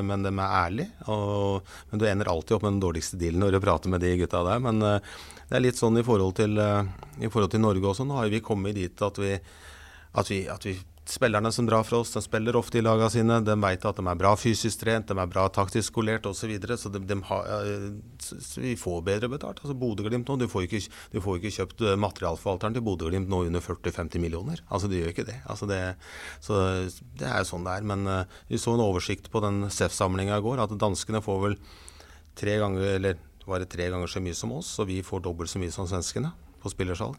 [0.05, 0.91] men de er ærlige.
[1.09, 4.13] Og, men du ender alltid opp med den dårligste dealen når du prater med de
[4.19, 4.61] gutta der.
[4.61, 5.15] Men eh,
[5.49, 6.91] det er litt sånn i forhold til, eh,
[7.25, 8.05] i forhold til Norge også.
[8.05, 9.33] Nå har vi kommet dit at vi,
[10.19, 10.75] at vi, at vi
[11.09, 13.39] spillerne som drar fra oss, de spiller ofte i lagene sine.
[13.45, 16.39] De vet at de er bra fysisk trent, de er bra taktisk skolert osv.
[16.39, 17.49] Så, videre, så, de, de har,
[18.23, 19.61] så vi får bedre betalt.
[19.63, 20.81] Altså Bodø-Glimt nå, du får, ikke,
[21.13, 24.63] du får ikke kjøpt eh, materialforvalteren til Bodø-Glimt nå under 40-50 millioner.
[24.69, 25.39] Altså De gjør ikke det.
[25.49, 25.81] Altså det
[26.45, 26.59] så
[27.19, 27.87] det er sånn det er.
[27.89, 31.57] Men uh, vi så en oversikt på den SEF-samlinga i går, at danskene får vel
[32.39, 35.51] tre ganger, eller var det tre ganger så mye som oss, og vi får dobbelt
[35.51, 36.31] så mye som svenskene
[36.61, 37.17] på spillersalg.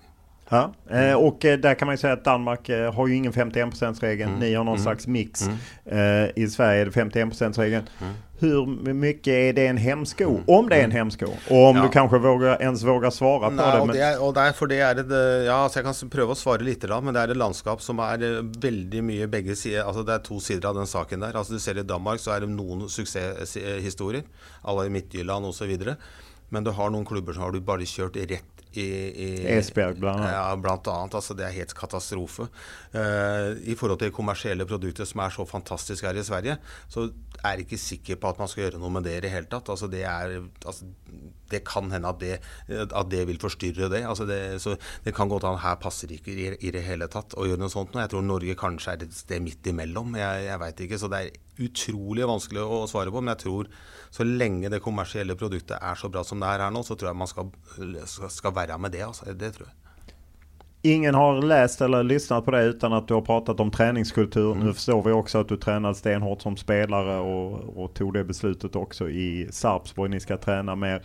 [0.52, 3.32] Ja, eh, och eh, där kan man ju säga att Danmark eh, har ju ingen
[3.32, 4.28] 51%-regeln.
[4.28, 4.40] Mm.
[4.40, 4.82] Ni har någon mm.
[4.82, 5.48] slags mix.
[5.86, 6.30] Mm.
[6.36, 7.88] I Sverige är det 51%-regeln.
[8.00, 8.14] Mm.
[8.38, 10.24] Hur mycket är det en hemsko?
[10.24, 10.42] Mm.
[10.46, 11.26] Om det är en hemsko?
[11.50, 11.82] Och om ja.
[11.82, 13.86] du kanske vågar, ens vågar svara på Nei, det.
[13.86, 13.96] Men...
[13.96, 16.82] det er, og derfor det er det, ja, så Jeg kan prøve å svare litt,
[16.82, 19.84] da, men det er et landskap som er veldig mye begge sider.
[19.84, 21.36] altså Det er to sider av den saken der.
[21.36, 24.26] altså Du ser I Danmark så er det noen suksesshistorier,
[24.64, 25.94] à la Midtjylland osv.
[26.48, 30.20] Men du har noen klubber som har du bare kjørt rett i, i Esbjerg, blant
[30.20, 30.34] annet.
[30.36, 31.16] Ja, blant annet.
[31.18, 32.46] Altså, det er helt katastrofe.
[32.94, 36.56] Uh, I forhold til kommersielle produkter som er så fantastiske her i Sverige,
[36.90, 37.08] så
[37.46, 39.70] er ikke sikker på at man skal gjøre noe med det i det hele tatt.
[39.72, 40.36] Altså, det, er,
[40.66, 40.88] altså,
[41.50, 42.38] det kan hende at det,
[42.70, 44.02] at det, vil forstyrre det.
[44.08, 44.40] Altså, det.
[44.62, 47.62] Så det kan godt hende her passer ikke i, i, det hele tatt å gjøre
[47.62, 47.96] noe sånt.
[47.96, 50.16] Jeg tror Norge kanskje er et sted midt imellom.
[50.20, 51.00] Jeg, jeg veit ikke.
[51.00, 53.24] Så det er utrolig vanskelig å svare på.
[53.24, 53.72] Men jeg tror
[54.10, 57.12] så lenge det kommersielle produktet er så bra som det er her nå, så tror
[57.12, 57.52] jeg man skal,
[58.30, 59.06] skal være med det.
[59.06, 59.30] Altså.
[59.32, 59.79] Det tror jeg.
[60.82, 64.52] Ingen har läst eller lyssnat på det utan att du har pratat om träningskultur.
[64.52, 64.66] Mm.
[64.66, 68.76] Nu förstår vi också att du tränade stenhårt som spelare och, och tog det beslutet
[68.76, 70.10] också i Sarpsborg.
[70.10, 71.02] Ni ska träna mer.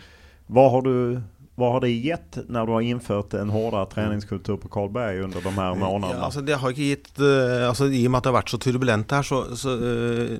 [0.48, 1.22] Vad har du
[1.58, 5.54] vad har det gett när du har infört en hårdere treningskultur på Karlberg under de
[5.58, 6.18] her månedene?
[6.20, 8.52] Ja, altså det har ikke gitt, uh, altså I og med at det har vært
[8.52, 10.34] så turbulent her, så, så, uh,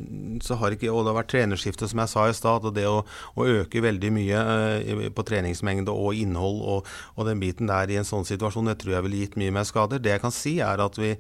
[0.44, 2.68] så har ikke, og det har vært trenerskifte, som jeg sa i stad.
[2.68, 2.98] Og det å,
[3.32, 8.00] å, øke veldig mye uh, på treningsmengde og innhold og, og, den biten der i
[8.02, 10.04] en sånn situasjon, det tror jeg ville gitt mye mer skader.
[10.04, 11.14] Det jeg kan si, er at, vi,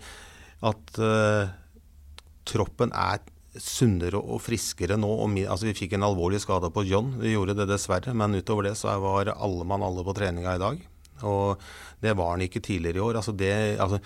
[0.60, 1.00] at
[2.52, 3.24] troppen er
[3.62, 5.10] sunnere og friskere nå.
[5.26, 8.14] Og, altså, vi fikk en alvorlig skade på John, vi gjorde det dessverre.
[8.18, 10.86] Men utover det så var alle mann alle på treninga i dag.
[11.24, 11.68] Og
[12.04, 13.20] det var han ikke tidligere i år.
[13.22, 14.02] Altså, det, altså,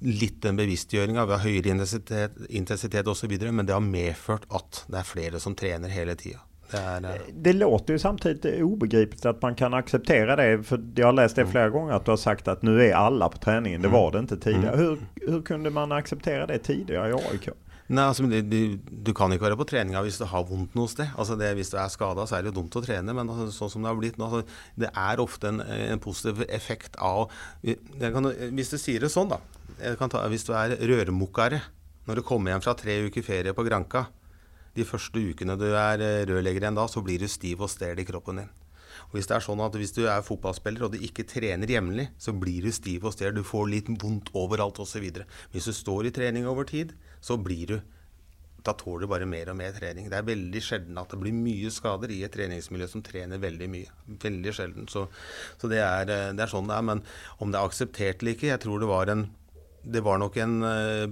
[0.00, 1.26] litt den bevisstgjøringa.
[1.26, 3.38] ved høyere intensitet, intensitet osv.
[3.50, 6.42] Men det har medført at det er flere som trener hele tida.
[6.70, 10.48] Det, er, eh, det, låter jo samtidig ubegripelig at man kan akseptere det.
[10.66, 11.52] For jeg har lest det mm.
[11.52, 13.82] flere ganger at du har sagt at nå er alle på treningen.
[13.82, 13.94] Det mm.
[13.94, 14.88] var det ikke tidligere.
[15.20, 17.48] Hvordan kunne man akseptere det tidligere i AIK?
[17.86, 21.06] Nei, altså, du, du, kan ikke være på treninga hvis du har vondt noe sted.
[21.14, 23.46] Altså, det, hvis du er skada, så er det jo dumt å trene, men altså,
[23.54, 27.30] sånn som det har blitt nå altså, Det er ofte en, en, positiv effekt av
[27.62, 29.38] kan, Hvis du sier det sånn, da.
[30.02, 31.62] Ta, hvis du er rørmokkere
[32.06, 34.06] når du kommer hjem fra tre uker ferie på Granka
[34.78, 37.98] De første ukene du er eh, rørlegger igjen da, så blir du stiv og stel
[37.98, 38.52] i kroppen din.
[39.08, 42.08] Og hvis det er sånn at hvis du er fotballspiller og du ikke trener jevnlig,
[42.18, 45.06] så blir du stiv og stel, Du får litt vondt overalt osv.
[45.52, 46.94] Hvis du står i trening over tid,
[47.26, 47.76] så blir du
[48.66, 50.08] da tåler du bare mer og mer trening.
[50.10, 53.68] Det er veldig sjelden at det blir mye skader i et treningsmiljø som trener veldig
[53.70, 53.92] mye.
[54.24, 54.88] Veldig sjelden.
[54.90, 55.04] Så,
[55.60, 56.86] så det, er, det, er, sånn det er.
[56.88, 57.02] Men
[57.38, 59.28] om det er akseptert eller ikke, jeg tror det var en
[59.86, 60.54] det var nok en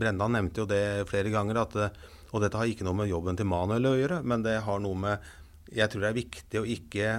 [0.00, 1.76] Brenda nevnte jo det flere ganger, at,
[2.34, 4.98] og dette har ikke noe med jobben til Manuel å gjøre, men det har noe
[4.98, 5.28] med
[5.70, 7.12] Jeg tror det er viktig å ikke,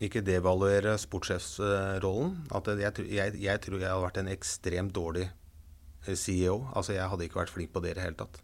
[0.00, 2.32] ikke devaluere sportssjefsrollen.
[2.80, 5.28] Jeg, jeg, jeg, tror jeg hadde vært en ekstremt dårlig
[6.16, 6.68] CEO.
[6.74, 8.40] Altså jeg hadde ikke vært flink på det i det hele tatt.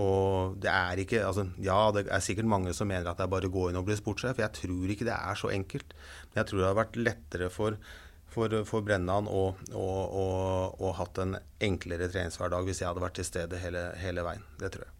[0.00, 3.34] Og det er ikke altså, Ja, det er sikkert mange som mener at det er
[3.34, 4.40] bare å gå inn og bli sportssjef.
[4.40, 5.92] Jeg tror ikke det er så enkelt.
[6.30, 7.76] Men jeg tror det hadde vært lettere for,
[8.32, 9.44] for, for Brennan å,
[9.76, 9.90] å,
[10.22, 10.26] å,
[10.80, 14.50] å, hatt en enklere treningshverdag hvis jeg hadde vært til stede hele, hele veien.
[14.62, 14.96] Det tror jeg.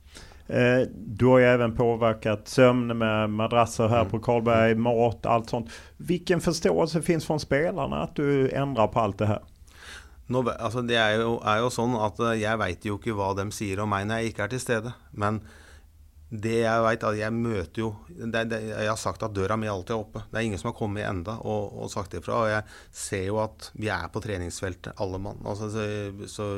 [0.53, 4.11] Eh, du har jo även påverkat sömn med madrasser här mm.
[4.11, 5.71] på Karlberg, mat, allt sånt.
[5.97, 9.43] Vilken förståelse finns från spelarna att du ändrar på allt det här?
[10.31, 13.33] Nå, altså det er jo, er jo, sånn at eh, jeg veit jo ikke hva
[13.39, 14.95] de sier om meg når jeg ikke er til stede.
[15.19, 15.41] Men
[16.33, 19.69] det jeg veit, at jeg møter jo det, det, Jeg har sagt at døra mi
[19.69, 20.23] alltid er oppe.
[20.31, 22.39] Det er ingen som har kommet enda og, og sagt ifra.
[22.41, 22.65] Og jeg
[23.03, 25.43] ser jo at vi er på treningsfeltet, alle mann.
[25.45, 25.85] Altså, så,
[26.33, 26.49] så,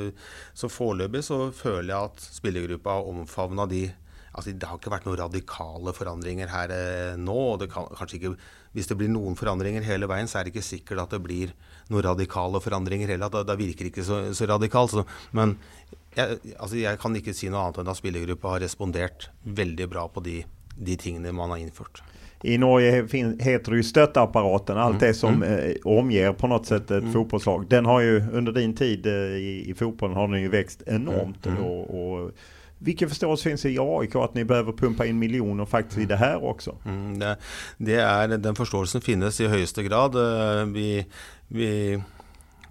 [0.55, 3.87] så foreløpig så føler jeg at spillergruppa har omfavna de
[4.35, 7.35] Altså, det har ikke vært noen radikale forandringer her eh, nå.
[7.53, 8.33] og det kan kanskje ikke
[8.75, 11.53] hvis det blir noen forandringer hele veien, så er det ikke sikkert at det blir
[11.93, 13.31] noen radikale forandringer heller.
[13.31, 14.97] Da, da virker det ikke så, så radikalt.
[14.97, 15.05] Så,
[15.37, 15.57] men
[16.17, 20.09] jeg, altså jeg, kan ikke si noe annet enn at spillergruppa har respondert veldig bra
[20.11, 20.41] på de,
[20.75, 22.03] de tingene man har innført.
[22.45, 22.91] I Norge
[23.41, 25.01] heter det ju stöttapparaten, allt mm.
[25.01, 25.43] det som mm.
[25.43, 27.13] eh, omger på något sätt ett mm.
[27.13, 27.69] fotbollslag.
[27.69, 31.47] Den har ju under din tid eh, i, i fotbollen har den ju växt enormt.
[31.47, 31.65] Mm.
[31.65, 32.31] Og, och
[32.85, 36.17] vilken förståelse finns det i AIK att ni behöver pumpa in miljoner faktiskt i det
[36.17, 36.77] här också?
[36.85, 37.37] Mm, det,
[37.77, 40.15] det er, den forståelsen finnes i høyeste grad.
[40.15, 41.07] Eh, vi,
[41.49, 41.71] vi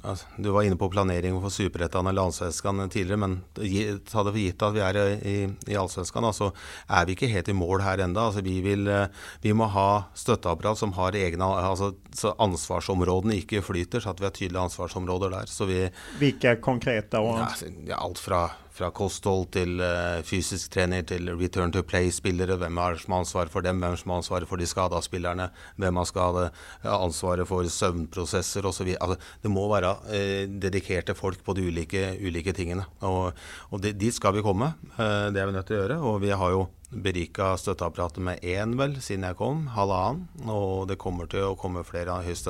[0.01, 4.39] altså, Du var inne på planering for Superettan eller Allsvenskan tidligere, men ta det for
[4.39, 5.35] gitt at vi er i,
[5.67, 6.51] i Allsvenskan, så altså,
[6.89, 8.27] er vi ikke helt i mål her enda.
[8.29, 9.07] Altså, vi, vil, eh,
[9.41, 14.29] vi må ha støtteapparat som har egne altså, så ansvarsområdene ikke flyter, så at vi
[14.29, 15.49] har tydelige ansvarsområder der.
[15.49, 15.87] Så vi,
[16.21, 17.17] Hvilke konkrete?
[17.17, 22.57] Ja, alt fra fra kosthold til uh, fysisk trener til return to play-spillere.
[22.61, 26.47] Hvem har ansvaret for dem, hvem har ansvaret for de skada spillerne, hvem har skade,
[26.89, 28.95] ansvaret for søvnprosesser osv.
[28.97, 32.87] Altså, det må være uh, dedikerte folk på de ulike, ulike tingene.
[33.05, 33.33] Og,
[33.69, 34.73] og dit skal vi komme.
[34.97, 35.99] Det er vi nødt til å gjøre.
[36.09, 39.65] Og vi har jo berika støtteapparatet med én, vel, siden jeg kom.
[39.73, 40.27] Halvannen.
[40.49, 42.49] Og det kommer til å komme flere høyst,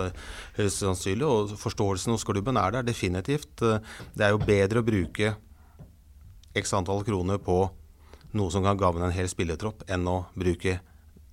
[0.57, 1.27] høyst sannsynlig.
[1.27, 3.55] Og forståelsen hos klubben er der definitivt.
[3.59, 5.35] Det er jo bedre å bruke
[6.53, 7.57] x antall kroner på
[8.33, 10.79] noe som kan gagne en hel spillertropp, enn å bruke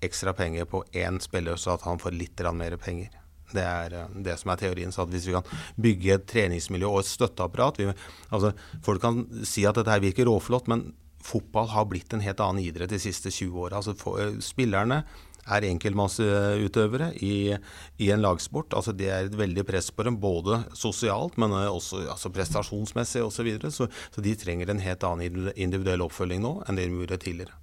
[0.04, 3.10] ekstra penger på én spiller så at han får litt mer penger.
[3.50, 4.92] Det er eh, det som er teorien.
[4.92, 5.46] så at Hvis vi kan
[5.76, 7.88] bygge et treningsmiljø og et støtteapparat vi,
[8.30, 8.52] altså,
[8.82, 12.62] Folk kan si at dette her virker råflott, men fotball har blitt en helt annen
[12.62, 13.80] idrett de siste 20 åra.
[13.80, 15.02] Altså, eh, spillerne
[15.50, 17.34] er enkeltmannsutøvere i,
[17.98, 18.74] i, en lagsport.
[18.76, 23.40] Altså det er et veldig press på dem, både sosialt, men også altså prestasjonsmessig osv.
[23.40, 23.70] Så, videre.
[23.70, 27.56] så Så de trenger en helt annen individuell oppfølging nå enn det de gjorde tidligere.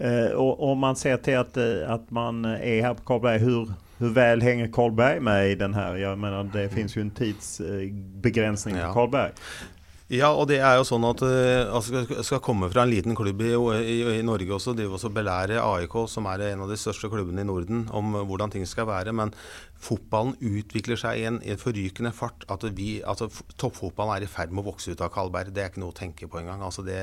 [0.00, 3.44] Eh, og om man ser til at, eh, at man er her på Kolberg.
[3.44, 5.94] hvor, hvor vel henger Kolberg med i den her?
[5.94, 9.36] Jeg mener, det finnes jo en tidsbegrensning på Karlberg.
[10.10, 13.44] Ja, og det er jo sånn at uh, altså, skal komme fra en liten klubb
[13.46, 17.06] i, i, i Norge også, drive også belære AIK, som er en av de største
[17.12, 19.14] klubbene i Norden, om uh, hvordan ting skal være.
[19.14, 19.30] Men
[19.78, 22.42] fotballen utvikler seg i en, i en forrykende fart.
[22.50, 25.54] At vi, altså, toppfotballen er i ferd med å vokse ut av Kalberg.
[25.54, 26.66] Det er ikke noe å tenke på engang.
[26.66, 26.98] Altså, det,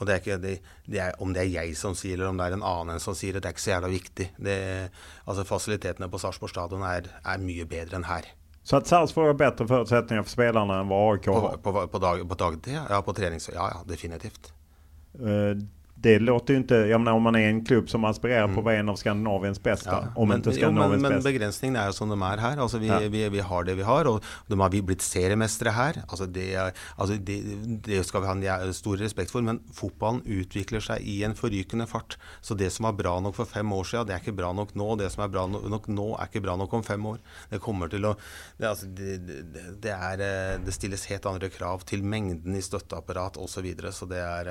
[0.00, 0.58] og det er ikke, det,
[0.90, 3.14] det er, om det er jeg som sier eller om det er en annen som
[3.14, 4.32] sier det, det er ikke så jævla viktig.
[4.50, 4.60] Det,
[5.30, 8.34] altså, fasilitetene på Sarpsborg stadion er, er mye bedre enn her.
[8.62, 11.56] Så att Sarpsborg har bättre förutsättningar för spelarna än vad AIK har?
[11.62, 13.02] På, på, på, dag, på dagtid, ja.
[13.02, 13.50] På tränings...
[13.54, 14.52] Ja, ja, definitivt.
[15.20, 15.56] Uh,
[16.02, 18.54] det låter ju inte, jag menar om man är en klubb som aspirerar mm.
[18.54, 19.90] på att vara en av Skandinaviens bästa.
[19.90, 21.14] Ja, om men, inte Skandinaviens bästa.
[21.14, 22.58] Men begrensningene er jo som de er her.
[22.64, 22.98] Altså vi, ja.
[22.98, 26.00] vi, vi, har det vi har, og de har vi blitt seriemestere her.
[26.08, 26.48] Altså det,
[26.96, 27.38] altså det,
[27.86, 32.18] det, skal vi ha stor respekt for, men fotballen utvikler seg i en forrykende fart.
[32.40, 34.74] Så det som var bra nok for fem år siden, det er ikke bra nok
[34.74, 34.90] nå.
[34.98, 37.22] Det som er bra nok nå, er ikke bra nok om fem år.
[37.54, 38.16] Det kommer til å
[38.58, 43.52] Det, altså, det, er, eh, det stilles helt andre krav til mengden i støtteapparat osv.
[43.52, 44.48] Så, videre, så det er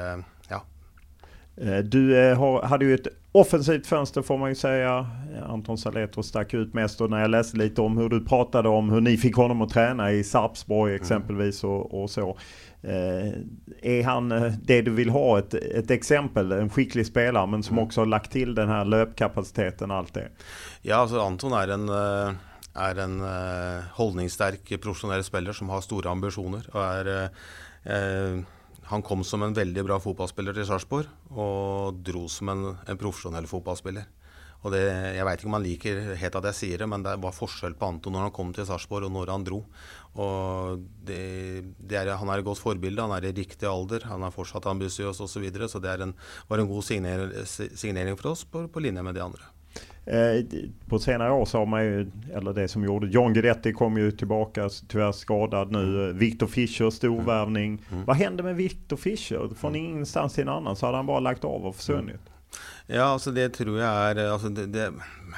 [1.84, 5.08] du eh, hade ju ett offensivt fönster får man ju säga.
[5.50, 8.90] Anton Saletro stack ut mest och när jag läste lite om hur du pratade om
[8.90, 11.02] hur ni fick honom att träna i Sarpsborg mm.
[11.02, 12.38] exempelvis och, och så.
[12.84, 13.34] Eh,
[13.82, 14.30] är han
[14.64, 15.40] det du vill ha?
[15.40, 17.86] Ett, ett exempel, en skicklig spelare men som mm.
[17.86, 20.28] också har lagt till den här löpkapaciteten och allt det?
[20.82, 21.90] Ja, alltså Anton är en,
[22.74, 23.24] är en
[23.94, 27.24] holdningssterk professionell spelare som har stora ambitioner och är
[27.84, 28.44] eh,
[28.92, 33.48] han kom som en veldig bra fotballspiller til Sarpsborg og dro som en, en profesjonell
[33.48, 34.10] fotballspiller.
[34.62, 34.82] Og det,
[35.16, 37.74] Jeg veit ikke om han liker helt at jeg sier det, men det var forskjell
[37.80, 39.62] på Anton når han kom til Sarpsborg og når han dro.
[40.22, 41.22] Og det,
[41.80, 44.70] det er, Han er et godt forbilde, han er i riktig alder, han er fortsatt
[44.70, 45.32] ambisiøs osv.
[45.32, 46.14] Så, videre, så det en,
[46.52, 49.50] var en god signer, signering for oss på, på linje med de andre.
[50.06, 50.46] Eh,
[50.88, 54.12] på senare år så har man ju, eller det som gjorde, John Guidetti kom ju
[54.12, 56.04] tillbaka tyvärr skadad nu.
[56.04, 56.18] Mm.
[56.18, 57.68] Victor Fischer storvärvning.
[57.72, 57.84] Mm.
[57.92, 58.06] mm.
[58.06, 59.50] Vad hände med Victor Fischer?
[59.56, 59.86] Från mm.
[59.86, 62.10] ingenstans till en annan så hade han bara lagt av och försvunnit.
[62.10, 62.32] Mm.
[62.88, 64.90] Ja, altså det tror jeg er altså det, det,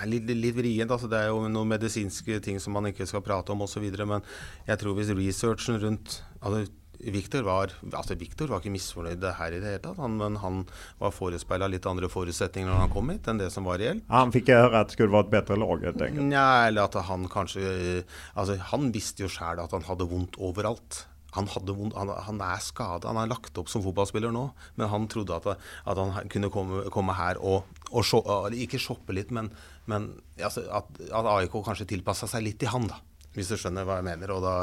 [0.02, 0.92] er litt, litt vrient.
[0.92, 3.84] Altså det er jo noen medisinske ting som man ikke skal prate om osv.
[4.08, 4.24] Men
[4.66, 6.66] jeg tror hvis researchen rundt altså
[7.12, 10.62] Victor var, altså Victor var ikke misfornøyd her i det hele tatt, han, men han
[11.02, 14.06] var forespeila litt andre forutsetninger når han kom hit, enn det som var reelt.
[14.14, 15.88] Han fikk høre at det skulle være et bedre lag?
[16.20, 21.04] Nja, eller at han kanskje altså Han visste jo sjæl at han hadde vondt overalt.
[21.34, 23.10] Han, vondt, han, han, er skada.
[23.10, 24.44] Han er lagt opp som fotballspiller nå,
[24.78, 29.16] men han trodde at, at han kunne komme, komme her og, og shoppe, Ikke shoppe
[29.18, 29.50] litt, men,
[29.90, 33.02] men altså, at, at AIK kanskje tilpassa seg litt i han, da.
[33.34, 34.36] Hvis du skjønner hva jeg mener.
[34.36, 34.56] Og da,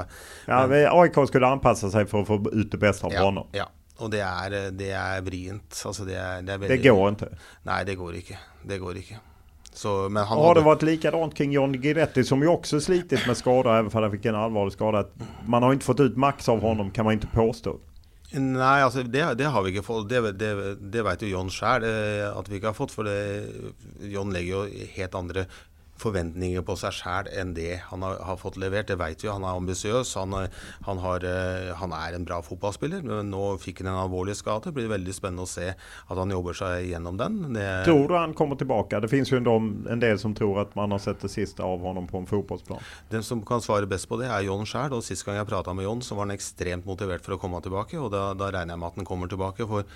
[0.46, 3.48] ja, men, AIK skulle anpasse seg for å få ut det beste av ja, banen.
[3.56, 3.66] Ja,
[4.00, 5.74] og det er, det er vrient.
[5.74, 7.34] Altså det, er, det, er veldig, det går ikke?
[7.70, 8.38] Nei, det går ikke.
[8.70, 9.20] Det går ikke.
[9.72, 13.38] Så, men han har det vært likadant kring John Giretti, som jo også slitet med
[13.38, 15.04] skader, om han fikk en allvarlig skade.
[15.46, 17.76] Man har ikke fått ut maks av honom kan man ikke påstå.
[18.30, 20.08] Nei, altså det, det, har vi ikke fått.
[20.10, 20.50] Det, det,
[20.92, 22.94] det vet jo John sjøl at vi ikke har fått.
[22.94, 23.08] For
[24.06, 25.46] John legger jo helt andre
[26.00, 28.88] forventninger på seg sjæl enn det han har, har, fått levert.
[28.90, 29.30] Det vet vi.
[29.30, 30.14] Han er ambisiøs.
[30.20, 30.36] Han,
[30.86, 33.04] han, eh, han, er en bra fotballspiller.
[33.06, 34.70] Men nå fikk han en alvorlig skade.
[34.70, 37.40] Det blir veldig spennende å se at han jobber seg gjennom den.
[37.56, 39.00] Det, tror du han kommer tilbake?
[39.02, 42.08] Det finnes jo en del som tror at man har sett det siste av ham
[42.10, 42.84] på en fotballplan.
[43.12, 44.96] Den som kan svare best på det, er John sjæl.
[44.96, 47.62] Og sist gang jeg prata med John, så var han ekstremt motivert for å komme
[47.64, 48.00] tilbake.
[48.00, 49.68] Og da, da regner jeg med at han kommer tilbake.
[49.70, 49.88] For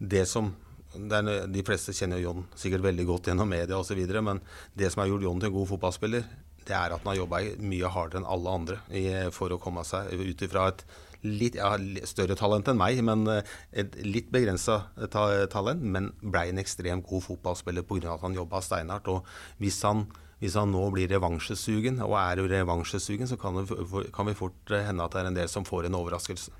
[0.00, 0.54] det som
[0.96, 4.00] er, de fleste kjenner John sikkert veldig godt gjennom media osv.
[4.22, 4.42] Men
[4.74, 6.24] det som har gjort John til en god fotballspiller,
[6.66, 9.84] det er at han har jobba mye hardere enn alle andre i, for å komme
[9.86, 10.84] seg ut ifra et
[11.26, 11.74] litt ja,
[12.08, 14.78] større talent enn meg, men eh, et litt begrensa
[15.12, 15.84] ta, talent.
[15.84, 18.14] Men blei en ekstremt god fotballspiller pga.
[18.14, 19.10] at han jobba steinhardt.
[19.12, 20.06] Og hvis han,
[20.40, 23.68] hvis han nå blir revansjesugen, og er revansjesugen, så kan, det,
[24.16, 26.56] kan vi fort hende at det er en del som får en overraskelse.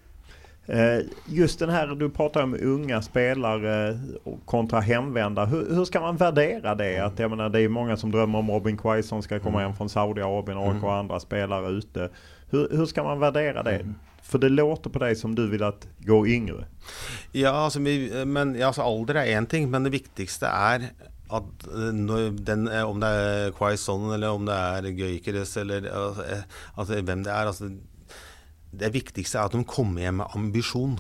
[0.67, 3.99] Eh, just den här, du pratar om unga spelare
[4.45, 5.45] kontra hemvända.
[5.45, 6.99] Hur, hur, ska man värdera det?
[6.99, 9.89] Att, jag menar, det är många som drömmer om Robin Quaison ska komma hem från
[9.89, 10.85] Saudiarabien och mm.
[10.85, 12.09] andra spelare ute.
[12.51, 13.77] Hur, hur ska man värdera det?
[13.77, 13.95] Mm.
[14.23, 16.65] För det låter på dig som du vill att gå yngre.
[17.33, 20.91] Ja, altså, men, ja, altså alder er én ting, men det viktigste er
[21.31, 21.93] at eh,
[22.47, 25.87] den, eh, om det er Quaison eller om det er Gøykeres eller
[26.77, 27.71] altså, hvem det er altså,
[28.71, 30.99] det viktigste er at de kommer hjem med ambisjon.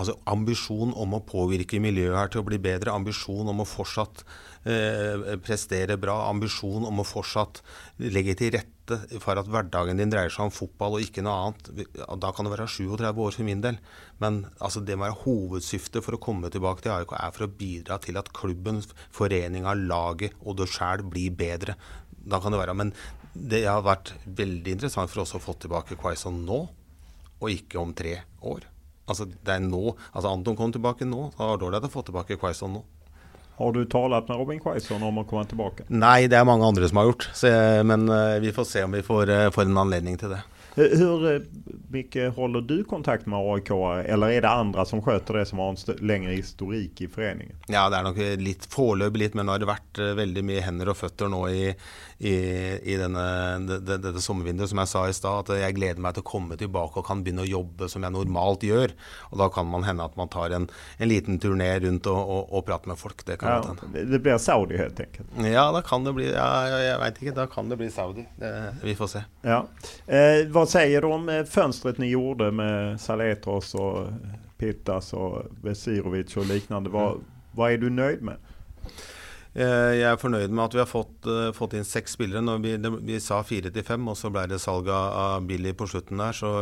[0.00, 2.94] Altså ambisjon om å påvirke miljøet her til å bli bedre.
[2.94, 4.22] Ambisjon om å fortsatt
[4.64, 6.14] eh, prestere bra.
[6.30, 7.60] Ambisjon om å fortsatt
[8.00, 11.84] legge til rette for at hverdagen din dreier seg om fotball og ikke noe annet.
[12.22, 13.82] Da kan det være 37 år for min del.
[14.22, 17.54] Men altså, det må være hovedsyftet for å komme tilbake til AIK er for å
[17.60, 18.80] bidra til at klubben,
[19.12, 21.76] foreninga, laget og du sjæl blir bedre.
[22.20, 22.78] Da kan det være.
[22.78, 22.94] Men
[23.34, 26.64] det har vært veldig interessant for oss å få tilbake Quaison nå
[27.40, 28.68] og ikke om tre år.
[29.10, 29.96] Altså, det er nå.
[30.12, 31.30] Altså, Anton kom tilbake nå.
[31.36, 32.84] Da var det ålreit å få tilbake Quaison nå.
[33.60, 35.84] Har du talt med Robin Quaison om å komme tilbake?
[35.92, 37.26] Nei, det er mange andre som har gjort.
[37.36, 37.50] Så,
[37.84, 40.40] men uh, vi får se om vi får, uh, får en anledning til det.
[40.74, 41.40] Hur mye
[41.90, 43.70] mycket håller du kontakt med AIK
[44.06, 47.56] eller er det andre som sköter det som har en lengre historik i foreningen?
[47.66, 50.62] Ja, det er nok litt foreløpig litt, men nå har det vært eh, veldig mye
[50.62, 51.64] hender og føtter nå i,
[52.20, 52.34] i,
[52.92, 53.22] i denne,
[53.64, 54.68] det, dette sommervinduet.
[54.68, 57.22] Som jeg sa i stad, at jeg gleder meg til å komme tilbake og kan
[57.24, 58.92] begynne å jobbe som jeg normalt gjør.
[59.30, 60.66] Og da kan man hende at man tar en,
[60.98, 63.24] en liten turné rundt og, og, og, prater med folk.
[63.24, 64.04] Det kan ja, hende.
[64.12, 65.32] Det blir Saudi helt enkelt?
[65.48, 66.50] Ja, da kan det bli ja,
[66.84, 67.36] jeg veit ikke.
[67.40, 68.26] Da kan det bli Saudi.
[68.36, 68.52] Det,
[68.84, 69.24] vi får se.
[69.46, 69.62] Ja.
[70.04, 74.12] Eh, hva sier du om fønsteret dere gjorde med Saletros og
[74.60, 76.92] Pittas og Vesirovic og liknande?
[76.92, 77.14] Hva,
[77.56, 78.49] hva er du nøyd med?
[79.50, 82.42] Eh, jeg er fornøyd med at vi har fått, uh, fått inn seks spillere.
[82.44, 82.74] Når vi,
[83.08, 86.36] vi sa fire til fem, og så ble det salg av Billy på slutten der.
[86.36, 86.52] Så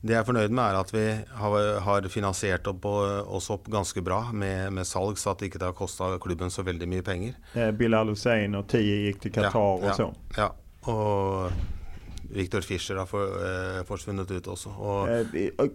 [0.00, 1.04] det jeg er fornøyd med, er at vi
[1.42, 5.64] har, har finansiert opp, oss opp ganske bra med, med, salg, så at det ikke
[5.66, 7.36] har kosta klubben så veldig mye penger.
[7.52, 10.18] Bill Bilal Hussein og Tie gikk til Qatar ja, og sånn?
[10.38, 10.48] Ja.
[10.88, 11.52] Og
[12.32, 14.72] Victor Fischer har for, eh, forsvunnet ut også.
[14.78, 15.68] Og, eh,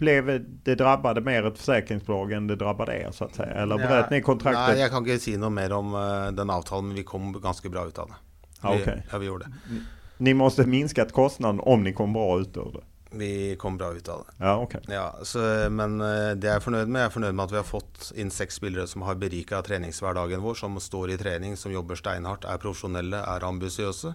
[0.00, 0.30] blev
[0.64, 3.44] det drabbade mer et forsikringsbolag enn det drabbade er, så å si?
[3.44, 4.74] Eller brøt ni kontraktet?
[4.74, 7.72] Nei, jeg kan ikke si noe mer om uh, den avtalen, men vi kom ganske
[7.72, 8.20] bra ut av det.
[8.60, 9.02] Vi, okay.
[9.12, 9.82] Ja, vi gjorde det.
[10.24, 12.84] Ni måtte minsket kostnaden om ni kom bra ut av det?
[13.20, 13.30] Vi
[13.60, 14.36] kom bra ut av det.
[14.44, 14.74] Ja, ok.
[14.88, 15.40] Ja, så,
[15.72, 17.00] men det jeg er fornøyd med.
[17.00, 20.44] Jeg er fornøyd med at vi har fått inn seks spillere som har berika treningshverdagen
[20.44, 24.12] vår, som står i trening, som jobber steinhardt, er profesjonelle, er ambisiøse.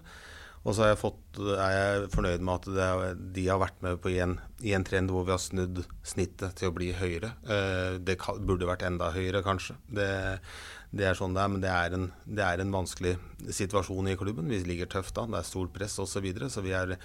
[0.66, 4.00] Og så er jeg, fått, er jeg fornøyd med at det, de har vært med
[4.02, 4.34] på en,
[4.66, 7.36] i en trend hvor vi har snudd snittet til å bli høyere.
[7.46, 9.76] Eh, det burde vært enda høyere, kanskje.
[9.86, 10.08] Det,
[10.90, 13.14] det er sånn det er, men det er, en, det er en vanskelig
[13.46, 14.50] situasjon i klubben.
[14.50, 16.16] Vi ligger tøft da, det er stort press osv.
[16.16, 16.96] Så, videre, så vi er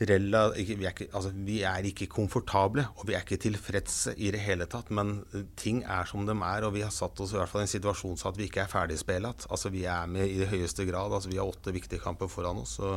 [0.00, 4.30] Rella, vi, er ikke, altså, vi, er ikke, komfortable, og vi er ikke tilfredse i
[4.32, 4.88] det hele tatt.
[4.96, 7.66] Men eh, ting er som de er, og vi har satt oss i hvert fall
[7.66, 9.44] i en situasjon så at vi ikke er ferdigspillet.
[9.52, 11.12] Altså, vi er med i det høyeste grad.
[11.12, 12.78] Altså, vi har åtte viktige kamper foran oss.
[12.80, 12.96] Så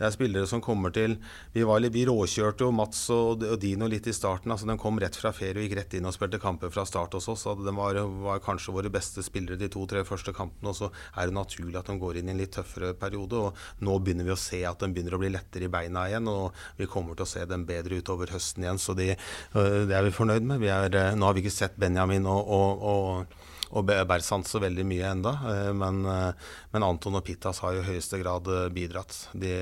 [0.00, 1.18] det er spillere som kommer til
[1.52, 4.52] Vi, var, vi råkjørte jo Mats og, og, Dino litt i starten.
[4.52, 7.18] altså De kom rett fra ferie og gikk rett inn og spilte kamper fra start
[7.18, 7.44] hos oss.
[7.60, 10.72] De var, var, kanskje våre beste spillere de to-tre første kampene.
[10.72, 13.44] Og så er det naturlig at de går inn i en litt tøffere periode.
[13.44, 16.32] Og nå begynner vi å se at de begynner å bli lettere i beina igjen.
[16.32, 18.80] Og vi kommer til å se dem bedre utover høsten igjen.
[18.80, 20.64] Så de, øh, det er vi fornøyd med.
[20.64, 23.39] Vi er, øh, nå har vi ikke sett Benjamin og, og, og
[23.70, 27.88] og Bersant så veldig mye enda, øh, men, men, Anton og Pittas har jo i
[27.92, 29.28] høyeste grad bidratt.
[29.32, 29.56] Det,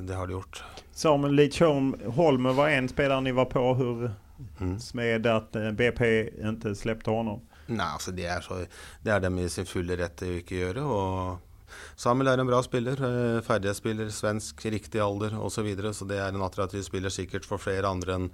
[0.00, 0.62] det har de gjort.
[0.94, 3.64] Samuel Lidtjorn Holme var en spiller ni var på.
[3.74, 4.14] Hvordan
[4.58, 4.76] mm.
[4.94, 6.00] med at BP
[6.40, 7.40] ikke släppte ham?
[7.66, 8.64] Nei, altså det er, så,
[9.02, 10.84] det er dem i sin fulle rett til å ikke gjøre.
[10.84, 11.52] og
[11.96, 13.00] Samuel er en bra spiller.
[13.08, 15.54] Eh, ferdighetsspiller, svensk, riktig alder osv.
[15.54, 18.30] Så, videre, så det er en attraktiv spiller sikkert for flere andre enn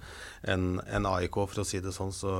[0.53, 2.13] en, en AIK, for å si det sånn.
[2.15, 2.33] Så,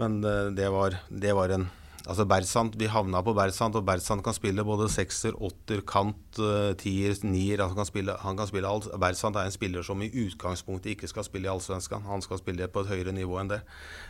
[0.00, 1.68] men eh, det var, det var en
[2.08, 6.72] Altså Bersant, Vi havna på Bersant, og Bersant kan spille både sekser, åtter, kant, uh,
[6.80, 7.60] tier, nier.
[7.60, 8.88] Altså kan spille, han kan spille alt.
[9.00, 12.08] Bersant er en spiller som i utgangspunktet ikke skal spille i Allsvenskan.
[12.08, 13.60] Han skal spille på et høyere nivå enn det.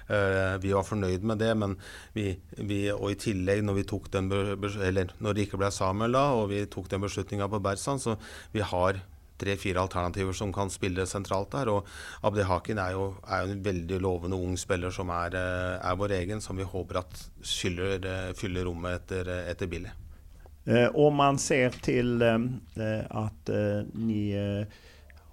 [0.07, 1.75] Uh, vi var fornøyd med det, men
[2.15, 6.15] vi, vi, og i tillegg, når vi tok den eller når det ikke ble Samuel
[6.15, 8.15] da, og vi tok den beslutninga på Bersant, så
[8.55, 9.03] vi har
[9.41, 11.73] tre-fire alternativer som kan spille sentralt der.
[11.73, 11.89] Og
[12.27, 15.99] Abdi Hakin er jo, er jo en veldig lovende ung spiller som er, eh, er
[15.99, 19.91] vår egen, som vi håper at fyller, eh, fyller rommet etter, etter Billy.
[20.65, 22.39] Eh, om man ser til eh,
[23.11, 24.67] at eh, ni eh,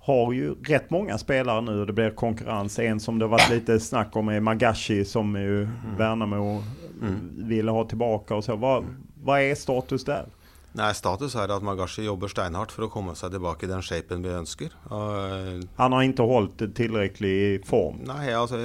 [0.07, 2.79] har jo rett mange spelare nu og det blir konkurrens.
[2.79, 5.97] En som det har vært litt snakk om er Magashi som jo mm.
[5.99, 6.63] Värnamo
[7.01, 7.19] mm.
[7.49, 8.39] ville ha tilbake.
[8.55, 8.79] Hva,
[9.27, 10.31] hva er status der?
[10.77, 14.21] Nei, Status er at Magashi jobber steinhardt for å komme seg tilbake i den shapen
[14.21, 14.75] vi ønsker.
[14.91, 18.03] Uh, han har ikke holdt tilstrekkelig form?
[18.05, 18.59] Nei, altså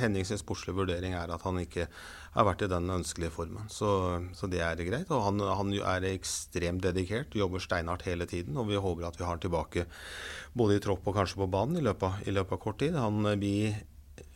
[0.00, 1.86] Hennings sportslige vurdering er at han ikke
[2.34, 3.70] har vært i den ønskelige formen.
[3.70, 3.88] Så,
[4.34, 5.10] så det er greit.
[5.14, 8.58] Og han, han, er ekstremt dedikert, jobber steinhardt hele tiden.
[8.58, 9.86] Og vi håper at vi har han tilbake
[10.58, 12.98] både i tropp og kanskje på banen i løpet, i løpet av kort tid.
[12.98, 13.70] Han, vi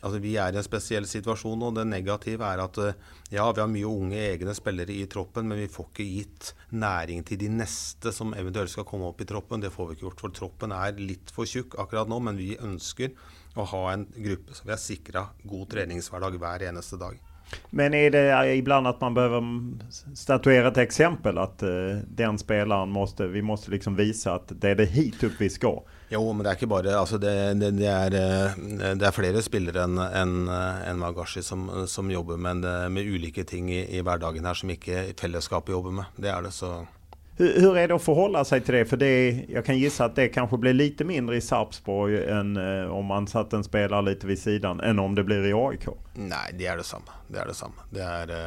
[0.01, 2.99] altså Vi er i en spesiell situasjon, og det negative er at eh,
[3.33, 7.23] ja, vi har mye unge egne spillere i troppen, men vi får ikke gitt næring
[7.27, 9.63] til de neste som eventuelt skal komme opp i troppen.
[9.63, 12.21] Det får vi ikke gjort, for troppen er litt for tjukk akkurat nå.
[12.23, 13.15] Men vi ønsker
[13.59, 17.19] å ha en gruppe så vi er sikra god treningshverdag hver eneste dag.
[17.73, 19.41] Men er det ibland at man behöver
[20.17, 21.39] statuere et eksempel?
[21.41, 25.39] At uh, den spelaren måste, vi måste liksom vise at det er det hit upp
[25.41, 25.81] vi skal?
[26.09, 28.61] Jo, men det er ikke bare altså det, det, det, er, eh,
[28.97, 33.69] det, er, flere spillere enn en, en Magashi som, som, jobber med, med ulike ting
[33.69, 36.17] i, i, hverdagen her som ikke fellesskapet jobber med.
[36.17, 36.79] Det er det, så
[37.39, 38.81] hur er det å forholde seg til det?
[38.89, 39.11] For det,
[39.47, 42.57] jeg kan gisse at det kanskje blir litt mindre i Sarpsborg enn
[42.91, 45.87] om man satt en spiller litt ved siden, enn om det blir i AIK?
[46.19, 47.15] Nei, det er det samme.
[47.31, 47.87] Det er det samme.
[47.95, 48.41] Det er, det,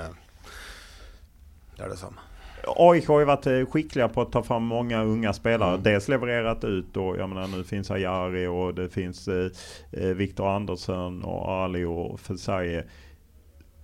[1.81, 2.21] er det samme.
[2.67, 5.79] AIK har jo vært skickliga på å ta fram mange unge spelare.
[5.81, 5.85] Mm.
[5.87, 11.25] Dels levererat ut og jag menar nu finns Ajari och det finnes eh, Viktor Andersson
[11.25, 12.85] och Ali og Fesaye.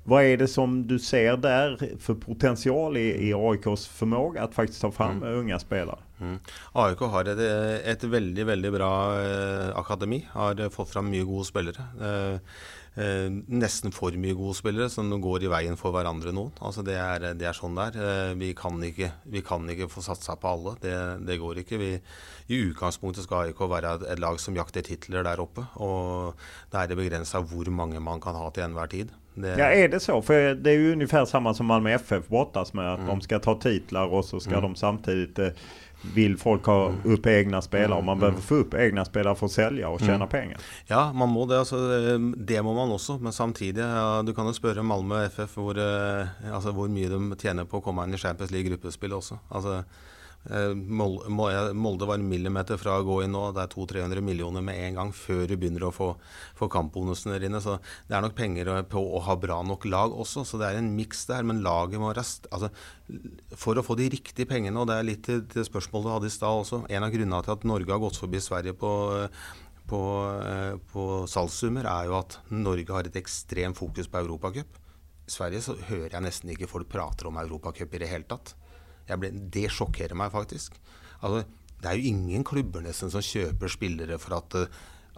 [0.09, 4.81] Hva er det som du ser der for potential i, i AIKs förmåga att faktiskt
[4.81, 5.39] ta fram mm.
[5.39, 5.99] unga spelare?
[6.21, 6.39] Mm.
[6.73, 7.39] AIK har et,
[7.85, 10.23] et, veldig veldig bra eh, akademi.
[10.33, 11.85] Har fått fram mye gode spillere.
[12.01, 12.41] Eh,
[12.99, 16.53] eh, nesten for mye gode spillere som går i veien for hverandre noen.
[16.61, 18.01] Altså det, er, det er sånn det er.
[18.09, 20.75] Eh, vi, kan ikke, vi kan ikke få satsa på alle.
[20.83, 20.97] Det,
[21.29, 21.81] det går ikke.
[21.81, 21.93] Vi,
[22.49, 25.65] I utgangspunktet skal AIK være et, lag som jakter titler der oppe.
[25.81, 26.35] Og
[26.73, 29.15] det er begrensa hvor mange man kan ha til enhver tid.
[29.39, 29.59] Det...
[29.59, 30.23] Ja, är det så?
[30.23, 32.93] För det är ju ungefär samma som Malmö FF brottas med.
[32.93, 33.11] Att mm.
[33.11, 34.63] de ska ta titlar och så ska mm.
[34.63, 35.49] de samtidigt eh,
[36.03, 38.03] vill folk ha upp egna spelare.
[38.03, 38.21] Man mm.
[38.21, 40.33] behöver få upp egna spelare for å sälja og tjene mm.
[40.33, 40.69] penger.
[40.87, 41.59] Ja, man må det.
[41.59, 41.81] Altså,
[42.37, 43.19] det må man også.
[43.19, 47.41] Men samtidig, ja, du kan jo spørre Malmö FF hvor, eh, altså, hvor mye de
[47.41, 49.41] tjener på å komme inn i Champions League gruppespill også.
[49.51, 49.83] Altså,
[50.49, 53.43] Molde var en millimeter fra å gå inn nå.
[53.53, 56.13] Det er 200-300 millioner med en gang før du begynner å få,
[56.57, 57.61] få kampbonusene der inne.
[57.61, 57.77] Så
[58.09, 60.47] det er nok penger på å ha bra nok lag også.
[60.49, 61.45] Så det er en miks der.
[61.49, 62.73] Men laget må rest altså,
[63.59, 66.35] For å få de riktige pengene, og det er litt til spørsmålet du hadde i
[66.35, 68.93] stad også En av grunnene til at Norge har gått forbi Sverige på
[69.89, 70.01] på,
[70.45, 74.77] eh, på salgssummer, er jo at Norge har et ekstremt fokus på Europacup.
[75.25, 78.53] I Sverige så hører jeg nesten ikke folk prater om Europacup i det hele tatt.
[79.17, 80.77] Ble, det sjokkerer meg faktisk.
[81.23, 81.45] Altså,
[81.79, 84.57] det er jo ingen klubber nesten som kjøper spillere for at,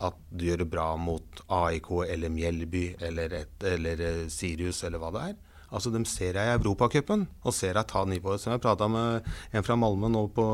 [0.06, 5.12] at du gjør det bra mot AIK eller Mjelby eller, et, eller Sirius eller hva
[5.16, 5.38] det er.
[5.70, 8.42] Altså, De ser jeg i Europacupen og ser jeg ta nivået.
[8.42, 10.46] Som jeg prata med en fra Malmö nå på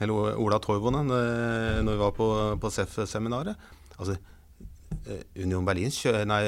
[0.00, 2.30] eller Ola Toivonen eh, når vi var på,
[2.62, 3.68] på SEF-seminaret.
[4.00, 4.16] Altså,
[5.04, 5.92] eh, Union Berlin,
[6.26, 6.42] nei,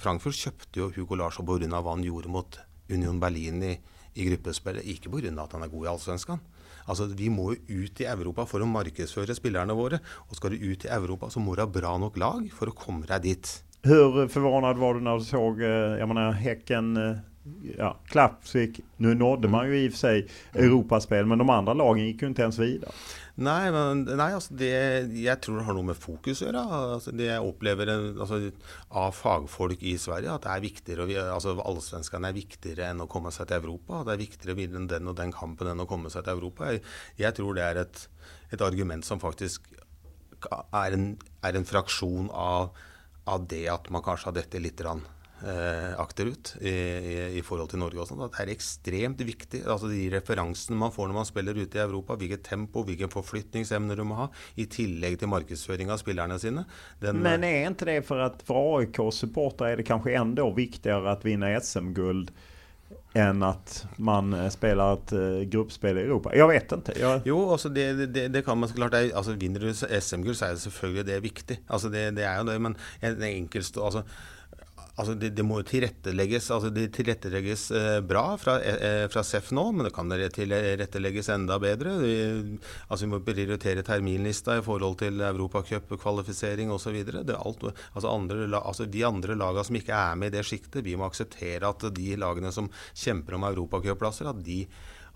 [0.00, 1.70] Frankfurt kjøpte jo Hugo Larsson pga.
[1.78, 2.60] hva han gjorde mot
[2.90, 3.76] Union Berlin i,
[4.14, 4.86] i gruppespillet.
[4.86, 5.30] Ikke pga.
[5.42, 6.40] at han er god i allsvenskan.
[6.88, 10.00] Altså, Vi må jo ut i Europa for å markedsføre spillerne våre.
[10.28, 12.76] Og skal du ut i Europa, så må du ha bra nok lag for å
[12.76, 13.62] komme deg dit.
[13.82, 16.96] Hvor forvirret var du når du så jeg mener, Hekken
[17.78, 20.28] ja, Klappvik, Nå nådde man jo i og for seg
[20.60, 22.92] europaspill, men de andre lagene gikk jo ikke ens videre.
[23.40, 24.68] Nei, men, nei altså det,
[25.16, 26.64] jeg tror det har noe med fokus å gjøre.
[26.96, 28.40] Altså det jeg opplever altså,
[29.00, 33.32] av fagfolk i Sverige, at det er viktigere, altså allsvenskene er viktigere enn å komme
[33.32, 34.02] seg til Europa.
[34.04, 36.68] Det er viktigere å vinne den og den kampen enn å komme seg til Europa.
[36.68, 36.84] Jeg,
[37.22, 38.02] jeg tror det er et,
[38.50, 39.70] et, argument som faktisk
[40.50, 41.08] er en,
[41.46, 42.76] er en fraksjon av,
[43.24, 45.00] av, det at man kanskje har dette litt rann
[45.46, 48.00] eh, akterut i, i, i, forhold til Norge.
[48.02, 49.62] og sånt, Det er ekstremt viktig.
[49.66, 53.96] altså De referansene man får når man spiller ute i Europa, hvilket tempo, hvilken forflytningsevne
[53.96, 56.66] du må ha, i tillegg til markedsføring av spillerne sine.
[57.00, 61.20] Den, Men er ikke det for at for AIK-supportere er det kanskje enda viktigere å
[61.24, 62.28] vinne SM-gull?
[63.18, 66.32] enn at man eh, spiller et uh, gruppspill i Europa.
[66.36, 66.96] Jeg vet ikke.
[66.98, 67.22] Jeg...
[67.26, 68.94] Jo, altså det, det, det, kan man så klart.
[68.94, 71.58] Altså Vinner du SM-gull, så er det selvfølgelig det viktig.
[71.68, 74.04] Altså det, det, er jo det, men en enkeltstå altså,
[75.00, 79.50] Altså det, det, må jo tilrettelegges altså det tilrettelegges eh, bra fra, eh, fra, SEF
[79.56, 81.94] nå, men det kan tilrettelegges enda bedre.
[82.02, 82.14] Vi,
[82.88, 87.00] altså vi må prioritere terminlista i forhold til europacupkvalifisering osv.
[87.00, 88.12] Altså
[88.60, 91.88] altså de andre lagene som ikke er med i det sjiktet, vi må akseptere at
[91.96, 94.64] de lagene som kjemper om europacupplasser, at de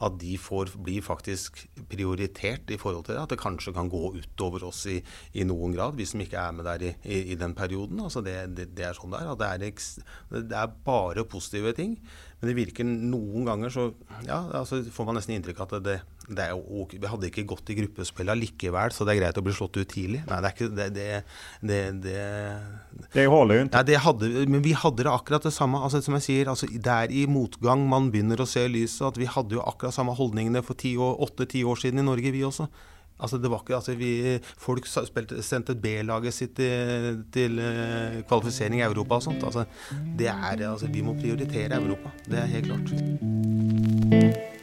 [0.02, 3.22] at de får blir faktisk prioritert i forhold til det.
[3.22, 4.98] At det kanskje kan gå utover oss i,
[5.32, 8.02] i noen grad, vi som ikke er med der i, i, i den perioden.
[8.02, 9.34] Altså det, det, det, er sånn det er.
[9.38, 11.98] Det er, det er bare positive ting.
[12.40, 13.86] Men det virker noen ganger så
[14.26, 17.44] ja, altså får man nesten inntrykk av at det, det er jo, vi hadde ikke
[17.48, 20.22] gått i gruppespill likevel, så det er greit å bli slått ut tidlig.
[20.28, 21.08] Nei, det er ikke det Det,
[21.60, 22.22] det, det,
[23.12, 24.00] det holder jo ikke.
[24.04, 25.82] Hadde, men vi hadde det akkurat det samme.
[25.84, 29.04] Altså, som jeg sier, altså, Det er i motgang man begynner å se lyset.
[29.10, 32.68] At vi hadde jo akkurat samme holdningene for åtte-ti år siden i Norge, vi også.
[33.14, 38.80] Altså det var ikke, altså vi, Folk spilte, sendte B-laget sitt til, til uh, kvalifisering
[38.80, 39.44] i Europa og sånt.
[39.44, 39.64] Altså,
[40.18, 42.10] det er, altså, vi må prioritere Europa.
[42.26, 44.53] Det er helt klart.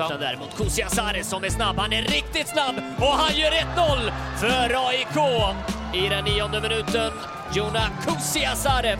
[0.00, 1.78] Kastar däremot Kusi Asare som är snabb.
[1.78, 5.16] Han är riktigt snabb och han gör 1-0 för AIK
[5.94, 7.12] i den nionde minuten.
[7.54, 8.98] Jona Kusiasare.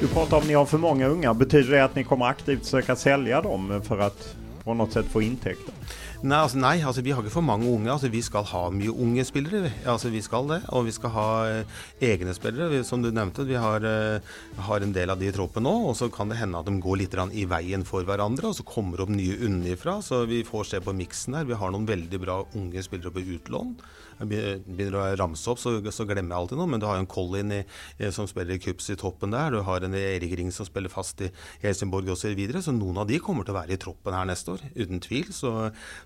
[0.00, 1.34] Du pratar om att ni har för många unga.
[1.34, 5.22] Betyder det att ni kommer aktivt söka sälja dem för att på något sätt få
[5.22, 5.74] intäkter?
[6.24, 7.90] Nei, altså, nei, altså vi har ikke for mange unge.
[7.92, 9.68] Altså, vi skal ha mye unge spillere.
[9.84, 10.60] Altså, vi skal det.
[10.72, 11.74] Og vi skal ha eh,
[12.08, 12.80] egne spillere.
[12.88, 14.30] Som du nevnte, vi har, eh,
[14.68, 15.74] har, en del av de i troppen nå.
[15.90, 18.64] Og så kan det hende at de går litt i veien for hverandre, og så
[18.64, 19.98] kommer opp nye unnifra.
[20.00, 21.44] Så vi får se på miksen her.
[21.44, 23.76] Vi har noen veldig bra unge spillere på utlån
[24.22, 26.70] begynner å ramse opp, så, så, glemmer jeg alltid noe.
[26.70, 27.62] Men du har jo en Colin i,
[28.14, 29.54] som spiller i Cups i toppen der.
[29.54, 31.30] Du har en Erik Ring som spiller fast i
[31.64, 32.22] Helsingborg osv.
[32.24, 32.62] Så, videre.
[32.64, 35.28] så noen av de kommer til å være i troppen her neste år, uten tvil.
[35.34, 35.50] Så,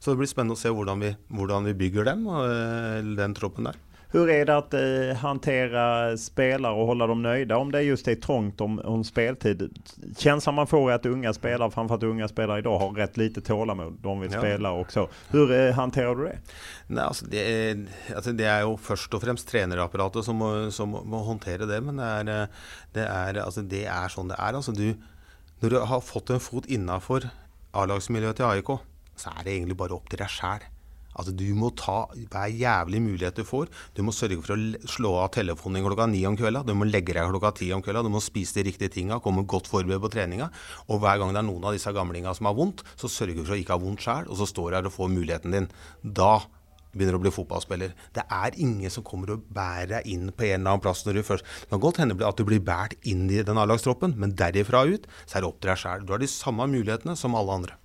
[0.03, 3.71] så det blir spennende å se hvordan vi, hvordan vi bygger dem, eh, den troppen
[3.71, 3.79] der.
[4.11, 8.15] Hur är det att eh, hantera spelare och hålla dem nöjda om det just är
[8.15, 9.79] trångt om, om speltid?
[10.17, 13.99] Känslan man får är att unga spelare, framförallt unga spelare idag, har rätt lite tålamod.
[14.03, 14.39] De vill ja.
[14.39, 15.09] spela och så.
[15.29, 15.87] Hur eh,
[16.17, 16.39] du det?
[16.87, 17.85] Nei, altså det, er,
[18.17, 21.83] altså det, er, jo først og fremst trenerapparatet som må, som må håndtere det.
[21.85, 24.57] Men det er, eh, det er, altså det er sånn det er.
[24.73, 24.95] Du,
[25.61, 27.29] når du har fått en fot innafor
[27.77, 28.79] A-lagsmiljøet til AIK,
[29.21, 30.67] så er det egentlig bare opp til deg sjæl.
[31.19, 33.71] Altså, du må ta hver jævlig mulighet du får.
[33.97, 36.63] Du må sørge for å slå av telefonen klokka ni om kvelda.
[36.67, 38.05] Du må legge deg klokka ti om kvelda.
[38.07, 40.51] Du må spise de riktige tinga, komme godt forberedt på treninga.
[40.87, 43.43] Og hver gang det er noen av disse gamlinga som har vondt, så sørger du
[43.43, 45.69] for å ikke ha vondt sjæl, og så står du her og får muligheten din.
[46.05, 46.37] Da
[46.95, 47.97] begynner å bli fotballspiller.
[48.15, 51.19] Det er ingen som kommer og bærer deg inn på en eller annen plass når
[51.19, 54.37] du først Det kan godt hende at du blir båret inn i den A-lagstroppen, men
[54.39, 56.07] derifra ut så er det opp til deg sjæl.
[56.07, 57.79] Du har de samme mulighetene som alle andre.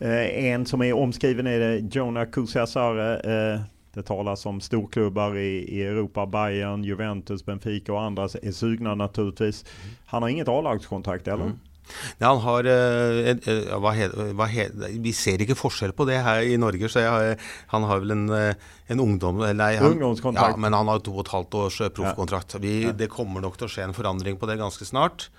[0.00, 3.20] Eh, en som är omskriven är Jonah Kusiasare.
[3.54, 3.60] Eh,
[3.94, 9.64] Det talas om storklubbar i, Europa, Bayern, Juventus, Benfica och andra är sugna naturligtvis.
[10.06, 11.44] Han har inget A-lagskontrakt eller?
[11.44, 11.58] Mm.
[12.18, 14.06] Ja, han har eh, eh, hva he,
[14.38, 14.68] hva he,
[15.02, 16.88] Vi ser ikke forskjell på det her i Norge.
[16.88, 17.38] så jeg,
[17.72, 18.54] Han har vel en, eh,
[18.86, 19.42] en ungdom...
[19.42, 20.54] Nei, han, Ungdomskontrakt.
[20.54, 22.54] Ja, men han har to og et halvt års proffkontrakt.
[22.62, 22.92] Vi, ja.
[22.92, 25.30] Det kommer nok til å skje en forandring på det ganske snart.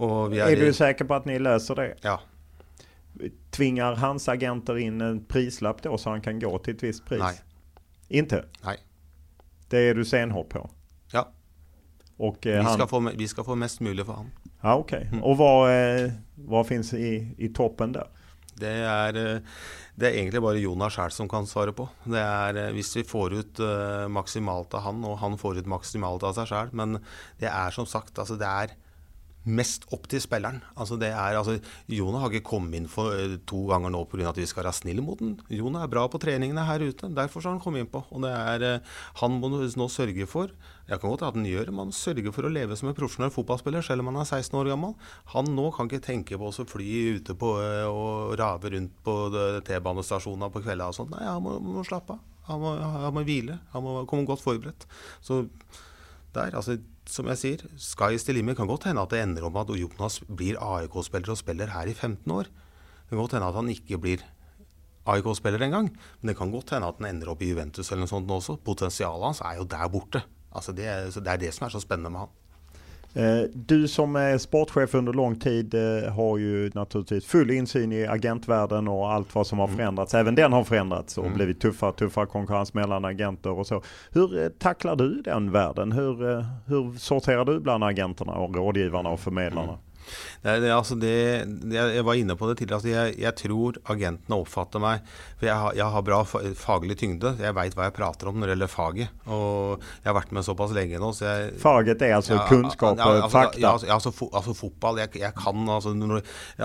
[0.00, 1.88] Er, er, du sikker på at dere løser det?
[2.06, 2.20] Ja.
[3.50, 7.22] Tvinger hans agenter inn en prislapp då så han kan gå til et visst pris?
[7.22, 7.34] Nei.
[8.08, 8.44] Inte?
[8.64, 8.76] Nei.
[9.68, 10.62] Det er du stenhård på?
[11.12, 11.28] Ja.
[12.16, 12.88] Och, eh, vi, ska han...
[12.88, 14.32] få, vi ska få mest mulig for honom.
[14.60, 14.92] Ja, ok.
[14.92, 15.20] Mm.
[15.22, 16.12] Og hva, eh,
[16.48, 18.08] vad finnes i, i, toppen der?
[18.58, 19.60] Det er, eh,
[19.94, 21.86] det er egentlig bare Jonas sjøl som kan svare på.
[22.08, 25.70] Det er eh, Hvis vi får ut uh, maksimalt av han, og han får ut
[25.70, 26.74] maksimalt av seg sjøl.
[26.74, 26.98] Men
[27.38, 28.74] det er som sagt altså det er
[29.48, 30.60] mest opp til spilleren.
[30.76, 31.58] Altså det er, altså,
[31.92, 34.28] Jona har ikke kommet inn for uh, to ganger nå pga.
[34.30, 35.36] at vi skal være snille mot den.
[35.52, 37.08] Jona er bra på treningene her ute.
[37.14, 38.02] Derfor har han kommet inn på.
[38.10, 40.52] Og det er, uh, Han må nå sørge for
[40.88, 42.96] jeg kan godt at han gjør det, men han sørger for å leve som en
[42.96, 44.94] profesjonell fotballspiller selv om han er 16 år gammel.
[45.34, 49.18] Han nå kan ikke tenke på å fly ute på, uh, og rave rundt på
[49.68, 50.64] T-banestasjonene på
[50.96, 51.12] sånt.
[51.12, 52.24] Nei, han må, må slappe av.
[52.48, 53.58] Han må, han må hvile.
[53.74, 54.88] Han må komme godt forberedt.
[55.20, 55.42] Så
[56.32, 56.78] der, altså
[57.08, 58.58] som jeg sier, sky's the limit.
[58.58, 61.94] Kan godt hende at det ender om at Jonas blir AIK-spiller og spiller her i
[61.94, 62.50] 15 år.
[62.50, 64.24] Det kan godt hende at han ikke blir
[65.08, 65.88] AIK-spiller engang.
[66.20, 68.58] Men det kan godt hende at han ender opp i Juventus eller noe sånt også.
[68.64, 70.22] Potensialet hans er jo der borte.
[70.52, 72.36] Altså det, det er det som er så spennende med han.
[73.18, 78.06] Eh, du som är sportchef under lång tid eh, har ju naturligtvis full insyn i
[78.06, 79.76] agentvärlden och allt vad som har mm.
[79.76, 80.14] förändrats.
[80.14, 81.36] Även den har förändrats och mm.
[81.36, 83.82] blivit tuffare, tuffare konkurrens mellan agenter och så.
[84.10, 85.92] Hur eh, tacklar du den världen?
[85.92, 89.78] Hur, hur sorterar du bland agenterna och rådgivarna och förmedlarna?
[90.08, 90.42] Mm.
[90.42, 91.14] Det, det, altså det,
[91.74, 92.78] jeg var inne på det tidligere.
[92.80, 95.04] Altså jeg, jeg, tror agentene oppfatter meg
[95.38, 97.34] For jeg har, jeg har bra faglig tyngde.
[97.42, 99.24] Jeg veit hva jeg prater om når det gjelder faget.
[99.28, 101.12] Og jeg har vært med såpass lenge nå.
[101.16, 103.62] Så jeg, faget er altså ja, kunnskap, ja, altså, fakta?
[103.62, 105.02] Ja, altså, altså, fo, altså fotball.
[105.04, 105.94] Jeg, jeg kan altså,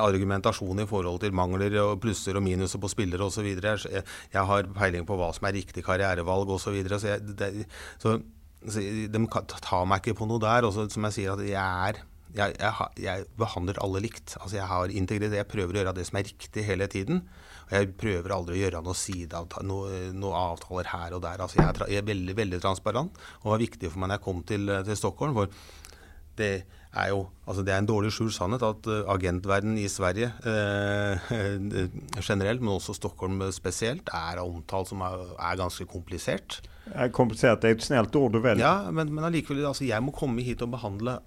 [0.03, 3.49] argumentasjon i forhold til mangler og plusser og minuser på spillere osv.
[3.53, 6.63] Jeg, jeg har peiling på hva som er riktig karrierevalg osv.
[6.63, 7.67] Så, videre, så, jeg, det,
[8.01, 8.17] så,
[8.71, 8.81] så
[9.13, 9.21] de
[9.61, 10.67] tar meg ikke på noe der.
[10.69, 12.01] Også, som jeg sier, at jeg er
[12.33, 14.35] jeg, jeg, jeg, behandler alle likt.
[14.39, 15.37] Altså jeg har integritet.
[15.37, 17.23] Jeg prøver å gjøre det som er riktig hele tiden.
[17.67, 21.45] Og jeg prøver aldri å gjøre noe sideavtaler, noe, noe avtaler her og der.
[21.45, 24.19] Altså jeg, er, jeg, er, veldig veldig transparent, og det var viktig for meg når
[24.19, 25.39] jeg kom til, til Stockholm.
[25.39, 25.71] for
[26.37, 26.53] det
[26.97, 31.33] er jo altså det er en dårlig skjult sannhet at uh, agentverdenen i Sverige eh,
[32.21, 36.61] generelt, men også Stockholm spesielt, er omtalt som er, er ganske komplisert.
[36.93, 38.63] Er komplisert det er et snilt ord du velger.
[38.63, 41.19] Ja, men, men allikevel, altså jeg må komme hit og behandle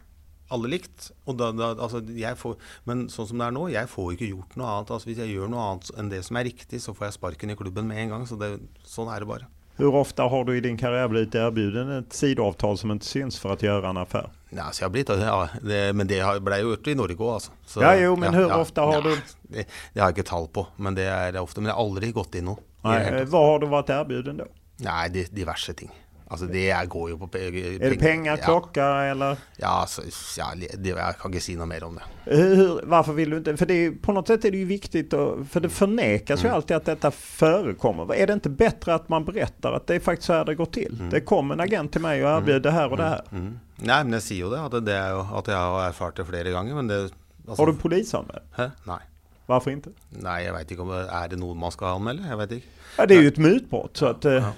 [0.55, 1.11] alle likt.
[1.27, 2.03] Da, da, altså
[2.41, 2.57] får,
[2.89, 4.95] men sånn som det er nå, jeg får ikke gjort noe annet.
[4.97, 7.53] Altså hvis jeg gjør noe annet enn det som er riktig, så får jeg sparken
[7.53, 8.27] i klubben med en gang.
[8.29, 8.57] Så det,
[8.87, 9.51] sånn er det bare.
[9.77, 13.53] Hvor ofte har du i din karriere blitt erbjuden et sideavtal som ikke syns for
[13.53, 14.31] å gjøre en affær?
[14.55, 17.33] Ja, så jeg har blitt, ja, det, men det ble jo gjort i Norge òg,
[17.35, 17.57] altså.
[17.69, 19.67] Så, ja, jo, men hvor ja, ofte har du det, det,
[19.99, 21.61] har jeg ikke tall på, men det er ofte.
[21.61, 22.65] Men jeg har aldri gått inn noe.
[22.87, 24.49] Nei, hva har du vært erbjuden da?
[24.87, 25.93] Nei, diverse ting.
[26.29, 27.77] Altså det går jo på penger.
[27.79, 29.11] Er det penger, klokka ja.
[29.11, 29.37] eller?
[29.57, 30.03] Ja, altså,
[30.39, 32.09] ja, det, jeg kan ikke si noe mer om det.
[32.25, 33.57] Hur, varför vill du inte?
[33.57, 36.51] För det, på något sätt är det ju viktigt, och, för det förnekas mm.
[36.51, 38.15] ju alltid att detta förekommer.
[38.15, 40.67] Är det inte bättre att man berättar att det är faktiskt så här det går
[40.67, 40.97] till?
[40.99, 41.11] Mm.
[41.11, 43.29] Det kom en agent til meg og erbjöd det her og det her.
[43.31, 43.53] Mm.
[43.77, 46.55] Nei, men jeg sier jo det, at, det jo, at jeg har erfart det flere
[46.55, 46.75] ganger.
[46.75, 46.99] Men det,
[47.47, 48.65] altså, har du politianmeldt?
[48.89, 49.03] Nei.
[49.47, 49.95] Hvorfor ikke?
[50.25, 52.27] Nei, jeg veit ikke om er det noe man skal anmelde.
[52.27, 52.75] Jeg veit ikke.
[52.97, 54.51] Ja, det er jo et mutbrott, så at ja.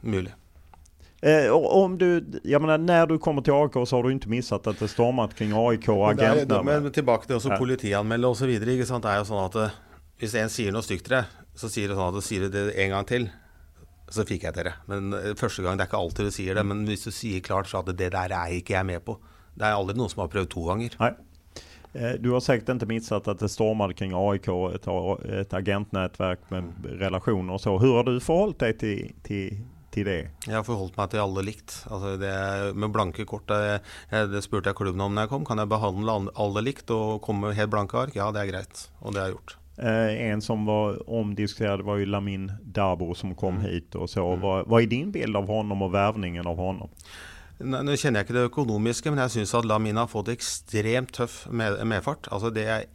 [0.00, 0.32] Mulig.
[1.24, 4.66] Eh, om du, jag menar, när du kommer till AIK så har du inte missat
[4.66, 6.62] at det stormat kring AIK og agentene.
[6.62, 8.50] Men tilbake til også politianmelde osv.
[8.60, 8.88] Det er jo
[9.30, 9.56] sånn at
[10.20, 12.66] hvis en sier noe stygt til deg, så sier du sånn at du sier det
[12.76, 13.30] en gang til,
[14.12, 14.74] så fikk jeg dere.
[14.90, 16.68] Men eh, første gang, det er ikke alltid du sier det.
[16.68, 19.16] Men hvis du sier klart så at det der er ikke jeg med på.
[19.56, 21.00] Det er aldri noen som har prøvd to ganger.
[21.00, 21.14] Nei.
[21.94, 24.92] Eh, du har sikkert ikke mistet at det stormet kring AIK, et,
[25.40, 27.78] et agentnettverk med relasjoner og så.
[27.78, 29.62] Hvordan har du forholdt deg til, til
[29.94, 30.20] til det?
[30.46, 31.76] Jeg har forholdt meg til alle likt.
[31.88, 32.34] Altså det,
[32.76, 33.82] med blanke kort, det,
[34.32, 35.44] det spurte jeg klubben om når jeg kom.
[35.48, 38.16] Kan jeg behandle alle likt og komme med helt blanke ark?
[38.18, 38.88] Ja, det er greit.
[39.00, 39.58] Og det har jeg gjort.
[39.76, 43.64] Eh, en som var omdiskutert, var jo Lamin Dabo som kom mm.
[43.66, 43.94] hit.
[43.94, 44.22] og så.
[44.22, 44.42] Mm.
[44.42, 46.92] Hva, hva er din bilde av honom og vervningen av honom?
[47.64, 51.44] Nå kjenner jeg ikke det økonomiske, men jeg syns at Lamin har fått ekstremt tøff
[51.54, 52.26] med, medfart.
[52.34, 52.86] Altså det er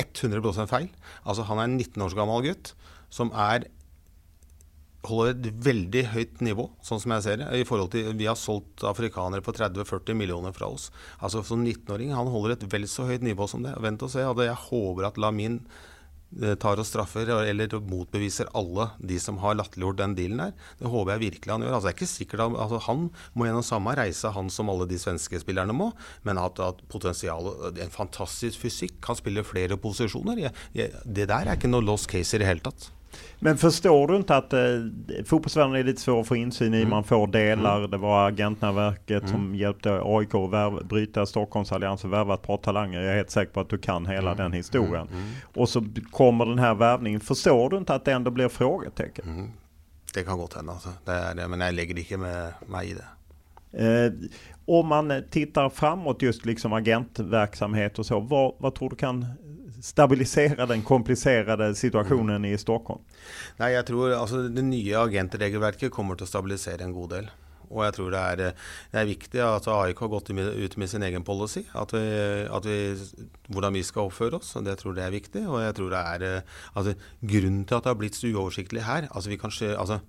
[0.00, 0.88] 100% feil.
[1.24, 2.74] Altså Han er en 19 års gammel gutt
[3.10, 3.66] som er
[5.08, 7.48] holder et veldig høyt nivå, sånn som jeg ser det.
[7.56, 10.90] i forhold til Vi har solgt afrikanere på 30-40 millioner fra oss.
[11.20, 13.76] Altså Som 19-åring han holder et vel så høyt nivå som det.
[13.80, 14.20] Vent og se.
[14.20, 15.62] Jeg håper at Lamin
[16.42, 20.52] eh, tar og straffer eller motbeviser alle de som har latterliggjort den dealen der.
[20.78, 21.74] Det håper jeg virkelig han gjør.
[21.78, 25.00] Altså, det er ikke sikkert altså, Han må gjennom samme reise han som alle de
[25.00, 25.92] svenske spillerne må,
[26.28, 30.44] men at, at potensialet En fantastisk fysikk, kan spille flere posisjoner.
[30.44, 32.92] Jeg, jeg, det der er ikke noe lost case i det hele tatt.
[33.38, 34.60] Men förstår du inte att eh,
[35.24, 36.76] fotbollsvärlden är lite svår att få insyn i?
[36.76, 36.90] Mm.
[36.90, 37.78] Man får delar.
[37.78, 37.90] Mm.
[37.90, 39.32] Det var agentnätverket Mm.
[39.32, 43.00] som hjälpte AIK att värva, bryta Stockholmsallians och värva ett par talanger.
[43.00, 44.36] Jag är helt säker på att du kan hela Mm.
[44.36, 45.08] den historien.
[45.12, 45.30] Mm.
[45.54, 47.20] Och så kommer den här värvningen.
[47.20, 49.24] Förstår du inte att det ändå blir frågetecken?
[49.28, 49.50] Mm.
[50.14, 50.88] Det kan godt hende, altså.
[51.06, 51.12] Det
[51.42, 53.06] er, men jeg legger ikke med meg i det.
[53.72, 54.12] Eh,
[54.66, 58.20] om man tittar framåt just liksom agentverksamhet och så.
[58.20, 59.24] Vad, vad tror du kan
[59.82, 63.02] stabilisera den kompliserte situasjonen i Stockholm?
[63.60, 67.30] Nei, jeg tror altså, Det nye agentregelverket kommer til å stabilisere en god del.
[67.70, 68.40] Og jeg tror det er,
[68.90, 71.62] det er viktig at AIK har gått ut med sin egen policy.
[71.78, 72.02] At vi,
[72.50, 72.78] at vi,
[73.46, 74.56] hvordan vi skal oppføre oss.
[74.58, 75.44] og Det tror jeg er viktig.
[75.46, 76.24] Og jeg tror det er
[76.74, 80.00] altså, Grunnen til at det har blitt så uoversiktlig her altså vi kan altså,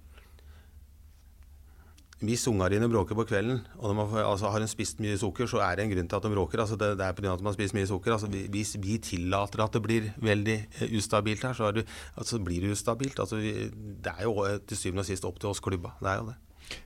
[2.22, 5.48] Hvis unger dine bråker på kvelden, og de har, altså, har en spist mye sukker,
[5.50, 6.62] så er det en grunn til at de bråker.
[6.62, 7.34] Altså, det, det er pga.
[7.34, 8.14] at de har spist mye sukker.
[8.14, 12.62] Altså, hvis vi tillater at det blir veldig eh, ustabilt her, så det, altså, blir
[12.62, 13.18] det ustabilt.
[13.20, 13.72] Altså, vi,
[14.06, 15.96] det er jo eh, til syvende og sist opp til oss klubba.
[15.98, 16.38] Det er jo det.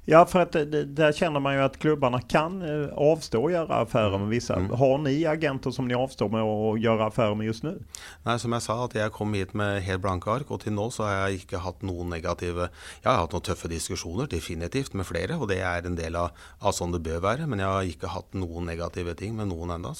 [0.07, 3.49] Ja, för att det- det- där känner man ju att klubbarna kan eh, avstå å
[3.51, 4.59] göra affärer med vissa.
[4.59, 7.79] Har ni agenter som ni avstår med å gjøre affärer med just nu?
[8.25, 10.89] Nei, som jeg sa, at jeg kom hit med helt blanke ark, og til nå
[10.91, 12.69] så har jeg ikke hatt noen negative
[13.03, 16.31] Jeg har hatt noen tøffe diskusjoner, definitivt, med flere, og det er en del av,
[16.61, 17.47] av sånn det bør være.
[17.47, 19.93] Men jeg har ikke hatt noen negative ting med noen ennå.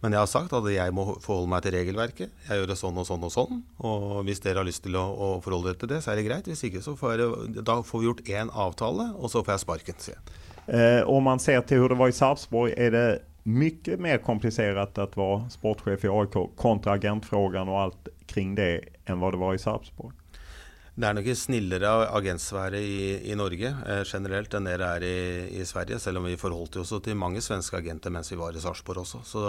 [0.00, 2.30] Men jeg har sagt at jeg må forholde meg til regelverket.
[2.48, 3.62] Jeg gjør det sånn og sånn og sånn.
[3.80, 6.26] Og hvis dere har lyst til å, å forholde dere til det, så er det
[6.28, 6.44] greit.
[6.46, 9.64] Hvis ikke, så får jeg, da får vi gjort én avtale, og så får jeg
[9.64, 10.36] sparken, sier jeg.
[10.68, 13.08] Eh, om man ser til hvordan det var i Sarpsborg er det
[13.48, 18.72] mye mer komplisert å være sportssjef i AIK kontra agentspørsmålet og alt kring det
[19.08, 20.12] enn hva det var i Sarpsborg.
[20.98, 25.18] Det er nok snillere agentsfære i, i Norge eh, generelt enn det det er i,
[25.60, 28.60] i Sverige, selv om vi forholdt oss til mange svenske agenter mens vi var i
[28.60, 29.22] Sarpsborg også.
[29.24, 29.42] Så,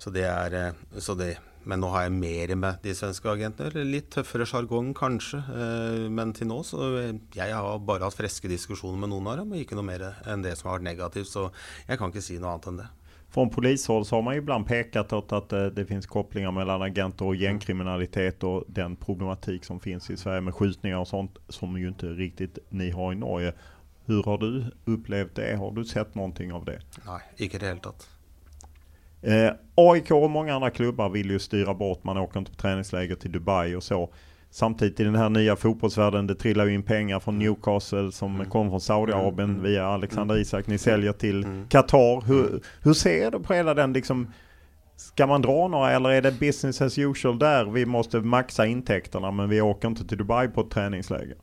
[0.00, 1.34] så det er, eh, så det,
[1.64, 3.84] men nå har jeg mer med de svenske agentene.
[3.84, 8.48] Litt tøffere sjargong kanskje, eh, men til nå så eh, Jeg har bare hatt friske
[8.48, 11.28] diskusjoner med noen av dem, og ikke noe mer enn det som har vært negativt.
[11.28, 11.50] Så
[11.88, 12.88] jeg kan ikke si noe annet enn det.
[13.30, 17.24] Från polishåll så har man ibland pekat åt att eh, det finns kopplingar mellan agenter
[17.24, 21.88] och gängkriminalitet och den problematik som finns i Sverige med skjutningar och sånt som ju
[21.88, 23.52] inte riktigt ni har i Norge.
[24.04, 25.56] Hur har du upplevt det?
[25.56, 26.80] Har du sett någonting av det?
[27.06, 28.08] Nei, ikke i det hele tatt.
[29.22, 32.04] Eh, AIK och många andra klubbar vill ju styra bort.
[32.04, 34.12] Man åker inte på träningsläger till Dubai och så.
[34.50, 38.70] Samtidigt i den här nya fotbollsvärlden, det trillar ju in pengar från Newcastle som kommer
[38.70, 40.66] från Saudiarabien via Alexander Isak.
[40.66, 42.26] Ni säljer till Qatar.
[42.26, 44.32] Hur, hur ser du på hela den liksom
[44.96, 47.64] Ska man dra några eller är det business as usual där?
[47.64, 51.36] Vi måste maxa intäkterna men vi åker inte till Dubai på ett träningsläger.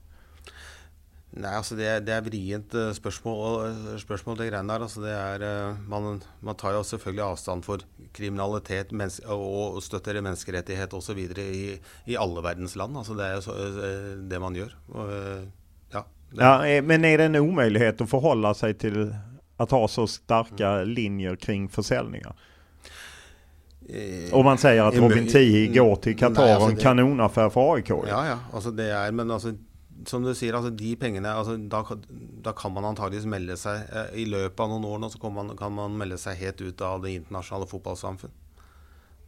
[1.38, 4.86] Nei, altså det, det er vrient eh, spørsmål, og, spørsmål det greiene der.
[4.88, 7.84] Altså det er, eh, man, man tar jo selvfølgelig avstand for
[8.18, 11.22] kriminalitet mens, og, støtter menneskerettighet osv.
[11.38, 11.78] I,
[12.10, 12.98] i alle verdens land.
[12.98, 14.74] Altså det er jo eh, det man gjør.
[14.96, 15.14] Og,
[15.94, 20.08] ja, det, Ja, men er det en umulighet å forholde seg til å ha så
[20.10, 22.34] starka linjer kring försäljningar?
[23.90, 27.78] eh, Om man sier at Robin Tihi går til Nei, Qatar og en kanonaffære for
[27.78, 27.94] AIK.
[28.10, 28.38] Ja, ja.
[28.54, 29.54] Altså det er, men altså,
[30.06, 31.80] som du sier, altså de pengene altså da,
[32.46, 35.34] da kan man antageligvis melde seg eh, I løpet av noen år nå så kan
[35.34, 38.34] man, kan man melde seg helt ut av det internasjonale fotballsamfunn.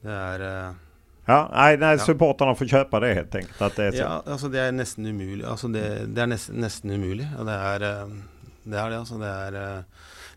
[0.03, 0.77] Det er eh,
[1.29, 2.03] Ja, nei, nei Ja.
[2.05, 3.61] supporterne får kjøpe det helt enkelt.
[3.61, 4.01] At det er så.
[4.03, 5.43] Ja, altså det er nesten umulig.
[5.45, 5.83] Altså det,
[6.15, 7.27] det er nesten, nesten umulig.
[7.37, 8.15] Og det er eh,
[8.63, 8.77] det.
[8.79, 9.83] Er det, altså det er,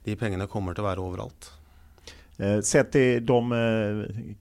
[0.05, 1.53] de pengene kommer til å være overalt.
[2.39, 3.41] Eh, sett i de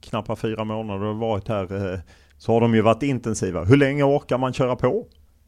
[0.07, 2.03] knappa fire månedene du har vært her,
[2.41, 3.63] så har de jo vært intensiva.
[3.67, 4.91] Hvor lenge orker man kjøre på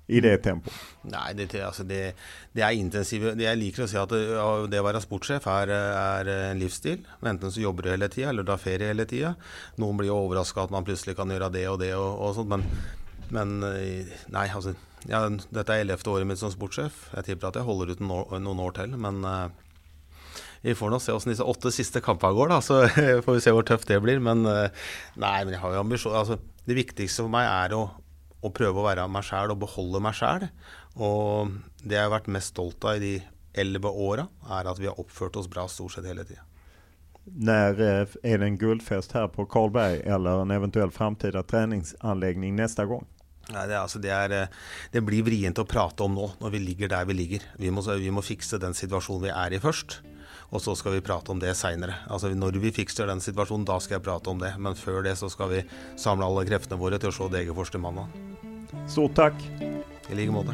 [0.08, 0.76] i det tempoet?
[1.08, 2.14] Nei, det, altså det,
[2.56, 6.60] det er intensive Jeg liker å si at det, å være sportssjef er, er en
[6.60, 7.06] livsstil.
[7.24, 9.34] Enten så jobber du hele tida, eller du har ferie hele tida.
[9.80, 12.52] Noen blir jo overraska at man plutselig kan gjøre det og det og, og sånt,
[12.52, 12.68] men,
[13.36, 14.76] men eh, nei, altså
[15.10, 17.10] ja, Dette er ellevte året mitt som sportssjef.
[17.18, 19.48] Jeg tipper at jeg holder ut noen år, til, men eh,
[20.64, 22.84] vi får nå se hvordan disse åtte siste kampene går, da, så
[23.26, 24.24] får vi se hvor tøft det blir.
[24.24, 24.88] Men eh,
[25.20, 27.84] nei, men jeg har jo ambisjon altså, Det viktigste for meg er å,
[28.44, 30.48] å prøve å være meg sjæl og beholde meg sjæl.
[31.00, 31.54] Og
[31.84, 33.14] det jeg har vært mest stolt av i de
[33.64, 36.44] elleve åra, er at vi har oppført oss bra stort sett hele tida.
[37.24, 43.06] Når er det en guldfest her på Karlberg eller en eventuell framtida treningsanlegging neste gang?
[43.52, 44.60] Nei, det, er, altså, det, er, eh,
[44.94, 47.48] det blir vrient å prate om nå, når vi ligger der vi ligger.
[47.60, 50.00] Vi må, vi må fikse den situasjonen vi er i først.
[50.54, 51.96] Og så skal vi prate om det seinere.
[52.14, 54.54] Altså, når vi fikser den situasjonen, da skal jeg prate om det.
[54.62, 55.64] Men før det så skal vi
[55.98, 58.14] samle alle kreftene våre til å se Degerfors til mandag.
[58.86, 59.42] Stort takk.
[60.12, 60.54] I like måte.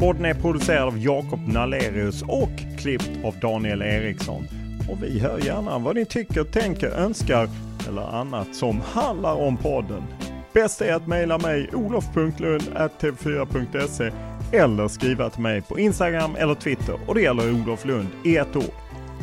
[0.00, 4.48] Podden är producerad av Jakob Nalerius och klippt av Daniel Eriksson.
[4.90, 7.48] Och vi hör gärna vad ni tycker, tänker, önskar
[7.88, 10.31] eller annat som handlar om podden.
[10.52, 14.12] Bäst är att mejla mig olof.lund.tv4.se
[14.52, 18.56] eller skriva till mig på Instagram eller Twitter och det gäller Olof Lund i ett
[18.56, 18.74] ord.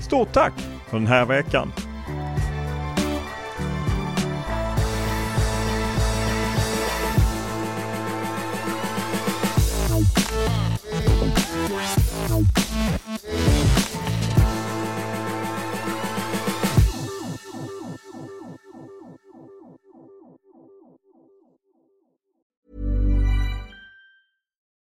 [0.01, 0.53] Stort tack
[0.89, 1.72] för den här veckan!